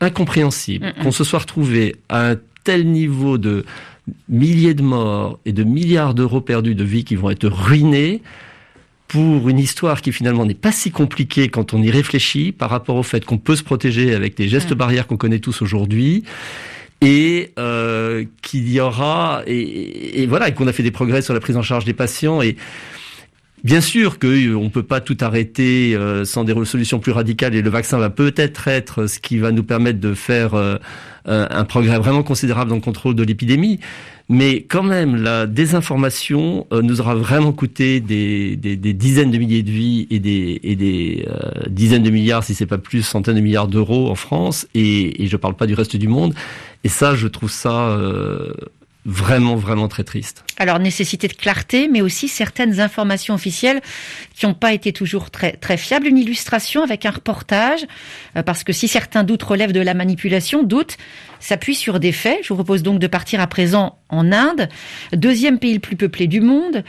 incompréhensible 0.00 0.86
mm, 0.86 1.02
qu'on 1.02 1.12
se 1.12 1.24
soit 1.24 1.40
retrouvé 1.40 1.96
à 2.08 2.30
un 2.30 2.36
tel 2.64 2.86
niveau 2.86 3.38
de 3.38 3.64
milliers 4.28 4.74
de 4.74 4.82
morts 4.82 5.38
et 5.44 5.52
de 5.52 5.64
milliards 5.64 6.14
d'euros 6.14 6.40
perdus 6.40 6.74
de 6.74 6.84
vie 6.84 7.04
qui 7.04 7.16
vont 7.16 7.30
être 7.30 7.46
ruinés 7.46 8.22
pour 9.08 9.48
une 9.48 9.58
histoire 9.58 10.00
qui 10.00 10.10
finalement 10.10 10.46
n'est 10.46 10.54
pas 10.54 10.72
si 10.72 10.90
compliquée 10.90 11.48
quand 11.48 11.74
on 11.74 11.82
y 11.82 11.90
réfléchit 11.90 12.50
par 12.50 12.70
rapport 12.70 12.96
au 12.96 13.02
fait 13.02 13.24
qu'on 13.24 13.38
peut 13.38 13.56
se 13.56 13.62
protéger 13.62 14.14
avec 14.14 14.36
des 14.36 14.48
gestes 14.48 14.72
barrières 14.72 15.06
qu'on 15.06 15.18
connaît 15.18 15.38
tous 15.38 15.60
aujourd'hui 15.62 16.24
et 17.02 17.52
euh, 17.58 18.24
qu'il 18.42 18.72
y 18.72 18.80
aura 18.80 19.42
et, 19.46 20.22
et 20.22 20.26
voilà 20.26 20.48
et 20.48 20.54
qu'on 20.54 20.66
a 20.66 20.72
fait 20.72 20.82
des 20.82 20.90
progrès 20.90 21.20
sur 21.20 21.34
la 21.34 21.40
prise 21.40 21.56
en 21.56 21.62
charge 21.62 21.84
des 21.84 21.92
patients 21.92 22.40
et 22.40 22.56
Bien 23.64 23.80
sûr 23.80 24.18
qu'on 24.18 24.26
ne 24.26 24.68
peut 24.68 24.82
pas 24.82 25.00
tout 25.00 25.16
arrêter 25.20 25.94
euh, 25.94 26.24
sans 26.24 26.42
des 26.42 26.52
solutions 26.64 26.98
plus 26.98 27.12
radicales 27.12 27.54
et 27.54 27.62
le 27.62 27.70
vaccin 27.70 27.96
va 27.96 28.10
peut-être 28.10 28.66
être 28.66 29.06
ce 29.06 29.20
qui 29.20 29.38
va 29.38 29.52
nous 29.52 29.62
permettre 29.62 30.00
de 30.00 30.14
faire 30.14 30.54
euh, 30.54 30.78
un 31.26 31.64
progrès 31.64 31.96
vraiment 31.98 32.24
considérable 32.24 32.70
dans 32.70 32.76
le 32.76 32.80
contrôle 32.80 33.14
de 33.14 33.22
l'épidémie. 33.22 33.78
Mais 34.28 34.62
quand 34.62 34.82
même, 34.82 35.14
la 35.14 35.46
désinformation 35.46 36.66
euh, 36.72 36.82
nous 36.82 37.00
aura 37.00 37.14
vraiment 37.14 37.52
coûté 37.52 38.00
des, 38.00 38.56
dizaines 38.56 39.30
de 39.30 39.38
milliers 39.38 39.62
de 39.62 39.70
vies 39.70 40.08
et 40.10 40.18
des, 40.18 41.24
dizaines 41.68 42.02
de 42.02 42.10
milliards, 42.10 42.42
si 42.42 42.56
c'est 42.56 42.66
pas 42.66 42.78
plus, 42.78 43.02
centaines 43.02 43.36
de 43.36 43.40
milliards 43.40 43.68
d'euros 43.68 44.10
en 44.10 44.16
France. 44.16 44.66
Et, 44.74 45.24
je 45.24 45.36
parle 45.36 45.54
pas 45.54 45.66
du 45.66 45.74
reste 45.74 45.94
du 45.94 46.08
monde. 46.08 46.34
Et 46.82 46.88
ça, 46.88 47.14
je 47.14 47.28
trouve 47.28 47.50
ça 47.50 47.96
vraiment, 49.04 49.56
vraiment 49.56 49.88
très 49.88 50.04
triste. 50.04 50.44
Alors, 50.58 50.78
nécessité 50.78 51.26
de 51.26 51.32
clarté, 51.32 51.88
mais 51.88 52.00
aussi 52.00 52.28
certaines 52.28 52.80
informations 52.80 53.34
officielles 53.34 53.80
qui 54.34 54.46
n'ont 54.46 54.54
pas 54.54 54.72
été 54.72 54.92
toujours 54.92 55.30
très, 55.30 55.52
très 55.52 55.76
fiables. 55.76 56.06
Une 56.06 56.18
illustration 56.18 56.82
avec 56.82 57.04
un 57.04 57.10
reportage, 57.10 57.84
euh, 58.36 58.42
parce 58.42 58.62
que 58.62 58.72
si 58.72 58.86
certains 58.86 59.24
doutes 59.24 59.42
relèvent 59.42 59.72
de 59.72 59.80
la 59.80 59.94
manipulation, 59.94 60.62
d'autres 60.62 60.96
s'appuient 61.40 61.74
sur 61.74 61.98
des 61.98 62.12
faits. 62.12 62.38
Je 62.42 62.48
vous 62.50 62.54
propose 62.54 62.82
donc 62.82 63.00
de 63.00 63.06
partir 63.08 63.40
à 63.40 63.46
présent 63.48 63.98
en 64.08 64.30
Inde, 64.30 64.68
deuxième 65.12 65.58
pays 65.58 65.74
le 65.74 65.80
plus 65.80 65.96
peuplé 65.96 66.28
du 66.28 66.40
monde, 66.40 66.84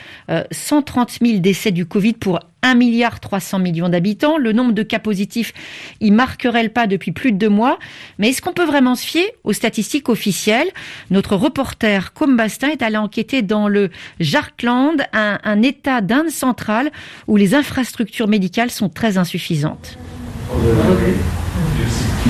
130 0.52 1.17
euh, 1.21 1.26
000 1.26 1.39
décès 1.39 1.71
du 1.71 1.86
Covid 1.86 2.13
pour 2.13 2.39
1 2.63 2.76
milliard 2.76 3.19
300 3.19 3.60
millions 3.60 3.89
d'habitants. 3.89 4.38
Le 4.38 4.54
nombre 4.54 4.71
de 4.71 4.84
cas 4.84 4.99
positifs, 4.99 5.54
il 5.99 6.13
marquerait 6.13 6.63
le 6.63 6.69
pas 6.69 6.88
depuis 6.88 7.12
plus 7.12 7.32
de 7.32 7.38
deux 7.38 7.49
mois. 7.49 7.78
Mais 8.17 8.30
est-ce 8.30 8.41
qu'on 8.41 8.54
peut 8.54 8.65
vraiment 8.65 8.95
se 8.95 9.06
fier 9.06 9.26
aux 9.43 9.54
statistiques 9.54 10.10
officielles? 10.10 10.69
Notre 11.12 11.36
reporter 11.36 12.13
Combastin 12.13 12.69
est 12.69 12.82
allé 12.82 12.97
enquêter 12.97 13.41
dans 13.41 13.67
le 13.67 13.91
Jharkhand, 14.19 14.97
un, 15.13 15.39
un 15.43 15.62
état 15.62 16.02
d'Inde 16.02 16.30
centrale 16.30 16.91
où 17.28 17.36
les 17.36 17.54
infrastructures 17.54 18.28
médicales 18.28 18.71
sont 18.71 18.89
très 18.89 19.17
insuffisantes. 19.17 19.97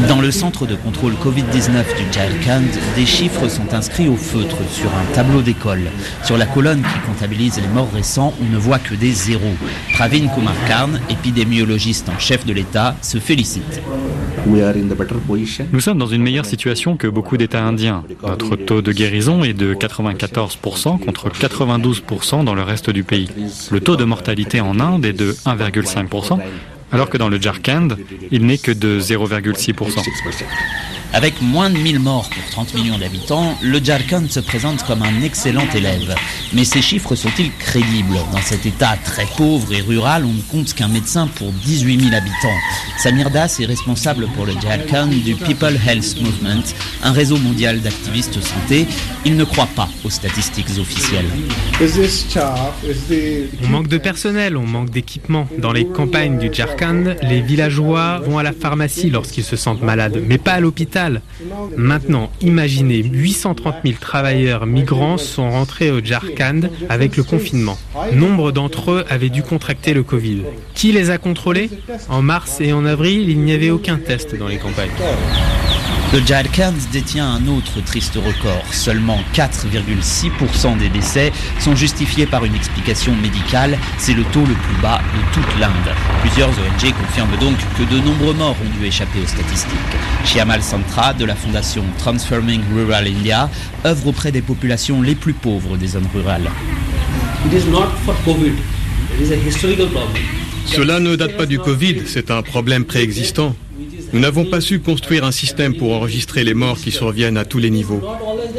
Dans 0.10 0.19
le 0.19 0.32
centre 0.32 0.65
de 0.65 0.73
contrôle 0.73 1.13
Covid-19 1.13 1.95
du 1.95 2.12
Jharkhand, 2.12 2.63
des 2.95 3.06
chiffres 3.06 3.47
sont 3.47 3.75
inscrits 3.75 4.10
au 4.10 4.15
feutre 4.15 4.58
sur 4.71 4.88
un 4.88 5.06
tableau 5.13 5.43
d'école. 5.43 5.84
Sur 6.23 6.36
la 6.36 6.47
colonne 6.47 6.82
qui 6.82 6.99
comptabilise 7.08 7.62
les 7.62 7.67
morts 7.67 7.91
récents, 7.93 8.34
on 8.41 8.51
ne 8.51 8.58
voit 8.58 8.79
que 8.79 8.95
des 8.95 9.12
zéros. 9.12 9.53
Pravin 9.93 10.27
Kumar 10.34 10.56
Karn, 10.67 10.99
épidémiologiste 11.12 12.10
en 12.10 12.17
chef 12.17 12.43
de 12.43 12.53
l'État, 12.53 12.95
se 13.03 13.19
félicite. 13.19 13.82
Nous 15.71 15.79
sommes 15.79 15.99
dans 15.99 16.08
une 16.08 16.23
meilleure 16.23 16.47
situation 16.47 16.97
que 16.97 17.08
beaucoup 17.08 17.38
d'États 17.38 17.63
indiens. 17.63 18.03
Notre 18.23 18.56
taux 18.56 18.82
de 18.82 18.91
guérison 18.91 19.43
est 19.43 19.53
de 19.53 19.75
94% 19.75 20.99
contre 21.06 21.29
92% 21.29 22.43
dans 22.43 22.56
le 22.56 22.63
reste 22.63 22.89
du 22.89 23.03
pays. 23.03 23.29
Le 23.69 23.79
taux 23.79 23.95
de 23.95 24.06
mortalité 24.06 24.60
en 24.60 24.79
Inde 24.79 25.06
est 25.06 25.13
de 25.13 25.34
1,5%, 25.45 26.39
alors 26.93 27.10
que 27.10 27.17
dans 27.17 27.29
le 27.29 27.41
Jharkhand, 27.41 27.89
il 28.32 28.45
n'est 28.45 28.58
que 28.58 28.71
de 28.71 28.99
0,6%. 28.99 29.73
Avec 31.15 31.43
moins 31.43 31.69
de 31.69 31.78
1000 31.78 31.99
morts 31.99 32.28
pour 32.28 32.43
30 32.49 32.73
millions 32.73 32.97
d'habitants, 32.97 33.56
le 33.62 33.78
Jharkhand 33.84 34.28
se 34.30 34.39
présente 34.39 34.84
comme 34.84 35.04
un 35.04 35.21
excellent 35.21 35.67
élève. 35.76 36.15
Mais 36.54 36.63
ces 36.63 36.82
chiffres 36.82 37.13
sont-ils 37.13 37.52
crédibles 37.60 38.17
Dans 38.32 38.41
cet 38.41 38.65
état 38.65 38.97
très 39.04 39.28
pauvre 39.38 39.71
et 39.73 39.82
rural, 39.82 40.26
on 40.26 40.34
ne 40.34 40.41
compte 40.41 40.73
qu'un 40.73 40.88
médecin 40.88 41.28
pour 41.36 41.52
18 41.52 41.99
000 41.99 42.15
habitants. 42.15 42.58
Samir 42.97 43.30
Das 43.30 43.60
est 43.60 43.65
responsable 43.65 44.28
pour 44.36 44.47
le 44.47 44.54
Jharkhand 44.60 45.08
du 45.23 45.36
People 45.36 45.78
Health 45.88 46.19
Movement, 46.19 46.63
un 47.04 47.12
réseau 47.12 47.38
mondial 47.38 47.80
d'activistes 47.82 48.41
santé. 48.41 48.88
Il 49.23 49.36
ne 49.36 49.43
croit 49.43 49.69
pas 49.76 49.89
aux 50.04 50.10
statistiques 50.10 50.80
officielles. 50.80 51.28
On 53.64 53.68
manque 53.68 53.88
de 53.88 53.97
personnel, 53.99 54.57
on 54.57 54.66
manque 54.66 54.89
d'équipement. 54.89 55.47
Dans 55.59 55.74
les 55.74 55.86
campagnes 55.86 56.39
du 56.39 56.51
Jharkhand, 56.51 57.16
les 57.22 57.41
villageois 57.41 58.18
vont 58.20 58.39
à 58.39 58.43
la 58.43 58.51
pharmacie 58.51 59.11
lorsqu'ils 59.11 59.43
se 59.43 59.55
sentent 59.55 59.84
malades, 59.84 60.20
mais 60.26 60.39
pas 60.39 60.53
à 60.53 60.59
l'hôpital. 60.59 61.03
Maintenant, 61.78 62.32
imaginez, 62.41 63.04
830 63.04 63.76
000 63.86 63.97
travailleurs 63.99 64.66
migrants 64.66 65.18
sont 65.18 65.49
rentrés 65.49 65.91
au 65.91 66.04
Jharkhand 66.04 66.70
avec 66.89 67.18
le 67.18 67.24
confinement. 67.24 67.78
Nombre 68.14 68.51
d'entre 68.51 68.91
eux 68.91 69.06
avaient 69.10 69.30
dû 69.30 69.43
contracter 69.43 69.93
le 69.93 70.04
Covid. 70.04 70.41
Qui 70.74 70.91
les 70.91 71.10
a 71.10 71.18
contrôlés? 71.18 71.70
En 72.10 72.22
mars 72.22 72.60
et 72.62 72.74
en 72.74 72.86
avril, 72.86 73.30
il 73.30 73.39
n'y 73.39 73.54
avait 73.54 73.72
aucun 73.72 73.97
test 73.97 74.36
dans 74.36 74.47
les 74.47 74.58
campagnes. 74.58 74.91
Le 76.14 76.24
Jharkhand 76.24 76.76
détient 76.91 77.28
un 77.28 77.47
autre 77.47 77.82
triste 77.84 78.18
record. 78.18 78.64
Seulement 78.72 79.18
4,6% 79.34 80.78
des 80.78 80.89
décès 80.89 81.32
sont 81.60 81.76
justifiés 81.76 82.28
par 82.28 82.45
une 82.45 82.54
explication 82.54 83.16
médicale. 83.16 83.80
C'est 83.97 84.14
le 84.14 84.24
taux 84.26 84.45
le 84.45 84.54
plus 84.54 84.80
bas 84.80 85.01
de 85.16 85.34
toute 85.34 85.60
l'Inde. 85.60 85.72
Plusieurs 86.22 86.49
ONG 86.49 86.93
confirment 86.93 87.38
donc 87.39 87.58
que 87.80 87.91
de 87.91 87.99
nombreux 87.99 88.36
morts 88.36 88.56
ont 88.64 88.80
dû 88.80 88.86
échapper 88.86 89.22
aux 89.22 89.28
statistiques. 89.28 89.72
Shiamal 90.24 90.62
Santra 90.62 90.92
de 91.17 91.25
la 91.25 91.35
fondation 91.35 91.83
Transforming 91.97 92.61
Rural 92.71 93.07
India 93.07 93.49
œuvre 93.83 94.07
auprès 94.07 94.31
des 94.31 94.43
populations 94.43 95.01
les 95.01 95.15
plus 95.15 95.33
pauvres 95.33 95.75
des 95.75 95.87
zones 95.87 96.07
rurales. 96.13 96.49
Cela 100.65 100.99
ne 100.99 101.15
date 101.15 101.35
pas 101.35 101.47
du 101.47 101.57
Covid, 101.57 102.03
c'est 102.05 102.29
un 102.29 102.43
problème 102.43 102.85
préexistant. 102.85 103.55
Nous 104.13 104.19
n'avons 104.19 104.45
pas 104.45 104.61
su 104.61 104.81
construire 104.81 105.23
un 105.23 105.31
système 105.31 105.73
pour 105.75 105.93
enregistrer 105.93 106.43
les 106.43 106.53
morts 106.53 106.77
qui 106.77 106.91
surviennent 106.91 107.37
à 107.37 107.45
tous 107.45 107.57
les 107.57 107.71
niveaux. 107.71 108.03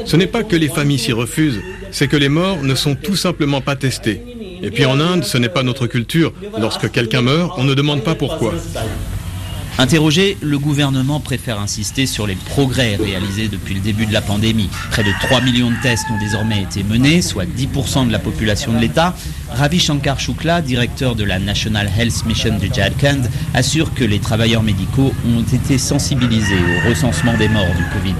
Ce 0.04 0.16
n'est 0.16 0.26
pas 0.26 0.42
que 0.42 0.56
les 0.56 0.68
familles 0.68 0.98
s'y 0.98 1.12
refusent, 1.12 1.62
c'est 1.92 2.08
que 2.08 2.16
les 2.16 2.28
morts 2.28 2.64
ne 2.64 2.74
sont 2.74 2.96
tout 2.96 3.16
simplement 3.16 3.60
pas 3.60 3.76
testés. 3.76 4.20
Et 4.60 4.72
puis 4.72 4.86
en 4.86 4.98
Inde, 4.98 5.22
ce 5.22 5.38
n'est 5.38 5.48
pas 5.48 5.62
notre 5.62 5.86
culture. 5.86 6.32
Lorsque 6.58 6.90
quelqu'un 6.90 7.22
meurt, 7.22 7.52
on 7.58 7.64
ne 7.64 7.74
demande 7.74 8.02
pas 8.02 8.16
pourquoi. 8.16 8.54
Interrogé, 9.76 10.38
le 10.40 10.56
gouvernement 10.56 11.18
préfère 11.18 11.58
insister 11.58 12.06
sur 12.06 12.28
les 12.28 12.36
progrès 12.36 12.94
réalisés 12.94 13.48
depuis 13.48 13.74
le 13.74 13.80
début 13.80 14.06
de 14.06 14.12
la 14.12 14.20
pandémie. 14.20 14.70
Près 14.92 15.02
de 15.02 15.10
3 15.22 15.40
millions 15.40 15.70
de 15.70 15.76
tests 15.82 16.06
ont 16.12 16.18
désormais 16.18 16.62
été 16.62 16.84
menés, 16.84 17.22
soit 17.22 17.44
10% 17.44 18.06
de 18.06 18.12
la 18.12 18.20
population 18.20 18.72
de 18.72 18.78
l'État. 18.78 19.16
Ravi 19.50 19.80
Shankar 19.80 20.20
Shukla, 20.20 20.62
directeur 20.62 21.16
de 21.16 21.24
la 21.24 21.40
National 21.40 21.90
Health 21.98 22.24
Mission 22.24 22.56
du 22.56 22.72
Jharkhand, 22.72 23.22
assure 23.52 23.92
que 23.94 24.04
les 24.04 24.20
travailleurs 24.20 24.62
médicaux 24.62 25.12
ont 25.26 25.42
été 25.42 25.76
sensibilisés 25.76 26.54
au 26.54 26.88
recensement 26.88 27.36
des 27.36 27.48
morts 27.48 27.74
du 27.76 27.84
Covid. 27.98 28.14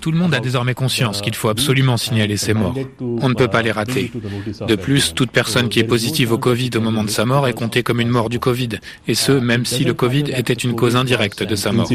Tout 0.00 0.12
le 0.12 0.18
monde 0.18 0.34
a 0.34 0.40
désormais 0.40 0.74
conscience 0.74 1.20
qu'il 1.20 1.34
faut 1.34 1.48
absolument 1.48 1.96
signaler 1.96 2.36
ces 2.36 2.54
morts. 2.54 2.74
On 3.00 3.28
ne 3.28 3.34
peut 3.34 3.48
pas 3.48 3.62
les 3.62 3.72
rater. 3.72 4.10
De 4.66 4.76
plus, 4.76 5.14
toute 5.14 5.30
personne 5.30 5.68
qui 5.68 5.80
est 5.80 5.84
positive 5.84 6.32
au 6.32 6.38
Covid 6.38 6.70
au 6.76 6.80
moment 6.80 7.04
de 7.04 7.10
sa 7.10 7.24
mort 7.24 7.48
est 7.48 7.54
comptée 7.54 7.82
comme 7.82 8.00
une 8.00 8.08
mort 8.08 8.28
du 8.28 8.38
Covid, 8.38 8.70
et 9.06 9.14
ce, 9.14 9.32
même 9.32 9.64
si 9.64 9.84
le 9.84 9.94
Covid 9.94 10.24
était 10.36 10.52
une 10.52 10.74
cause 10.74 10.96
indirecte 10.96 11.42
de 11.42 11.56
sa 11.56 11.72
mort. 11.72 11.88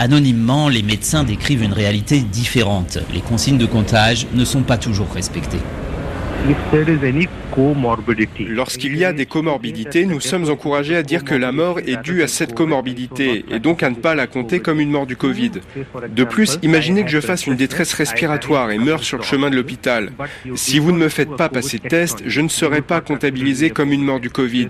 Anonymement, 0.00 0.68
les 0.68 0.82
médecins 0.82 1.24
décrivent 1.24 1.64
une 1.64 1.72
réalité 1.72 2.20
différente. 2.20 2.98
Les 3.12 3.20
consignes 3.20 3.58
de 3.58 3.66
comptage 3.66 4.28
ne 4.32 4.44
sont 4.44 4.62
pas 4.62 4.78
toujours 4.78 5.12
respectées. 5.12 5.58
Lorsqu'il 8.48 8.96
y 8.96 9.04
a 9.04 9.12
des 9.12 9.26
comorbidités, 9.26 10.06
nous 10.06 10.20
sommes 10.20 10.48
encouragés 10.48 10.96
à 10.96 11.02
dire 11.02 11.24
que 11.24 11.34
la 11.34 11.50
mort 11.50 11.80
est 11.80 12.00
due 12.02 12.22
à 12.22 12.28
cette 12.28 12.54
comorbidité 12.54 13.44
et 13.50 13.58
donc 13.58 13.82
à 13.82 13.90
ne 13.90 13.96
pas 13.96 14.14
la 14.14 14.26
compter 14.26 14.60
comme 14.60 14.80
une 14.80 14.90
mort 14.90 15.06
du 15.06 15.16
Covid. 15.16 15.52
De 16.14 16.24
plus, 16.24 16.58
imaginez 16.62 17.04
que 17.04 17.10
je 17.10 17.20
fasse 17.20 17.46
une 17.46 17.56
détresse 17.56 17.92
respiratoire 17.92 18.70
et 18.70 18.78
meure 18.78 19.02
sur 19.02 19.18
le 19.18 19.24
chemin 19.24 19.50
de 19.50 19.56
l'hôpital. 19.56 20.12
Si 20.54 20.78
vous 20.78 20.92
ne 20.92 20.98
me 20.98 21.08
faites 21.08 21.34
pas 21.36 21.48
passer 21.48 21.78
de 21.78 21.88
test, 21.88 22.22
je 22.24 22.40
ne 22.40 22.48
serai 22.48 22.82
pas 22.82 23.00
comptabilisé 23.00 23.70
comme 23.70 23.92
une 23.92 24.04
mort 24.04 24.20
du 24.20 24.30
Covid. 24.30 24.68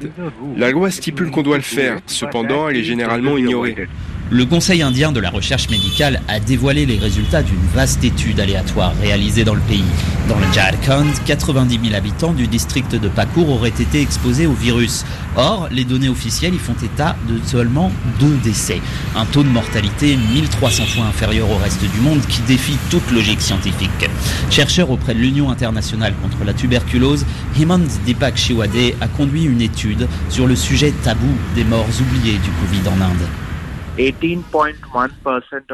La 0.56 0.70
loi 0.70 0.90
stipule 0.90 1.30
qu'on 1.30 1.42
doit 1.42 1.56
le 1.56 1.62
faire, 1.62 1.98
cependant 2.06 2.68
elle 2.68 2.78
est 2.78 2.84
généralement 2.84 3.36
ignorée. 3.36 3.76
Le 4.30 4.44
Conseil 4.44 4.82
indien 4.82 5.12
de 5.12 5.20
la 5.20 5.30
recherche 5.30 5.70
médicale 5.70 6.20
a 6.28 6.38
dévoilé 6.40 6.86
les 6.86 6.98
résultats 6.98 7.42
d'une 7.42 7.56
vaste 7.74 8.04
étude 8.04 8.40
aléatoire 8.40 8.94
réalisée 9.00 9.44
dans 9.44 9.54
le 9.54 9.60
pays. 9.60 9.84
Dans 10.28 10.38
le 10.38 10.52
Jharkhand, 10.52 11.06
90 11.24 11.80
000 11.84 11.94
habitants 11.94 12.34
du 12.34 12.46
district 12.46 12.94
de 12.94 13.08
Pakur 13.08 13.48
auraient 13.48 13.70
été 13.70 14.02
exposés 14.02 14.46
au 14.46 14.52
virus. 14.52 15.06
Or, 15.36 15.68
les 15.70 15.84
données 15.84 16.10
officielles 16.10 16.54
y 16.54 16.58
font 16.58 16.74
état 16.82 17.16
de 17.26 17.40
seulement 17.46 17.90
deux 18.20 18.36
décès. 18.44 18.82
Un 19.16 19.24
taux 19.24 19.42
de 19.42 19.48
mortalité 19.48 20.16
1300 20.16 20.84
fois 20.84 21.06
inférieur 21.06 21.50
au 21.50 21.56
reste 21.56 21.80
du 21.80 22.00
monde 22.00 22.20
qui 22.28 22.42
défie 22.42 22.76
toute 22.90 23.10
logique 23.10 23.40
scientifique. 23.40 24.10
Chercheur 24.50 24.90
auprès 24.90 25.14
de 25.14 25.20
l'Union 25.20 25.50
internationale 25.50 26.12
contre 26.20 26.44
la 26.44 26.52
tuberculose, 26.52 27.24
Himand 27.58 27.88
Deepak 28.04 28.36
Shiwade 28.36 28.96
a 29.00 29.08
conduit 29.08 29.44
une 29.44 29.62
étude 29.62 30.08
sur 30.28 30.46
le 30.46 30.56
sujet 30.56 30.92
tabou 31.02 31.28
des 31.54 31.64
morts 31.64 31.88
oubliées 32.00 32.38
du 32.38 32.50
Covid 32.50 32.86
en 32.88 33.00
Inde. 33.00 33.47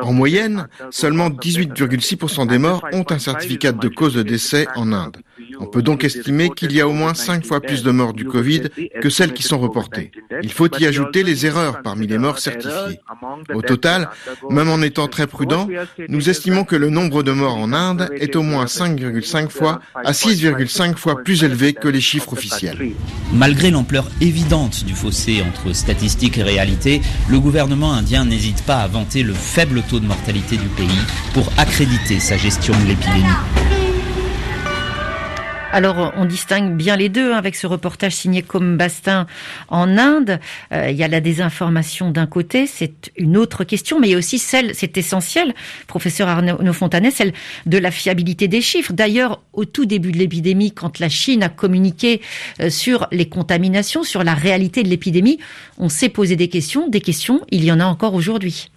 En 0.02 0.12
moyenne, 0.12 0.68
seulement 0.90 1.28
18,6% 1.28 2.46
des 2.46 2.58
morts 2.58 2.84
ont 2.92 3.04
un 3.10 3.18
certificat 3.18 3.72
de 3.72 3.88
cause 3.88 4.14
de 4.14 4.22
décès 4.22 4.66
en 4.76 4.92
Inde. 4.92 5.18
On 5.60 5.66
peut 5.66 5.82
donc 5.82 6.04
estimer 6.04 6.50
qu'il 6.50 6.72
y 6.72 6.80
a 6.80 6.88
au 6.88 6.92
moins 6.92 7.14
5 7.14 7.44
fois 7.44 7.60
plus 7.60 7.82
de 7.82 7.90
morts 7.90 8.14
du 8.14 8.24
Covid 8.24 8.62
que 9.00 9.10
celles 9.10 9.32
qui 9.32 9.42
sont 9.42 9.58
reportées. 9.58 10.10
Il 10.42 10.52
faut 10.52 10.68
y 10.78 10.86
ajouter 10.86 11.22
les 11.22 11.46
erreurs 11.46 11.82
parmi 11.82 12.06
les 12.06 12.18
morts 12.18 12.38
certifiées. 12.38 13.00
Au 13.52 13.62
total, 13.62 14.08
même 14.50 14.68
en 14.68 14.80
étant 14.82 15.08
très 15.08 15.26
prudent, 15.26 15.68
nous 16.08 16.30
estimons 16.30 16.64
que 16.64 16.76
le 16.76 16.90
nombre 16.90 17.22
de 17.22 17.32
morts 17.32 17.56
en 17.56 17.72
Inde 17.72 18.10
est 18.16 18.36
au 18.36 18.42
moins 18.42 18.64
5,5 18.64 19.48
fois 19.48 19.80
à 19.94 20.12
6,5 20.12 20.96
fois 20.96 21.22
plus 21.22 21.44
élevé 21.44 21.72
que 21.72 21.88
les 21.88 22.00
chiffres 22.00 22.32
officiels. 22.32 22.92
Malgré 23.32 23.70
l'ampleur 23.70 24.08
évidente 24.20 24.84
du 24.84 24.94
fossé 24.94 25.42
entre 25.42 25.74
statistiques 25.74 26.38
et 26.38 26.42
réalité, 26.42 27.00
le 27.28 27.38
gouvernement 27.38 27.92
indien 27.92 28.13
n'hésite 28.22 28.62
pas 28.62 28.76
à 28.76 28.86
vanter 28.86 29.24
le 29.24 29.34
faible 29.34 29.82
taux 29.82 29.98
de 29.98 30.06
mortalité 30.06 30.56
du 30.56 30.68
pays 30.68 30.86
pour 31.32 31.50
accréditer 31.56 32.20
sa 32.20 32.36
gestion 32.36 32.72
de 32.80 32.86
l'épidémie. 32.86 33.83
Alors, 35.74 36.12
on 36.16 36.24
distingue 36.24 36.76
bien 36.76 36.94
les 36.94 37.08
deux 37.08 37.32
hein, 37.32 37.36
avec 37.36 37.56
ce 37.56 37.66
reportage 37.66 38.14
signé 38.14 38.42
comme 38.42 38.76
Bastin 38.76 39.26
en 39.66 39.98
Inde. 39.98 40.38
Euh, 40.70 40.88
il 40.88 40.96
y 40.96 41.02
a 41.02 41.08
la 41.08 41.20
désinformation 41.20 42.12
d'un 42.12 42.26
côté, 42.26 42.68
c'est 42.68 43.10
une 43.16 43.36
autre 43.36 43.64
question, 43.64 43.98
mais 43.98 44.06
il 44.06 44.12
y 44.12 44.14
a 44.14 44.18
aussi 44.18 44.38
celle, 44.38 44.72
c'est 44.76 44.96
essentiel, 44.96 45.52
professeur 45.88 46.28
Arnaud 46.28 46.72
Fontanet, 46.72 47.10
celle 47.10 47.32
de 47.66 47.76
la 47.76 47.90
fiabilité 47.90 48.46
des 48.46 48.60
chiffres. 48.60 48.92
D'ailleurs, 48.92 49.42
au 49.52 49.64
tout 49.64 49.84
début 49.84 50.12
de 50.12 50.18
l'épidémie, 50.18 50.70
quand 50.70 51.00
la 51.00 51.08
Chine 51.08 51.42
a 51.42 51.48
communiqué 51.48 52.20
euh, 52.60 52.70
sur 52.70 53.08
les 53.10 53.28
contaminations, 53.28 54.04
sur 54.04 54.22
la 54.22 54.34
réalité 54.34 54.84
de 54.84 54.88
l'épidémie, 54.88 55.40
on 55.78 55.88
s'est 55.88 56.08
posé 56.08 56.36
des 56.36 56.46
questions, 56.46 56.86
des 56.86 57.00
questions, 57.00 57.40
il 57.50 57.64
y 57.64 57.72
en 57.72 57.80
a 57.80 57.84
encore 57.84 58.14
aujourd'hui. 58.14 58.70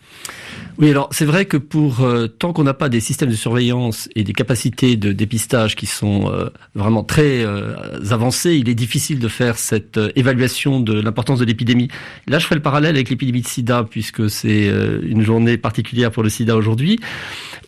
Oui, 0.80 0.91
alors 0.91 1.09
c'est 1.09 1.25
vrai 1.25 1.45
que 1.45 1.57
pour 1.57 2.01
euh, 2.01 2.28
tant 2.28 2.53
qu'on 2.53 2.63
n'a 2.63 2.75
pas 2.75 2.88
des 2.88 2.99
systèmes 2.99 3.32
de 3.32 3.36
surveillance 3.36 4.09
et 4.15 4.23
des 4.23 4.34
capacités 4.34 4.95
de 4.95 5.11
dépistage 5.11 5.75
qui 5.75 5.88
sont 5.88 6.32
euh, 6.32 6.51
vraiment 6.75 7.03
très 7.03 7.43
euh, 7.43 7.99
avancées, 8.11 8.57
il 8.57 8.69
est 8.69 8.75
difficile 8.75 9.17
de 9.17 9.28
faire 9.28 9.57
cette 9.57 9.99
évaluation 10.15 10.80
de 10.80 11.01
l'importance 11.01 11.39
de 11.39 11.45
l'épidémie. 11.45 11.88
Là, 12.28 12.38
je 12.38 12.45
ferai 12.45 12.55
le 12.55 12.61
parallèle 12.61 12.93
avec 12.93 13.09
l'épidémie 13.09 13.41
de 13.41 13.47
SIDA 13.47 13.88
puisque 13.89 14.30
c'est 14.30 14.67
une 14.67 15.23
journée 15.23 15.57
particulière 15.57 16.11
pour 16.11 16.21
le 16.21 16.30
SIDA 16.30 16.55
aujourd'hui, 16.55 16.99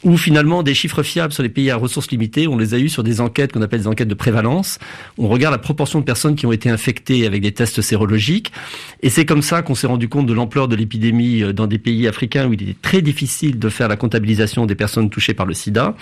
où 0.04 0.16
finalement 0.16 0.62
des 0.62 0.76
chiffres 0.76 1.02
fiables 1.02 1.34
sur 1.34 1.42
les 1.42 1.50
pays 1.50 1.72
à 1.72 1.78
ressources 1.78 2.12
limitées, 2.12 2.48
on 2.48 2.58
les 2.58 2.76
a 2.76 2.78
eus 2.78 2.90
sur 2.90 3.04
des 3.04 3.22
enquêtes 3.22 3.54
qu'on 3.54 3.64
appelle 3.64 3.82
des 3.82 3.88
enquêtes 3.88 4.08
de 4.08 4.14
prévalence. 4.14 4.78
On 5.18 5.28
regarde 5.28 5.54
la 5.54 5.60
proportion 5.60 6.00
de 6.00 6.06
personnes 6.06 6.36
qui 6.36 6.46
ont 6.46 6.52
été 6.52 6.70
infectées 6.70 7.26
avec 7.26 7.42
des 7.42 7.54
tests 7.54 7.82
sérologiques, 7.82 8.52
et 9.02 9.10
c'est 9.10 9.26
comme 9.26 9.42
ça 9.42 9.64
qu'on 9.64 9.76
s'est 9.76 9.88
rendu 9.88 10.10
compte 10.10 10.28
de 10.28 10.34
l'ampleur 10.34 10.68
de 10.68 10.76
l'épidémie 10.76 11.54
dans 11.54 11.66
des 11.66 11.80
pays 11.80 12.08
africains 12.08 12.48
où 12.48 12.54
il 12.54 12.62
était 12.62 12.76
très 12.80 12.99
difficile 13.02 13.60
de 13.60 13.70
faire 13.70 13.88
la 13.88 13.96
comptabilisation 13.96 14.66
des 14.66 14.76
personnes 14.76 15.10
touchées 15.10 15.34
par 15.34 15.46
le 15.46 15.54
sida. 15.54 15.96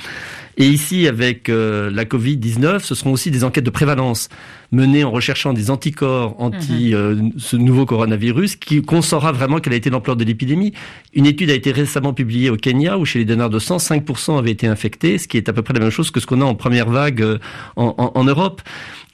Et 0.58 0.66
ici, 0.66 1.08
avec 1.08 1.50
euh, 1.50 1.92
la 1.92 2.06
Covid-19, 2.06 2.80
ce 2.80 2.96
seront 2.96 3.12
aussi 3.12 3.30
des 3.30 3.44
enquêtes 3.44 3.64
de 3.64 3.70
prévalence 3.70 4.30
menées 4.72 5.04
en 5.04 5.12
recherchant 5.12 5.54
des 5.54 5.70
anticorps 5.70 6.36
anti 6.40 6.90
mhm. 6.90 6.94
euh, 6.94 7.30
ce 7.38 7.56
nouveau 7.56 7.86
coronavirus, 7.86 8.56
qui 8.56 8.82
qu'on 8.82 9.02
saura 9.02 9.32
vraiment 9.32 9.60
quelle 9.60 9.74
a 9.74 9.78
été 9.78 9.90
l'ampleur 9.90 10.16
de 10.16 10.24
l'épidémie. 10.24 10.74
Une 11.14 11.26
étude 11.26 11.50
a 11.52 11.54
été 11.54 11.72
récemment 11.72 12.14
publiée 12.14 12.50
au 12.50 12.58
Kenya, 12.58 12.98
où 12.98 13.06
chez 13.06 13.20
les 13.20 13.26
donneurs 13.26 13.50
de 13.50 13.60
sang, 13.60 13.78
5% 13.78 14.38
avaient 14.40 14.52
été 14.52 14.68
infectés, 14.68 15.18
ce 15.18 15.28
qui 15.28 15.38
est 15.38 15.48
à 15.48 15.54
peu 15.54 15.62
près 15.62 15.74
la 15.74 15.80
même 15.80 15.92
chose 15.92 16.12
que 16.12 16.20
ce 16.20 16.26
qu'on 16.26 16.42
a 16.42 16.46
en 16.46 16.56
première 16.56 16.90
vague 16.90 17.22
euh, 17.22 17.38
en, 17.76 17.94
en, 17.98 18.12
en 18.16 18.24
Europe. 18.24 18.62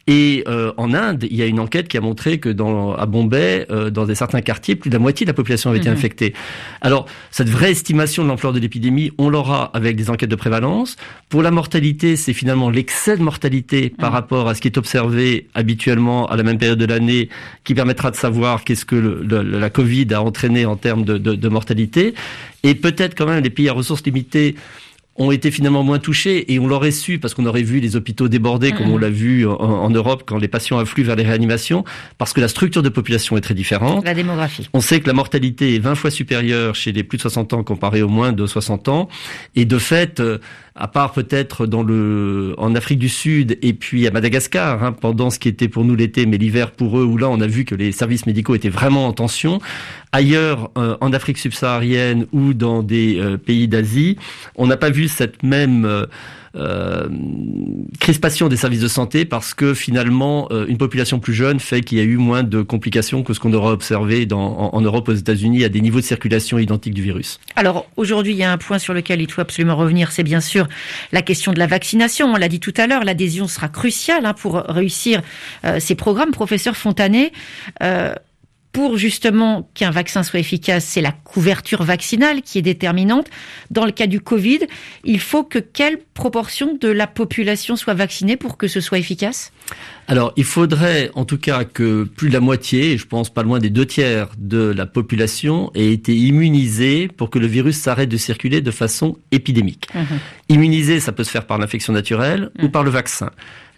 Et 0.06 0.44
euh, 0.50 0.74
en 0.76 0.94
Inde, 0.94 1.26
il 1.30 1.38
y 1.38 1.42
a 1.42 1.46
une 1.46 1.62
enquête 1.62 1.88
qui 1.88 1.98
a 1.98 2.02
montré 2.02 2.38
que 2.38 2.50
dans, 2.50 2.94
à 2.94 3.06
Bombay, 3.06 3.66
euh, 3.72 3.90
dans 3.90 4.06
des 4.06 4.16
certains 4.16 4.42
quartiers, 4.42 4.76
plus 4.76 4.90
de 4.90 4.96
la 4.96 5.00
moitié 5.00 5.26
de 5.26 5.30
la 5.30 5.34
population 5.34 5.70
avait 5.70 5.80
été 5.80 5.90
mhm. 5.90 5.96
infectée. 5.96 6.34
Alors, 6.82 7.06
cette 7.32 7.48
vraie 7.50 7.72
estimation 7.72 8.24
de 8.24 8.28
l'ampleur 8.28 8.52
de 8.52 8.60
l'épidémie, 8.60 9.12
on 9.18 9.30
l'aura 9.30 9.72
avec 9.74 9.96
des 9.96 10.10
enquêtes 10.10 10.30
de 10.30 10.36
prévalence. 10.36 10.98
Pour 11.30 11.42
la 11.42 11.52
mortalité, 11.52 12.18
c'est 12.18 12.34
finalement 12.34 12.70
l'excès 12.70 13.16
de 13.16 13.24
mortalité 13.24 13.90
par 13.90 14.10
mhm. 14.10 14.16
rapport 14.16 14.50
à 14.50 14.56
ce 14.56 14.62
qui 14.62 14.68
est 14.68 14.78
observé 14.78 15.48
habituellement 15.54 16.28
à 16.28 16.36
la 16.36 16.44
même 16.44 16.58
période 16.58 16.80
de 16.80 16.86
l'année 16.86 17.30
qui 17.64 17.74
permettra 17.74 18.12
de 18.12 18.18
savoir 18.18 18.66
qu'est-ce 18.66 18.86
que 18.86 18.96
le, 18.96 19.42
la 19.42 19.70
Covid 19.70 20.14
a 20.14 20.22
entraîné 20.22 20.66
en 20.66 20.76
termes 20.76 21.06
de, 21.06 21.18
de, 21.18 21.36
de 21.36 21.50
mortalité. 21.50 22.14
Et 22.64 22.76
peut-être 22.76 23.16
quand 23.16 23.26
même 23.26 23.42
les 23.42 23.50
pays 23.50 23.70
à 23.70 23.74
ressources 23.74 24.04
limitées 24.06 24.56
ont 25.16 25.32
été 25.32 25.52
finalement 25.52 25.84
moins 25.84 26.00
touchés 26.00 26.52
et 26.52 26.60
on 26.60 26.68
l'aurait 26.68 26.92
su 26.92 27.20
parce 27.20 27.34
qu'on 27.34 27.46
aurait 27.46 27.62
vu 27.62 27.80
les 27.80 27.96
hôpitaux 27.96 28.28
débordés 28.28 28.72
comme 28.72 28.90
on 28.90 28.98
l'a 28.98 29.10
vu 29.10 29.46
en, 29.48 29.90
Europe 29.90 30.24
quand 30.26 30.38
les 30.38 30.48
patients 30.48 30.80
affluent 30.80 31.04
vers 31.04 31.16
les 31.16 31.24
réanimations 31.24 31.84
parce 32.18 32.34
que 32.34 32.42
la 32.42 32.48
structure 32.48 32.82
de 32.82 32.90
population 32.90 33.38
est 33.38 33.42
très 33.42 33.54
différente. 33.54 34.04
La 34.06 34.16
démographie. 34.16 34.70
On 34.74 34.82
sait 34.82 35.02
que 35.02 35.08
la 35.08 35.14
mortalité 35.14 35.76
est 35.76 35.80
20 35.80 35.96
fois 35.96 36.10
supérieure 36.10 36.74
chez 36.74 36.92
les 36.92 37.04
plus 37.04 37.18
de 37.18 37.22
60 37.22 37.54
ans 37.54 37.64
comparé 37.64 38.02
aux 38.02 38.08
moins 38.08 38.32
de 38.32 38.46
60 38.48 38.88
ans 38.88 39.08
et 39.56 39.66
de 39.66 39.78
fait 39.78 40.20
euh, 40.20 40.40
à 40.76 40.88
part 40.88 41.12
peut-être 41.12 41.68
dans 41.68 41.84
le 41.84 42.56
en 42.58 42.74
Afrique 42.74 43.00
du 43.00 43.10
Sud 43.10 43.58
et 43.62 43.74
puis 43.74 44.08
à 44.08 44.12
Madagascar 44.12 44.84
hein, 44.84 44.92
pendant 44.92 45.30
ce 45.30 45.38
qui 45.38 45.48
était 45.48 45.68
pour 45.68 45.86
nous 45.86 45.96
l'été 45.96 46.26
mais 46.26 46.38
l'hiver 46.38 46.72
pour 46.72 46.98
eux 47.00 47.04
où 47.04 47.18
là 47.18 47.30
on 47.30 47.40
a 47.42 47.48
vu 47.48 47.64
que 47.64 47.76
les 47.76 47.92
services 47.92 48.26
médicaux 48.26 48.56
étaient 48.56 48.70
vraiment 48.70 49.08
en 49.08 49.14
tension. 49.14 49.60
Ailleurs 50.12 50.72
euh, 50.78 50.98
en 51.02 51.14
Afrique 51.14 51.38
subsaharienne 51.38 52.26
ou 52.32 52.54
dans 52.54 52.82
des 52.82 53.20
euh, 53.20 53.38
pays 53.38 53.68
d'Asie 53.68 54.18
on 54.56 54.66
n'a 54.66 54.78
pas 54.78 54.90
vu 54.90 55.08
cette 55.08 55.44
même 55.44 56.08
euh, 56.56 56.94
euh, 57.04 57.10
crispation 58.00 58.48
des 58.48 58.58
services 58.58 58.82
de 58.82 58.88
santé 58.88 59.26
parce 59.26 59.54
que 59.54 59.74
finalement 59.74 60.48
euh, 60.52 60.66
une 60.68 60.78
population 60.78 61.20
plus 61.20 61.34
jeune 61.34 61.60
fait 61.60 61.82
qu'il 61.82 61.98
y 61.98 62.02
a 62.02 62.04
eu 62.04 62.18
moins 62.18 62.44
de 62.44 62.62
complications 62.62 63.24
que 63.24 63.34
ce 63.34 63.40
qu'on 63.40 63.54
aurait 63.54 63.72
observé 63.72 64.26
dans, 64.26 64.74
en, 64.74 64.82
Europe, 64.82 65.10
aux 65.10 65.14
États-Unis, 65.14 65.64
à 65.64 65.70
des 65.70 65.82
niveaux 65.82 66.00
de 66.00 66.06
circulation 66.06 66.58
identiques 66.58 66.94
du 66.94 67.02
virus. 67.02 67.40
Alors 67.56 67.88
aujourd'hui, 67.98 68.34
il 68.34 68.38
y 68.38 68.44
a 68.44 68.52
un 68.52 68.58
point 68.58 68.80
sur 68.80 68.94
lequel 68.94 69.22
il 69.22 69.32
faut 69.32 69.42
absolument 69.42 69.76
revenir, 69.76 70.12
c'est 70.12 70.24
bien 70.24 70.42
sûr 70.42 70.68
la 71.12 71.22
question 71.22 71.54
de 71.54 71.60
la 71.60 71.68
vaccination. 71.68 72.28
On 72.28 72.36
l'a 72.36 72.50
dit 72.50 72.60
tout 72.60 72.74
à 72.78 72.88
l'heure, 72.88 73.04
l'adhésion 73.04 73.48
sera 73.48 73.70
cruciale 73.70 74.26
hein, 74.26 74.34
pour 74.34 74.56
réussir 74.56 75.22
euh, 75.66 75.80
ces 75.80 75.96
programmes. 75.96 76.32
Professeur 76.32 76.76
Fontanet, 76.76 77.32
pour 78.74 78.98
justement 78.98 79.70
qu'un 79.76 79.92
vaccin 79.92 80.24
soit 80.24 80.40
efficace, 80.40 80.84
c'est 80.84 81.00
la 81.00 81.12
couverture 81.12 81.84
vaccinale 81.84 82.42
qui 82.42 82.58
est 82.58 82.64
déterminante. 82.64 83.28
Dans 83.70 83.86
le 83.86 83.92
cas 83.92 84.08
du 84.08 84.20
Covid, 84.20 84.62
il 85.04 85.20
faut 85.20 85.44
que 85.44 85.60
quelle 85.60 86.00
proportion 86.16 86.76
de 86.82 86.90
la 86.90 87.06
population 87.06 87.76
soit 87.76 87.94
vaccinée 87.94 88.36
pour 88.36 88.58
que 88.58 88.68
ce 88.68 88.82
soit 88.82 88.98
efficace? 88.98 89.54
Alors, 90.08 90.34
il 90.36 90.44
faudrait 90.44 91.12
en 91.14 91.24
tout 91.24 91.38
cas 91.38 91.64
que 91.64 92.04
plus 92.04 92.30
de 92.30 92.34
la 92.34 92.40
moitié, 92.40 92.98
je 92.98 93.06
pense 93.06 93.32
pas 93.32 93.44
loin 93.44 93.60
des 93.60 93.70
deux 93.70 93.86
tiers 93.86 94.30
de 94.38 94.74
la 94.76 94.88
population, 94.88 95.72
ait 95.76 95.94
été 95.94 96.16
immunisée 96.16 97.08
pour 97.08 97.30
que 97.30 97.38
le 97.38 97.48
virus 97.48 97.78
s'arrête 97.78 98.10
de 98.10 98.18
circuler 98.18 98.62
de 98.62 98.72
façon 98.72 99.18
épidémique. 99.32 99.88
Mmh. 99.94 100.00
Immunisé, 100.50 101.00
ça 101.00 101.12
peut 101.12 101.24
se 101.24 101.30
faire 101.32 101.46
par 101.46 101.60
l'infection 101.60 101.94
naturelle 101.94 102.50
ou 102.60 102.66
mmh. 102.66 102.72
par 102.72 102.84
le 102.84 102.90
vaccin. 102.90 103.30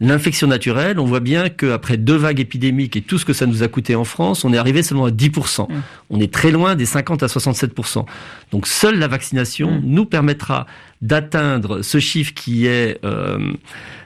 L'infection 0.02 0.48
naturelle, 0.48 1.00
on 1.00 1.06
voit 1.06 1.22
bien 1.22 1.50
qu'après 1.50 1.96
deux 1.96 2.18
vagues 2.18 2.41
épidémiques 2.41 2.98
et 2.98 3.02
tout 3.02 3.18
ce 3.18 3.24
que 3.24 3.32
ça 3.32 3.46
nous 3.46 3.64
a 3.64 3.70
coûté 3.70 3.96
en 3.96 4.04
France, 4.04 4.43
on 4.43 4.52
est 4.52 4.58
arrivé 4.58 4.84
seulement 4.84 5.06
à 5.06 5.12
10%. 5.12 5.72
Mmh. 5.72 5.76
On 6.10 6.20
est 6.20 6.34
très 6.34 6.52
loin 6.52 6.76
des 6.76 6.86
50 6.86 7.24
à 7.24 7.28
67%. 7.28 8.06
Donc 8.52 8.68
seule 8.68 9.00
la 9.00 9.08
vaccination 9.08 9.82
nous 9.84 10.06
permettra 10.06 10.66
d'atteindre 11.02 11.82
ce 11.82 12.00
chiffre 12.00 12.34
qui 12.34 12.68
est... 12.68 13.04
Euh, 13.06 13.54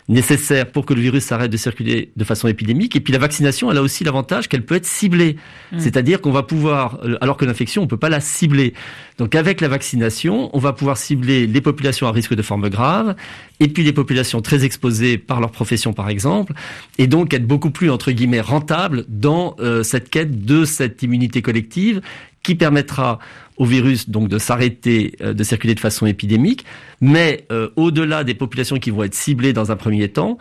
nécessaire 0.10 0.66
pour 0.66 0.86
que 0.88 0.94
le 0.96 1.02
virus 1.02 1.24
s'arrête 1.24 1.52
de 1.52 1.58
circuler 1.58 2.12
de 2.18 2.24
façon 2.24 2.48
épidémique. 2.48 2.96
Et 2.96 3.00
puis 3.00 3.14
la 3.14 3.20
vaccination, 3.20 3.72
elle 3.72 3.78
a 3.78 3.82
aussi 3.82 4.04
l'avantage 4.04 4.50
qu'elle 4.50 4.66
peut 4.66 4.76
être 4.76 4.88
ciblée. 4.88 5.38
Mm. 5.72 5.80
C'est-à-dire 5.80 6.20
qu'on 6.20 6.32
va 6.32 6.42
pouvoir, 6.42 7.00
euh, 7.06 7.16
alors 7.22 7.38
que 7.38 7.46
l'infection, 7.46 7.84
on 7.84 7.88
peut 7.88 7.96
pas 7.96 8.10
la 8.10 8.20
cibler. 8.20 8.74
Donc 9.20 9.36
avec 9.36 9.62
la 9.62 9.68
vaccination, 9.68 10.50
on 10.54 10.60
va 10.60 10.74
pouvoir 10.74 10.98
cibler 10.98 11.46
les 11.46 11.62
populations 11.62 12.08
à 12.08 12.12
risque 12.12 12.34
de 12.34 12.42
forme 12.42 12.70
grave 12.70 13.16
et 13.60 13.68
puis 13.68 13.84
les 13.84 13.94
populations 13.94 14.42
très 14.42 14.66
exposées 14.66 15.18
par 15.18 15.40
leur 15.40 15.52
profession 15.52 15.94
par 15.94 16.10
exemple, 16.10 16.54
et 16.98 17.08
donc 17.08 17.34
être 17.34 17.46
beaucoup 17.46 17.72
plus 17.72 17.90
entre 17.90 18.12
guillemets 18.12 18.42
rentable 18.42 19.06
dans 19.10 19.56
euh, 19.60 19.84
cette 19.84 20.10
quête 20.10 20.46
de 20.46 20.66
cette 20.66 21.04
immunité 21.04 21.42
collective 21.42 22.02
qui 22.44 22.56
permettra 22.56 23.20
au 23.58 23.66
virus 23.66 24.10
donc 24.10 24.30
de 24.30 24.38
s'arrêter 24.38 25.14
euh, 25.22 25.34
de 25.34 25.44
circuler 25.44 25.76
de 25.76 25.80
façon 25.80 26.06
épidémique, 26.06 26.66
mais 27.02 27.46
euh, 27.52 27.70
au-delà 27.76 28.24
des 28.24 28.34
populations 28.34 28.78
qui 28.78 28.90
vont 28.90 29.04
être 29.04 29.16
ciblées 29.16 29.54
dans 29.54 29.72
un 29.72 29.76
premier 29.76 30.10
temps, 30.10 30.38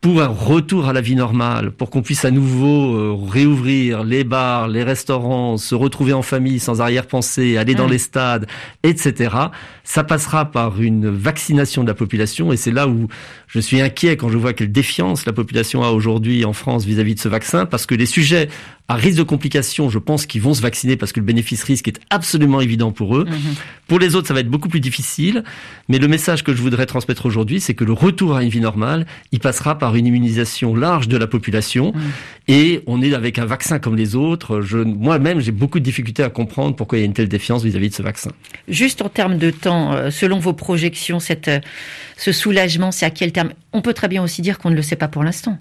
pour 0.00 0.22
un 0.22 0.28
retour 0.28 0.86
à 0.88 0.92
la 0.92 1.00
vie 1.00 1.16
normale, 1.16 1.72
pour 1.72 1.90
qu'on 1.90 2.02
puisse 2.02 2.24
à 2.24 2.30
nouveau 2.30 2.94
euh, 2.94 3.16
réouvrir 3.28 4.04
les 4.04 4.22
bars, 4.22 4.68
les 4.68 4.84
restaurants, 4.84 5.56
se 5.56 5.74
retrouver 5.74 6.12
en 6.12 6.22
famille 6.22 6.60
sans 6.60 6.80
arrière-pensée, 6.80 7.56
aller 7.56 7.74
dans 7.74 7.88
mmh. 7.88 7.90
les 7.90 7.98
stades, 7.98 8.46
etc. 8.84 9.34
Ça 9.82 10.04
passera 10.04 10.44
par 10.44 10.80
une 10.80 11.08
vaccination 11.08 11.82
de 11.82 11.88
la 11.88 11.94
population 11.94 12.52
et 12.52 12.56
c'est 12.56 12.70
là 12.70 12.86
où 12.86 13.08
je 13.48 13.58
suis 13.58 13.80
inquiet 13.80 14.16
quand 14.16 14.28
je 14.28 14.38
vois 14.38 14.52
quelle 14.52 14.70
défiance 14.70 15.26
la 15.26 15.32
population 15.32 15.82
a 15.82 15.90
aujourd'hui 15.90 16.44
en 16.44 16.52
France 16.52 16.84
vis-à-vis 16.84 17.16
de 17.16 17.20
ce 17.20 17.28
vaccin 17.28 17.66
parce 17.66 17.84
que 17.84 17.96
les 17.96 18.06
sujets 18.06 18.48
à 18.88 18.94
risque 18.94 19.18
de 19.18 19.22
complications, 19.22 19.90
je 19.90 19.98
pense 19.98 20.24
qu'ils 20.24 20.40
vont 20.40 20.54
se 20.54 20.62
vacciner 20.62 20.96
parce 20.96 21.12
que 21.12 21.20
le 21.20 21.26
bénéfice-risque 21.26 21.88
est 21.88 22.00
absolument 22.08 22.62
évident 22.62 22.90
pour 22.90 23.18
eux. 23.18 23.26
Mmh. 23.26 23.34
Pour 23.86 23.98
les 23.98 24.14
autres, 24.14 24.28
ça 24.28 24.34
va 24.34 24.40
être 24.40 24.48
beaucoup 24.48 24.70
plus 24.70 24.80
difficile. 24.80 25.44
Mais 25.88 25.98
le 25.98 26.08
message 26.08 26.42
que 26.42 26.54
je 26.54 26.62
voudrais 26.62 26.86
transmettre 26.86 27.26
aujourd'hui, 27.26 27.60
c'est 27.60 27.74
que 27.74 27.84
le 27.84 27.92
retour 27.92 28.34
à 28.34 28.42
une 28.42 28.48
vie 28.48 28.60
normale, 28.60 29.06
il 29.30 29.40
passera 29.40 29.76
par 29.76 29.94
une 29.94 30.06
immunisation 30.06 30.74
large 30.74 31.06
de 31.06 31.18
la 31.18 31.26
population. 31.26 31.92
Mm. 31.94 32.00
Et 32.48 32.82
on 32.86 33.02
est 33.02 33.12
avec 33.12 33.38
un 33.38 33.44
vaccin 33.44 33.78
comme 33.78 33.94
les 33.94 34.16
autres. 34.16 34.60
Moi-même, 34.84 35.40
j'ai 35.40 35.52
beaucoup 35.52 35.78
de 35.78 35.84
difficultés 35.84 36.22
à 36.22 36.30
comprendre 36.30 36.74
pourquoi 36.74 36.96
il 36.96 37.02
y 37.02 37.04
a 37.04 37.06
une 37.06 37.12
telle 37.12 37.28
défiance 37.28 37.62
vis-à-vis 37.62 37.90
de 37.90 37.94
ce 37.94 38.02
vaccin. 38.02 38.30
Juste 38.68 39.02
en 39.02 39.10
termes 39.10 39.36
de 39.36 39.50
temps, 39.50 39.92
euh, 39.92 40.10
selon 40.10 40.38
vos 40.38 40.54
projections, 40.54 41.20
cette, 41.20 41.48
euh, 41.48 41.60
ce 42.18 42.32
soulagement, 42.32 42.90
c'est 42.90 43.06
à 43.06 43.10
quel 43.10 43.30
terme? 43.30 43.50
On 43.72 43.80
peut 43.80 43.94
très 43.94 44.08
bien 44.08 44.24
aussi 44.24 44.42
dire 44.42 44.58
qu'on 44.58 44.70
ne 44.70 44.74
le 44.74 44.82
sait 44.82 44.96
pas 44.96 45.06
pour 45.06 45.22
l'instant. 45.22 45.56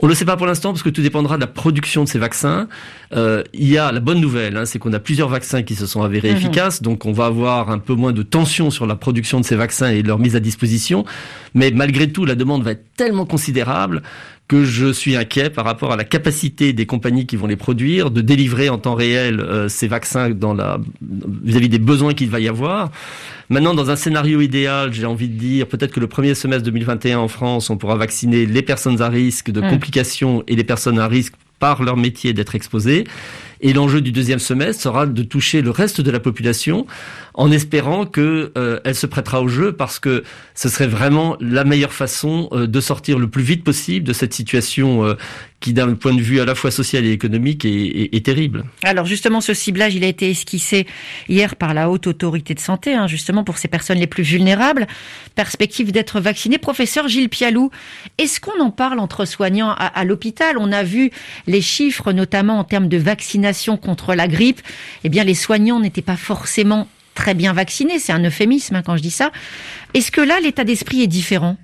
On 0.00 0.06
ne 0.06 0.10
le 0.10 0.14
sait 0.14 0.26
pas 0.26 0.36
pour 0.36 0.46
l'instant 0.46 0.70
parce 0.72 0.82
que 0.82 0.90
tout 0.90 1.00
dépendra 1.00 1.36
de 1.36 1.40
la 1.40 1.46
production 1.46 2.04
de 2.04 2.08
ces 2.08 2.18
vaccins. 2.18 2.68
Euh, 3.14 3.42
il 3.54 3.70
y 3.70 3.78
a 3.78 3.90
la 3.90 4.00
bonne 4.00 4.20
nouvelle, 4.20 4.58
hein, 4.58 4.66
c'est 4.66 4.78
qu'on 4.78 4.92
a 4.92 4.98
plusieurs 4.98 5.30
vaccins 5.30 5.62
qui 5.62 5.74
se 5.74 5.86
sont 5.86 6.02
avérés 6.02 6.32
mm-hmm. 6.32 6.36
efficaces, 6.36 6.82
donc 6.82 7.06
on 7.06 7.12
va 7.12 7.24
avoir 7.24 7.70
un 7.70 7.78
peu 7.78 7.94
moins 7.94 8.12
de 8.12 8.22
tension 8.22 8.70
sur 8.70 8.86
la 8.86 8.96
production 8.96 9.40
de 9.40 9.46
ces 9.46 9.56
vaccins 9.56 9.88
et 9.88 10.02
leur 10.02 10.18
mise 10.18 10.36
à 10.36 10.40
disposition. 10.40 11.06
Mais 11.54 11.70
malgré 11.70 12.12
tout, 12.12 12.26
la 12.26 12.34
demande 12.34 12.64
va 12.64 12.72
être 12.72 12.84
tellement 12.96 13.24
considérable 13.24 14.02
que 14.46 14.64
je 14.64 14.92
suis 14.92 15.16
inquiet 15.16 15.48
par 15.48 15.64
rapport 15.64 15.92
à 15.92 15.96
la 15.96 16.04
capacité 16.04 16.72
des 16.72 16.84
compagnies 16.84 17.26
qui 17.26 17.36
vont 17.36 17.46
les 17.46 17.56
produire 17.56 18.10
de 18.10 18.20
délivrer 18.20 18.68
en 18.68 18.78
temps 18.78 18.94
réel 18.94 19.40
euh, 19.40 19.68
ces 19.68 19.88
vaccins 19.88 20.30
dans 20.30 20.52
la 20.52 20.78
vis-à-vis 21.00 21.70
des 21.70 21.78
besoins 21.78 22.12
qu'il 22.12 22.28
va 22.28 22.40
y 22.40 22.48
avoir. 22.48 22.90
Maintenant, 23.48 23.74
dans 23.74 23.90
un 23.90 23.96
scénario 23.96 24.40
idéal, 24.40 24.92
j'ai 24.92 25.06
envie 25.06 25.28
de 25.28 25.38
dire 25.38 25.66
peut-être 25.66 25.92
que 25.92 26.00
le 26.00 26.08
premier 26.08 26.34
semestre 26.34 26.64
2021 26.64 27.18
en 27.18 27.28
France, 27.28 27.70
on 27.70 27.76
pourra 27.76 27.96
vacciner 27.96 28.44
les 28.44 28.62
personnes 28.62 29.00
à 29.00 29.08
risque 29.08 29.50
de 29.50 29.60
mmh. 29.60 29.70
complications 29.70 30.44
et 30.46 30.56
les 30.56 30.64
personnes 30.64 30.98
à 30.98 31.08
risque 31.08 31.34
par 31.58 31.82
leur 31.82 31.96
métier 31.96 32.32
d'être 32.32 32.54
exposées. 32.54 33.04
Et 33.60 33.72
l'enjeu 33.72 34.02
du 34.02 34.12
deuxième 34.12 34.38
semestre 34.38 34.82
sera 34.82 35.06
de 35.06 35.22
toucher 35.22 35.62
le 35.62 35.70
reste 35.70 36.02
de 36.02 36.10
la 36.10 36.20
population 36.20 36.86
en 37.34 37.50
espérant 37.50 38.06
que 38.06 38.52
euh, 38.56 38.80
elle 38.84 38.94
se 38.94 39.06
prêtera 39.06 39.42
au 39.42 39.48
jeu 39.48 39.72
parce 39.72 39.98
que 39.98 40.22
ce 40.54 40.68
serait 40.68 40.86
vraiment 40.86 41.36
la 41.40 41.64
meilleure 41.64 41.92
façon 41.92 42.48
euh, 42.52 42.66
de 42.66 42.80
sortir 42.80 43.18
le 43.18 43.28
plus 43.28 43.42
vite 43.42 43.64
possible 43.64 44.06
de 44.06 44.12
cette 44.12 44.32
situation 44.32 45.04
euh, 45.04 45.14
qui, 45.58 45.72
d'un 45.72 45.94
point 45.94 46.14
de 46.14 46.20
vue 46.20 46.40
à 46.40 46.44
la 46.44 46.54
fois 46.54 46.70
social 46.70 47.04
et 47.04 47.10
économique, 47.10 47.64
est, 47.64 48.24
terrible. 48.24 48.64
Alors 48.82 49.06
justement, 49.06 49.40
ce 49.40 49.54
ciblage, 49.54 49.94
il 49.94 50.04
a 50.04 50.06
été 50.06 50.30
esquissé 50.30 50.86
hier 51.28 51.56
par 51.56 51.74
la 51.74 51.90
haute 51.90 52.06
autorité 52.06 52.54
de 52.54 52.60
santé, 52.60 52.94
hein, 52.94 53.06
justement 53.06 53.44
pour 53.44 53.58
ces 53.58 53.66
personnes 53.66 53.98
les 53.98 54.06
plus 54.06 54.22
vulnérables. 54.22 54.86
Perspective 55.34 55.90
d'être 55.90 56.20
vacciné. 56.20 56.58
Professeur 56.58 57.08
Gilles 57.08 57.30
Pialou, 57.30 57.70
est-ce 58.18 58.40
qu'on 58.40 58.60
en 58.60 58.70
parle 58.70 59.00
entre 59.00 59.24
soignants 59.24 59.70
à, 59.70 59.86
à 59.86 60.04
l'hôpital? 60.04 60.56
On 60.58 60.70
a 60.70 60.82
vu 60.82 61.10
les 61.46 61.62
chiffres, 61.62 62.12
notamment 62.12 62.58
en 62.58 62.64
termes 62.64 62.88
de 62.88 62.98
vaccination 62.98 63.76
contre 63.76 64.14
la 64.14 64.28
grippe. 64.28 64.60
Eh 65.02 65.08
bien, 65.08 65.24
les 65.24 65.34
soignants 65.34 65.80
n'étaient 65.80 66.02
pas 66.02 66.16
forcément 66.16 66.88
très 67.14 67.34
bien 67.34 67.52
vaccinés. 67.52 67.98
C'est 67.98 68.12
un 68.12 68.22
euphémisme 68.24 68.76
hein, 68.76 68.82
quand 68.84 68.96
je 68.96 69.02
dis 69.02 69.10
ça. 69.10 69.30
Est-ce 69.94 70.10
que 70.10 70.20
là, 70.20 70.40
l'état 70.40 70.64
d'esprit 70.64 71.02
est 71.02 71.06
différent? 71.06 71.56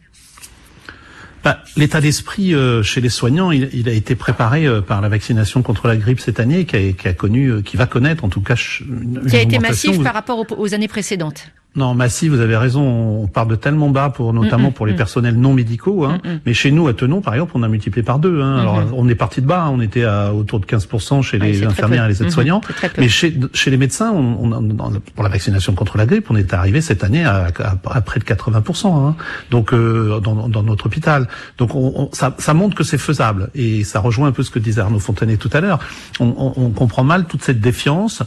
Bah, 1.42 1.62
L'état 1.76 2.00
d'esprit 2.00 2.54
euh, 2.54 2.82
chez 2.82 3.00
les 3.00 3.08
soignants, 3.08 3.50
il, 3.50 3.88
a 3.88 3.92
été 3.92 4.14
préparé 4.14 4.66
euh, 4.66 4.82
par 4.82 5.00
la 5.00 5.08
vaccination 5.08 5.62
contre 5.62 5.88
la 5.88 5.96
grippe 5.96 6.20
cette 6.20 6.38
année, 6.38 6.66
qui 6.66 6.94
a, 7.06 7.12
connu, 7.14 7.48
euh, 7.48 7.62
qui 7.62 7.76
va 7.76 7.86
connaître 7.86 8.24
en 8.24 8.28
tout 8.28 8.42
cas 8.42 8.56
une, 8.80 9.24
qui 9.26 9.36
a 9.36 9.40
été 9.40 9.58
massif 9.58 10.02
par 10.02 10.12
rapport 10.12 10.44
aux, 10.58 10.74
années 10.74 10.88
précédentes. 10.88 11.50
Non, 11.76 11.94
Massy, 11.94 12.28
vous 12.28 12.40
avez 12.40 12.56
raison. 12.56 12.82
On 12.82 13.26
part 13.28 13.46
de 13.46 13.54
tellement 13.54 13.90
bas 13.90 14.10
pour 14.10 14.32
notamment 14.32 14.72
pour 14.72 14.86
les 14.86 14.94
personnels 14.94 15.36
non 15.36 15.54
médicaux. 15.54 16.04
Hein. 16.04 16.18
Mais 16.44 16.52
chez 16.52 16.72
nous, 16.72 16.88
à 16.88 16.94
Tenon, 16.94 17.20
par 17.20 17.34
exemple, 17.34 17.52
on 17.54 17.62
a 17.62 17.68
multiplié 17.68 18.02
par 18.02 18.18
deux. 18.18 18.40
Hein. 18.40 18.58
Alors, 18.58 18.82
on 18.92 19.08
est 19.08 19.14
parti 19.14 19.40
de 19.40 19.46
bas. 19.46 19.62
Hein. 19.62 19.70
On 19.72 19.80
était 19.80 20.02
à 20.04 20.34
autour 20.34 20.58
de 20.58 20.66
15% 20.66 21.22
chez 21.22 21.38
les 21.38 21.64
infirmières 21.64 22.06
et 22.06 22.08
les 22.08 22.22
aides-soignants. 22.22 22.60
Mais 22.98 23.08
chez, 23.08 23.38
chez 23.54 23.70
les 23.70 23.76
médecins, 23.76 24.10
on, 24.10 24.52
on, 24.52 25.00
pour 25.14 25.22
la 25.22 25.30
vaccination 25.30 25.74
contre 25.74 25.96
la 25.96 26.06
grippe, 26.06 26.30
on 26.30 26.36
est 26.36 26.52
arrivé 26.52 26.80
cette 26.80 27.04
année 27.04 27.24
à, 27.24 27.48
à, 27.84 28.00
près 28.00 28.18
de 28.18 28.24
80%. 28.24 29.08
Hein. 29.08 29.14
Donc, 29.50 29.72
euh, 29.72 30.18
dans, 30.18 30.48
dans, 30.48 30.62
notre 30.64 30.86
hôpital. 30.86 31.28
Donc, 31.58 31.74
on, 31.74 32.08
ça, 32.12 32.34
ça, 32.38 32.52
montre 32.52 32.74
que 32.74 32.84
c'est 32.84 32.98
faisable. 32.98 33.50
Et 33.54 33.84
ça 33.84 34.00
rejoint 34.00 34.28
un 34.28 34.32
peu 34.32 34.42
ce 34.42 34.50
que 34.50 34.58
disait 34.58 34.80
Arnaud 34.80 34.98
Fontanet 34.98 35.36
tout 35.36 35.50
à 35.52 35.60
l'heure. 35.60 35.78
On, 36.18 36.70
comprend 36.70 37.04
mal 37.04 37.26
toute 37.26 37.42
cette 37.42 37.60
défiance 37.60 38.22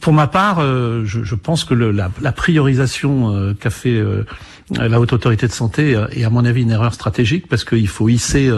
pour 0.00 0.12
ma 0.12 0.28
part, 0.28 0.58
euh, 0.60 1.02
je, 1.04 1.24
je, 1.24 1.34
pense 1.34 1.64
que 1.64 1.74
le, 1.74 1.90
la, 1.90 2.10
la, 2.20 2.30
priorisation 2.30 3.34
euh, 3.34 3.54
qu'a 3.54 3.70
fait 3.70 3.94
euh, 3.94 4.24
la 4.70 5.00
haute 5.00 5.12
autorité 5.12 5.48
de 5.48 5.52
santé 5.52 6.00
est 6.12 6.24
à 6.24 6.30
mon 6.30 6.44
avis 6.44 6.62
une 6.62 6.70
erreur 6.70 6.94
stratégique 6.94 7.48
parce 7.48 7.64
qu'il 7.64 7.88
faut 7.88 8.08
hisser, 8.08 8.50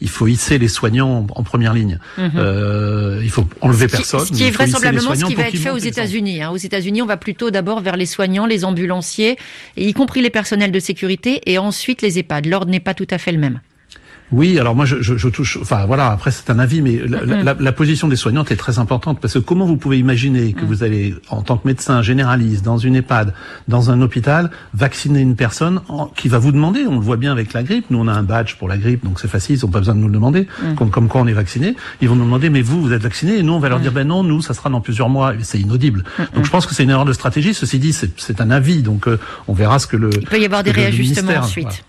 il 0.00 0.08
faut 0.08 0.26
hisser 0.26 0.58
les 0.58 0.66
soignants 0.66 1.26
en, 1.34 1.42
première 1.44 1.72
ligne. 1.72 2.00
Mhm. 2.18 3.20
il 3.22 3.30
faut 3.30 3.46
enlever 3.60 3.86
personne. 3.86 4.26
Ce 4.26 4.32
qui 4.32 4.42
est 4.42 4.50
vraisemblablement 4.50 5.14
ce 5.14 5.24
qui 5.24 5.34
va 5.36 5.48
être 5.48 5.56
fait 5.56 5.70
aux 5.70 5.78
États-Unis. 5.78 6.42
Hein. 6.42 6.50
Aux 6.50 6.56
États-Unis, 6.56 7.00
on 7.00 7.06
va 7.06 7.16
plutôt 7.16 7.50
d'abord 7.50 7.80
vers 7.80 7.96
les 7.96 8.06
soignants, 8.06 8.44
les 8.44 8.64
ambulanciers, 8.64 9.38
y 9.76 9.92
compris 9.92 10.20
les 10.20 10.30
personnels 10.30 10.72
de 10.72 10.80
sécurité, 10.80 11.40
et 11.46 11.58
ensuite 11.58 12.02
les 12.02 12.18
EHPAD. 12.18 12.46
L'ordre 12.46 12.70
n'est 12.70 12.80
pas 12.80 12.94
tout 12.94 13.08
à 13.10 13.18
fait 13.18 13.30
le 13.30 13.38
même. 13.38 13.60
Oui, 14.32 14.58
alors 14.58 14.74
moi 14.74 14.86
je, 14.86 15.02
je, 15.02 15.16
je, 15.16 15.28
touche, 15.28 15.58
enfin 15.60 15.84
voilà, 15.84 16.08
après 16.08 16.30
c'est 16.30 16.48
un 16.48 16.58
avis, 16.58 16.80
mais 16.80 17.02
la, 17.06 17.24
la, 17.24 17.54
la, 17.58 17.72
position 17.72 18.08
des 18.08 18.16
soignantes 18.16 18.50
est 18.50 18.56
très 18.56 18.78
importante 18.78 19.20
parce 19.20 19.34
que 19.34 19.38
comment 19.38 19.66
vous 19.66 19.76
pouvez 19.76 19.98
imaginer 19.98 20.54
que 20.54 20.62
mm. 20.62 20.66
vous 20.66 20.82
allez, 20.82 21.14
en 21.28 21.42
tant 21.42 21.58
que 21.58 21.68
médecin 21.68 22.00
généraliste, 22.00 22.64
dans 22.64 22.78
une 22.78 22.96
EHPAD, 22.96 23.34
dans 23.68 23.90
un 23.90 24.00
hôpital, 24.00 24.50
vacciner 24.72 25.20
une 25.20 25.36
personne 25.36 25.82
qui 26.16 26.28
va 26.28 26.38
vous 26.38 26.50
demander, 26.50 26.86
on 26.88 26.94
le 26.94 27.00
voit 27.00 27.18
bien 27.18 27.30
avec 27.30 27.52
la 27.52 27.62
grippe, 27.62 27.86
nous 27.90 27.98
on 27.98 28.08
a 28.08 28.12
un 28.12 28.22
badge 28.22 28.56
pour 28.56 28.68
la 28.68 28.78
grippe, 28.78 29.04
donc 29.04 29.20
c'est 29.20 29.28
facile, 29.28 29.56
ils 29.56 29.66
n'ont 29.66 29.70
pas 29.70 29.80
besoin 29.80 29.94
de 29.94 30.00
nous 30.00 30.08
le 30.08 30.14
demander, 30.14 30.48
mm. 30.62 30.74
comme, 30.76 30.90
comme 30.90 31.08
quoi 31.08 31.20
on 31.20 31.26
est 31.26 31.34
vacciné, 31.34 31.76
ils 32.00 32.08
vont 32.08 32.16
nous 32.16 32.24
demander, 32.24 32.48
mais 32.48 32.62
vous, 32.62 32.80
vous 32.80 32.92
êtes 32.92 33.02
vacciné, 33.02 33.36
et 33.36 33.42
nous 33.42 33.52
on 33.52 33.60
va 33.60 33.68
leur 33.68 33.80
mm. 33.80 33.82
dire, 33.82 33.92
ben 33.92 34.08
non, 34.08 34.22
nous, 34.22 34.40
ça 34.40 34.54
sera 34.54 34.70
dans 34.70 34.80
plusieurs 34.80 35.10
mois, 35.10 35.34
c'est 35.42 35.58
inaudible. 35.58 36.04
Donc 36.34 36.46
je 36.46 36.50
pense 36.50 36.64
que 36.66 36.74
c'est 36.74 36.84
une 36.84 36.90
erreur 36.90 37.04
de 37.04 37.12
stratégie, 37.12 37.52
ceci 37.52 37.78
dit, 37.78 37.92
c'est 37.92 38.40
un 38.40 38.50
avis, 38.50 38.82
donc 38.82 39.08
euh, 39.08 39.18
on 39.46 39.52
verra 39.52 39.78
ce 39.78 39.86
que 39.86 39.96
le... 39.96 40.08
Il 40.14 40.26
peut 40.26 40.40
y 40.40 40.46
avoir 40.46 40.62
des 40.62 40.70
réajustements 40.70 41.36
ensuite 41.36 41.84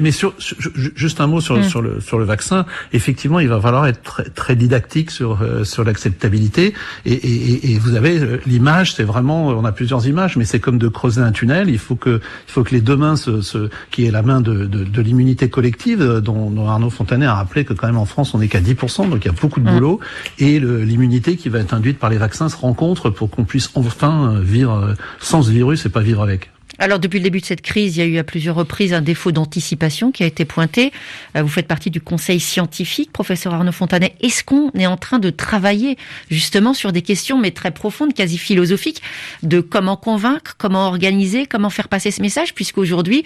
mais, 0.00 0.10
sur, 0.10 0.34
juste 0.38 1.20
un 1.20 1.26
mot 1.26 1.40
sur, 1.40 1.56
hmm. 1.56 1.64
sur, 1.64 1.82
le, 1.82 2.00
sur 2.00 2.18
le 2.18 2.24
vaccin. 2.24 2.66
Effectivement, 2.92 3.40
il 3.40 3.48
va 3.48 3.60
falloir 3.60 3.86
être 3.86 4.02
très, 4.02 4.24
très 4.24 4.56
didactique 4.56 5.10
sur, 5.10 5.42
euh, 5.42 5.64
sur 5.64 5.84
l'acceptabilité. 5.84 6.74
Et, 7.06 7.12
et, 7.12 7.72
et, 7.72 7.78
vous 7.78 7.94
avez 7.94 8.18
euh, 8.18 8.40
l'image, 8.46 8.94
c'est 8.94 9.04
vraiment, 9.04 9.48
on 9.48 9.64
a 9.64 9.72
plusieurs 9.72 10.06
images, 10.06 10.36
mais 10.36 10.44
c'est 10.44 10.60
comme 10.60 10.78
de 10.78 10.88
creuser 10.88 11.20
un 11.20 11.32
tunnel. 11.32 11.70
Il 11.70 11.78
faut 11.78 11.96
que, 11.96 12.20
il 12.48 12.52
faut 12.52 12.64
que 12.64 12.74
les 12.74 12.80
deux 12.80 12.96
mains, 12.96 13.16
se, 13.16 13.40
se 13.40 13.70
qui 13.90 14.06
est 14.06 14.10
la 14.10 14.22
main 14.22 14.40
de, 14.40 14.66
de, 14.66 14.84
de 14.84 15.02
l'immunité 15.02 15.48
collective, 15.48 16.02
euh, 16.02 16.20
dont, 16.20 16.50
dont, 16.50 16.68
Arnaud 16.68 16.90
Fontanet 16.90 17.26
a 17.26 17.34
rappelé 17.34 17.64
que 17.64 17.72
quand 17.72 17.86
même 17.86 17.98
en 17.98 18.06
France, 18.06 18.34
on 18.34 18.38
n'est 18.38 18.48
qu'à 18.48 18.60
10%, 18.60 19.08
donc 19.08 19.24
il 19.24 19.28
y 19.28 19.30
a 19.30 19.34
beaucoup 19.40 19.60
de 19.60 19.68
hmm. 19.68 19.74
boulot. 19.74 20.00
Et 20.38 20.60
l'immunité 20.60 21.36
qui 21.36 21.48
va 21.48 21.60
être 21.60 21.74
induite 21.74 21.98
par 21.98 22.10
les 22.10 22.18
vaccins 22.18 22.48
se 22.48 22.56
rencontre 22.56 23.10
pour 23.10 23.30
qu'on 23.30 23.44
puisse 23.44 23.70
enfin 23.74 24.40
vivre 24.40 24.94
sans 25.20 25.42
ce 25.42 25.50
virus 25.50 25.86
et 25.86 25.88
pas 25.88 26.00
vivre 26.00 26.22
avec. 26.22 26.50
Alors 26.78 26.98
depuis 26.98 27.20
le 27.20 27.22
début 27.22 27.40
de 27.40 27.44
cette 27.44 27.62
crise, 27.62 27.96
il 27.96 28.00
y 28.00 28.02
a 28.02 28.06
eu 28.06 28.18
à 28.18 28.24
plusieurs 28.24 28.56
reprises 28.56 28.92
un 28.92 29.00
défaut 29.00 29.30
d'anticipation 29.30 30.10
qui 30.10 30.24
a 30.24 30.26
été 30.26 30.44
pointé. 30.44 30.92
Euh, 31.36 31.42
vous 31.42 31.48
faites 31.48 31.68
partie 31.68 31.90
du 31.90 32.00
conseil 32.00 32.40
scientifique, 32.40 33.12
professeur 33.12 33.54
Arnaud 33.54 33.70
Fontanet. 33.70 34.14
Est-ce 34.20 34.42
qu'on 34.42 34.70
est 34.72 34.86
en 34.86 34.96
train 34.96 35.20
de 35.20 35.30
travailler 35.30 35.96
justement 36.30 36.74
sur 36.74 36.90
des 36.90 37.02
questions 37.02 37.38
mais 37.38 37.52
très 37.52 37.70
profondes, 37.70 38.12
quasi 38.12 38.38
philosophiques, 38.38 39.02
de 39.44 39.60
comment 39.60 39.96
convaincre, 39.96 40.56
comment 40.58 40.88
organiser, 40.88 41.46
comment 41.46 41.70
faire 41.70 41.88
passer 41.88 42.10
ce 42.10 42.20
message, 42.20 42.54
puisqu'aujourd'hui, 42.54 43.24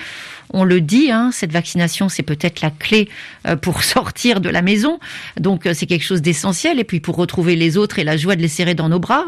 on 0.51 0.65
le 0.65 0.83
dit, 0.83 1.11
hein, 1.11 1.31
cette 1.33 1.53
vaccination, 1.53 2.11
c'est 2.11 2.23
peut-être 2.23 2.61
la 2.61 2.71
clé 2.71 3.09
euh, 3.47 3.57
pour 3.57 3.83
sortir 3.83 4.41
de 4.41 4.51
la 4.51 4.61
maison. 4.61 5.01
Donc 5.41 5.65
euh, 5.65 5.73
c'est 5.75 5.87
quelque 5.87 6.05
chose 6.05 6.21
d'essentiel. 6.21 6.79
Et 6.79 6.85
puis 6.85 7.01
pour 7.01 7.17
retrouver 7.17 7.57
les 7.57 7.79
autres 7.79 7.99
et 7.99 8.05
la 8.05 8.19
joie 8.19 8.37
de 8.37 8.43
les 8.43 8.49
serrer 8.49 8.75
dans 8.75 8.91
nos 8.91 8.99
bras, 8.99 9.25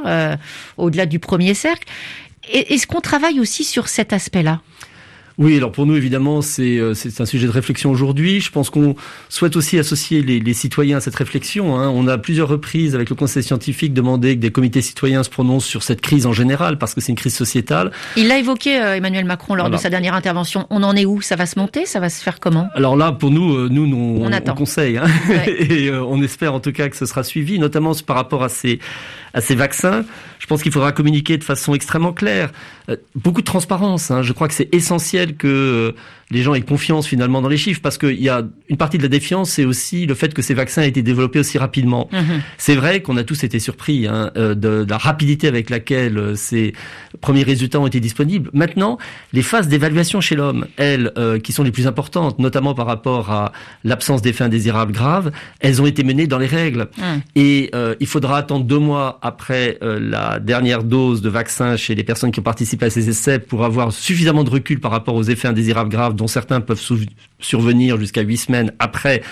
au-delà 0.76 1.06
du 1.06 1.18
premier 1.18 1.54
cercle. 1.54 1.86
Est-ce 2.48 2.86
qu'on 2.86 3.00
travaille 3.00 3.40
aussi 3.40 3.64
sur 3.64 3.88
cet 3.88 4.12
aspect-là? 4.12 4.60
Oui, 5.40 5.56
alors 5.56 5.72
pour 5.72 5.86
nous, 5.86 5.96
évidemment, 5.96 6.40
euh, 6.58 6.92
c'est 6.94 7.20
un 7.20 7.24
sujet 7.24 7.46
de 7.46 7.52
réflexion 7.52 7.90
aujourd'hui. 7.90 8.42
Je 8.42 8.50
pense 8.50 8.68
qu'on 8.68 8.94
souhaite 9.30 9.56
aussi 9.56 9.78
associer 9.78 10.20
les, 10.20 10.38
les, 10.38 10.52
citoyens 10.52 10.98
à 10.98 11.00
cette 11.00 11.14
réflexion. 11.14 11.78
Hein. 11.78 11.88
On 11.88 12.06
a 12.08 12.18
plusieurs 12.18 12.48
reprises, 12.48 12.94
avec 12.94 13.08
le 13.08 13.16
Conseil 13.16 13.42
scientifique, 13.42 13.94
demandé 13.94 14.36
que 14.36 14.40
des 14.40 14.50
comités 14.50 14.82
citoyens 14.82 15.22
se 15.22 15.30
prononcent 15.30 15.64
sur 15.64 15.82
cette 15.82 16.02
crise 16.02 16.26
en 16.26 16.34
général, 16.34 16.76
parce 16.76 16.94
que 16.94 17.00
c'est 17.00 17.12
une 17.12 17.16
crise 17.16 17.34
sociétale. 17.34 17.90
Il 18.18 18.28
l'a 18.28 18.36
évoqué, 18.36 18.82
euh, 18.82 18.96
Emmanuel 18.96 19.24
Macron, 19.24 19.54
lors 19.54 19.70
de 19.70 19.78
sa 19.78 19.88
dernière 19.88 20.14
intervention. 20.14 20.66
On 20.68 20.82
en 20.82 20.94
est 20.94 21.06
où? 21.06 21.22
Ça 21.22 21.36
va 21.36 21.46
se 21.46 21.58
monter? 21.58 21.86
Ça 21.86 22.00
va 22.00 22.10
se 22.10 22.22
faire 22.22 22.38
comment? 22.38 22.68
Alors 22.74 22.94
là, 22.94 23.10
pour 23.10 23.30
nous, 23.30 23.54
euh, 23.54 23.68
nous, 23.70 23.84
on, 23.96 24.26
on, 24.26 24.30
on 24.30 24.54
conseille. 24.54 24.98
Hein. 24.98 25.06
Et 25.46 25.90
on 25.90 26.22
espère 26.22 26.52
en 26.52 26.60
tout 26.60 26.72
cas 26.72 26.90
que 26.90 26.96
ce 26.98 27.06
sera 27.06 27.22
suivi, 27.22 27.58
notamment 27.58 27.92
par 28.06 28.16
rapport 28.16 28.42
à 28.42 28.50
ces, 28.50 28.78
à 29.34 29.40
ces 29.40 29.54
vaccins. 29.54 30.04
Je 30.38 30.46
pense 30.46 30.62
qu'il 30.62 30.72
faudra 30.72 30.92
communiquer 30.92 31.38
de 31.38 31.44
façon 31.44 31.74
extrêmement 31.74 32.12
claire. 32.12 32.50
beaucoup 33.14 33.40
de 33.40 33.46
transparence. 33.46 34.10
Hein. 34.10 34.22
Je 34.22 34.32
crois 34.32 34.48
que 34.48 34.54
c'est 34.54 34.72
essentiel 34.74 35.36
que 35.36 35.46
euh, 35.46 35.92
les 36.30 36.42
gens 36.42 36.54
aient 36.54 36.60
confiance 36.60 37.06
finalement 37.06 37.42
dans 37.42 37.48
les 37.48 37.56
chiffres, 37.56 37.80
parce 37.82 37.98
qu'il 37.98 38.20
y 38.20 38.28
a 38.28 38.42
une 38.68 38.76
partie 38.76 38.98
de 38.98 39.02
la 39.02 39.08
défiance, 39.08 39.50
c'est 39.50 39.64
aussi 39.64 40.06
le 40.06 40.14
fait 40.14 40.32
que 40.32 40.42
ces 40.42 40.54
vaccins 40.54 40.82
aient 40.82 40.88
été 40.88 41.02
développés 41.02 41.40
aussi 41.40 41.58
rapidement. 41.58 42.08
Mhm. 42.12 42.40
C'est 42.56 42.76
vrai 42.76 43.02
qu'on 43.02 43.16
a 43.16 43.24
tous 43.24 43.42
été 43.44 43.58
surpris 43.58 44.06
hein, 44.06 44.30
euh, 44.36 44.54
de, 44.54 44.86
la 44.88 44.98
rapidité 44.98 45.48
avec 45.48 45.70
laquelle 45.70 46.18
euh, 46.18 46.34
ces 46.36 46.72
premiers 47.20 47.42
résultats 47.42 47.80
ont 47.80 47.86
été 47.86 48.00
disponibles. 48.00 48.50
Maintenant, 48.52 48.98
les 49.32 49.42
phases 49.42 49.68
d'évaluation 49.68 50.20
chez 50.20 50.36
l'homme, 50.36 50.66
elles, 50.76 51.12
qui 51.42 51.52
sont 51.52 51.62
les 51.62 51.72
plus 51.72 51.86
importantes, 51.86 52.38
notamment 52.38 52.74
par 52.74 52.86
rapport 52.86 53.30
à 53.30 53.52
l'absence 53.84 54.22
d'effets 54.22 54.44
indésirables 54.44 54.92
graves, 54.92 55.30
elles 55.60 55.82
ont 55.82 55.86
été 55.86 56.04
menées 56.04 56.26
dans 56.26 56.38
les 56.38 56.46
règles. 56.46 56.88
Mhm. 56.98 57.20
Et 57.36 57.70
il 58.00 58.06
faudra 58.06 58.38
attendre 58.38 58.64
deux 58.64 58.78
mois 58.78 59.18
après 59.22 59.78
la 59.82 60.38
dernière 60.38 60.82
dose 60.82 61.20
de 61.20 61.28
vaccin 61.28 61.76
chez 61.76 61.94
les 61.94 62.04
personnes 62.04 62.30
qui 62.30 62.40
ont 62.40 62.44
participé 62.44 62.86
à 62.86 62.90
ces 62.90 63.08
essais 63.08 63.38
pour 63.38 63.64
avoir 63.64 63.92
suffisamment 63.92 64.44
de 64.44 64.50
recul 64.50 64.80
par 64.80 64.90
rapport 64.90 65.14
aux 65.14 65.24
effets 65.24 65.48
indésirables 65.48 65.90
graves 65.90 66.14
dont 66.20 66.26
certains 66.26 66.60
peuvent 66.60 66.80
survenir 67.40 67.98
jusqu'à 67.98 68.22
huit 68.22 68.36
semaines 68.36 68.72
après 68.78 69.22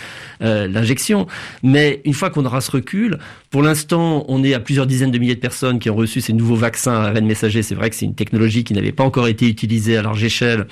euh, 0.40 0.68
l'injection. 0.68 1.26
Mais 1.64 2.00
une 2.04 2.14
fois 2.14 2.30
qu'on 2.30 2.44
aura 2.44 2.60
ce 2.60 2.70
recul, 2.70 3.18
pour 3.50 3.60
l'instant, 3.60 4.24
on 4.28 4.44
est 4.44 4.54
à 4.54 4.60
plusieurs 4.60 4.86
dizaines 4.86 5.10
de 5.10 5.18
milliers 5.18 5.34
de 5.34 5.40
personnes 5.40 5.80
qui 5.80 5.90
ont 5.90 5.96
reçu 5.96 6.20
ces 6.20 6.32
nouveaux 6.32 6.54
vaccins 6.54 6.94
à 6.94 7.08
ARN 7.08 7.26
messager. 7.26 7.64
C'est 7.64 7.74
vrai 7.74 7.90
que 7.90 7.96
c'est 7.96 8.04
une 8.04 8.14
technologie 8.14 8.62
qui 8.62 8.72
n'avait 8.72 8.92
pas 8.92 9.02
encore 9.02 9.26
été 9.26 9.48
utilisée 9.48 9.96
à 9.96 10.02
large 10.02 10.22
échelle, 10.22 10.68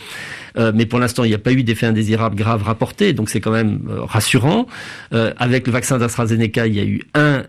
euh, 0.56 0.70
mais 0.72 0.86
pour 0.86 1.00
l'instant, 1.00 1.24
il 1.24 1.30
n'y 1.30 1.34
a 1.34 1.38
pas 1.38 1.52
eu 1.52 1.64
d'effet 1.64 1.86
indésirable 1.86 2.36
grave 2.36 2.62
rapporté, 2.62 3.12
donc 3.12 3.28
c'est 3.28 3.40
quand 3.40 3.50
même 3.50 3.80
euh, 3.90 4.04
rassurant. 4.04 4.66
avec 5.10 5.66
le 5.66 5.72
vaccin 5.72 5.98
d'AstraZeneca, 5.98 6.68
il 6.68 6.74
y 6.74 6.80
a 6.80 6.84
eu 6.84 7.02
un, 7.14 7.42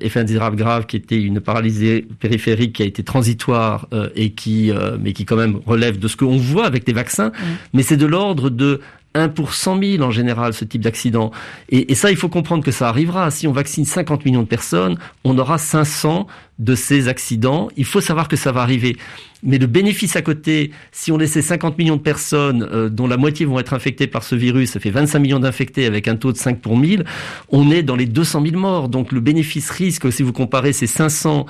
effet 0.00 0.20
indésirable 0.20 0.56
grave 0.56 0.86
qui 0.86 0.96
était 0.96 1.20
une 1.20 1.40
paralysie 1.40 2.02
périphérique 2.20 2.74
qui 2.74 2.82
a 2.82 2.86
été 2.86 3.02
transitoire 3.02 3.88
et 4.14 4.30
qui, 4.30 4.70
mais 5.00 5.12
qui 5.12 5.24
quand 5.24 5.36
même 5.36 5.58
relève 5.66 5.98
de 5.98 6.06
ce 6.08 6.16
qu'on 6.16 6.36
voit 6.36 6.66
avec 6.66 6.84
des 6.84 6.92
vaccins, 6.92 7.28
mmh. 7.28 7.42
mais 7.74 7.82
c'est 7.82 7.96
de 7.96 8.06
l'ordre 8.06 8.50
de 8.50 8.80
1 9.14 9.28
pour 9.28 9.54
100 9.54 9.82
000 9.82 10.02
en 10.02 10.10
général, 10.10 10.54
ce 10.54 10.64
type 10.64 10.82
d'accident. 10.82 11.30
Et, 11.68 11.94
ça, 11.94 12.10
il 12.10 12.16
faut 12.16 12.28
comprendre 12.28 12.64
que 12.64 12.70
ça 12.70 12.88
arrivera. 12.88 13.30
Si 13.30 13.46
on 13.46 13.52
vaccine 13.52 13.84
50 13.84 14.24
millions 14.24 14.42
de 14.42 14.48
personnes, 14.48 14.98
on 15.24 15.38
aura 15.38 15.58
500 15.58 16.26
de 16.58 16.74
ces 16.74 17.08
accidents. 17.08 17.68
Il 17.76 17.84
faut 17.84 18.00
savoir 18.00 18.28
que 18.28 18.36
ça 18.36 18.52
va 18.52 18.62
arriver. 18.62 18.96
Mais 19.42 19.58
le 19.58 19.66
bénéfice 19.66 20.14
à 20.14 20.22
côté, 20.22 20.70
si 20.92 21.10
on 21.10 21.18
laissait 21.18 21.42
50 21.42 21.76
millions 21.76 21.96
de 21.96 22.02
personnes, 22.02 22.68
euh, 22.72 22.88
dont 22.88 23.08
la 23.08 23.16
moitié 23.16 23.44
vont 23.44 23.58
être 23.58 23.74
infectées 23.74 24.06
par 24.06 24.22
ce 24.22 24.36
virus, 24.36 24.70
ça 24.70 24.80
fait 24.80 24.90
25 24.90 25.18
millions 25.18 25.40
d'infectés 25.40 25.86
avec 25.86 26.06
un 26.06 26.14
taux 26.14 26.32
de 26.32 26.36
5 26.36 26.60
pour 26.60 26.76
1000, 26.76 27.04
on 27.48 27.70
est 27.70 27.82
dans 27.82 27.96
les 27.96 28.06
200 28.06 28.42
000 28.44 28.56
morts. 28.56 28.88
Donc 28.88 29.10
le 29.10 29.20
bénéfice-risque, 29.20 30.12
si 30.12 30.22
vous 30.22 30.32
comparez 30.32 30.72
ces 30.72 30.86
500 30.86 31.46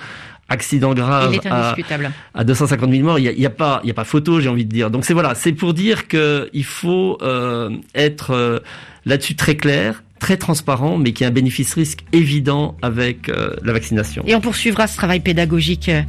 accident 0.53 0.95
grave 0.95 1.39
à, 1.51 1.75
à, 2.35 2.45
250 2.45 2.91
000 2.91 3.03
morts, 3.05 3.19
il 3.19 3.23
n'y 3.23 3.29
a, 3.29 3.33
y 3.33 3.47
a, 3.47 3.51
pas, 3.51 3.81
il 3.85 3.91
a 3.91 3.95
pas 3.95 4.05
photo, 4.05 4.41
j'ai 4.41 4.49
envie 4.49 4.65
de 4.65 4.71
dire. 4.71 4.91
Donc 4.91 5.05
c'est 5.05 5.15
voilà, 5.15 5.35
c'est 5.35 5.53
pour 5.53 5.75
dire 5.75 6.07
qu'il 6.09 6.65
faut 6.65 7.19
euh, 7.23 7.71
être 7.95 8.31
euh, 8.31 8.61
là-dessus 9.05 9.35
très 9.35 9.57
clair 9.57 10.03
très 10.23 10.37
transparent, 10.37 10.99
mais 10.99 11.11
qui 11.11 11.25
a 11.25 11.27
un 11.27 11.31
bénéfice-risque 11.33 12.05
évident 12.13 12.77
avec 12.81 13.29
euh, 13.29 13.57
la 13.65 13.73
vaccination. 13.73 14.23
Et 14.25 14.37
on 14.37 14.41
poursuivra 14.41 14.87
ce 14.87 14.97
travail 14.97 15.19
pédagogique 15.19 15.89
euh, 15.89 16.03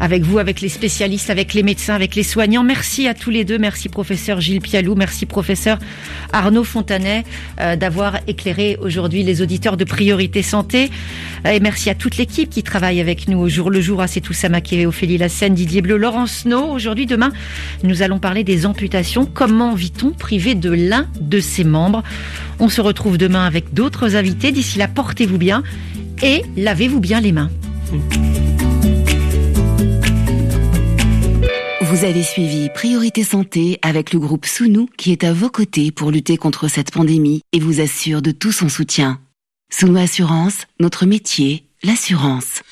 avec 0.00 0.22
vous, 0.22 0.38
avec 0.38 0.60
les 0.60 0.68
spécialistes, 0.68 1.30
avec 1.30 1.54
les 1.54 1.62
médecins, 1.62 1.94
avec 1.94 2.14
les 2.14 2.24
soignants. 2.24 2.62
Merci 2.62 3.08
à 3.08 3.14
tous 3.14 3.30
les 3.30 3.46
deux. 3.46 3.56
Merci 3.56 3.88
professeur 3.88 4.38
Gilles 4.38 4.60
Pialou. 4.60 4.96
Merci 4.96 5.24
professeur 5.24 5.78
Arnaud 6.34 6.62
Fontanet 6.62 7.24
euh, 7.58 7.74
d'avoir 7.74 8.18
éclairé 8.26 8.76
aujourd'hui 8.82 9.22
les 9.22 9.40
auditeurs 9.40 9.78
de 9.78 9.84
Priorité 9.84 10.42
Santé. 10.42 10.90
et 11.46 11.58
merci 11.58 11.88
à 11.88 11.94
toute 11.94 12.18
l'équipe 12.18 12.50
qui 12.50 12.62
travaille 12.62 13.00
avec 13.00 13.28
nous 13.28 13.38
au 13.38 13.48
jour 13.48 13.70
le 13.70 13.80
jour. 13.80 14.02
À 14.02 14.08
C'est 14.08 14.20
tout 14.20 14.34
Maquet, 14.50 14.84
Ophélie 14.84 15.16
Lassène, 15.16 15.54
Didier 15.54 15.80
Bleu, 15.80 15.96
Laurence 15.96 16.40
Snow. 16.42 16.70
Aujourd'hui, 16.70 17.06
demain, 17.06 17.32
nous 17.82 18.02
allons 18.02 18.18
parler 18.18 18.44
des 18.44 18.66
amputations. 18.66 19.24
Comment 19.24 19.74
vit-on 19.74 20.10
privé 20.10 20.54
de 20.54 20.68
l'un 20.70 21.06
de 21.18 21.40
ses 21.40 21.64
membres? 21.64 22.02
On 22.58 22.68
se 22.68 22.80
retrouve 22.80 23.18
demain 23.18 23.44
avec 23.44 23.74
d'autres 23.74 24.16
invités. 24.16 24.52
D'ici 24.52 24.78
là, 24.78 24.88
portez-vous 24.88 25.38
bien 25.38 25.62
et 26.22 26.42
lavez-vous 26.56 27.00
bien 27.00 27.20
les 27.20 27.32
mains. 27.32 27.50
Vous 31.82 32.04
avez 32.04 32.22
suivi 32.22 32.70
Priorité 32.74 33.22
Santé 33.22 33.78
avec 33.82 34.12
le 34.12 34.18
groupe 34.18 34.46
Sounou 34.46 34.88
qui 34.96 35.12
est 35.12 35.22
à 35.22 35.32
vos 35.32 35.50
côtés 35.50 35.92
pour 35.92 36.10
lutter 36.10 36.36
contre 36.36 36.66
cette 36.66 36.90
pandémie 36.90 37.42
et 37.52 37.60
vous 37.60 37.80
assure 37.80 38.20
de 38.20 38.30
tout 38.30 38.52
son 38.52 38.68
soutien. 38.68 39.20
Sounou 39.70 39.98
Assurance, 39.98 40.66
notre 40.80 41.06
métier, 41.06 41.66
l'assurance. 41.82 42.62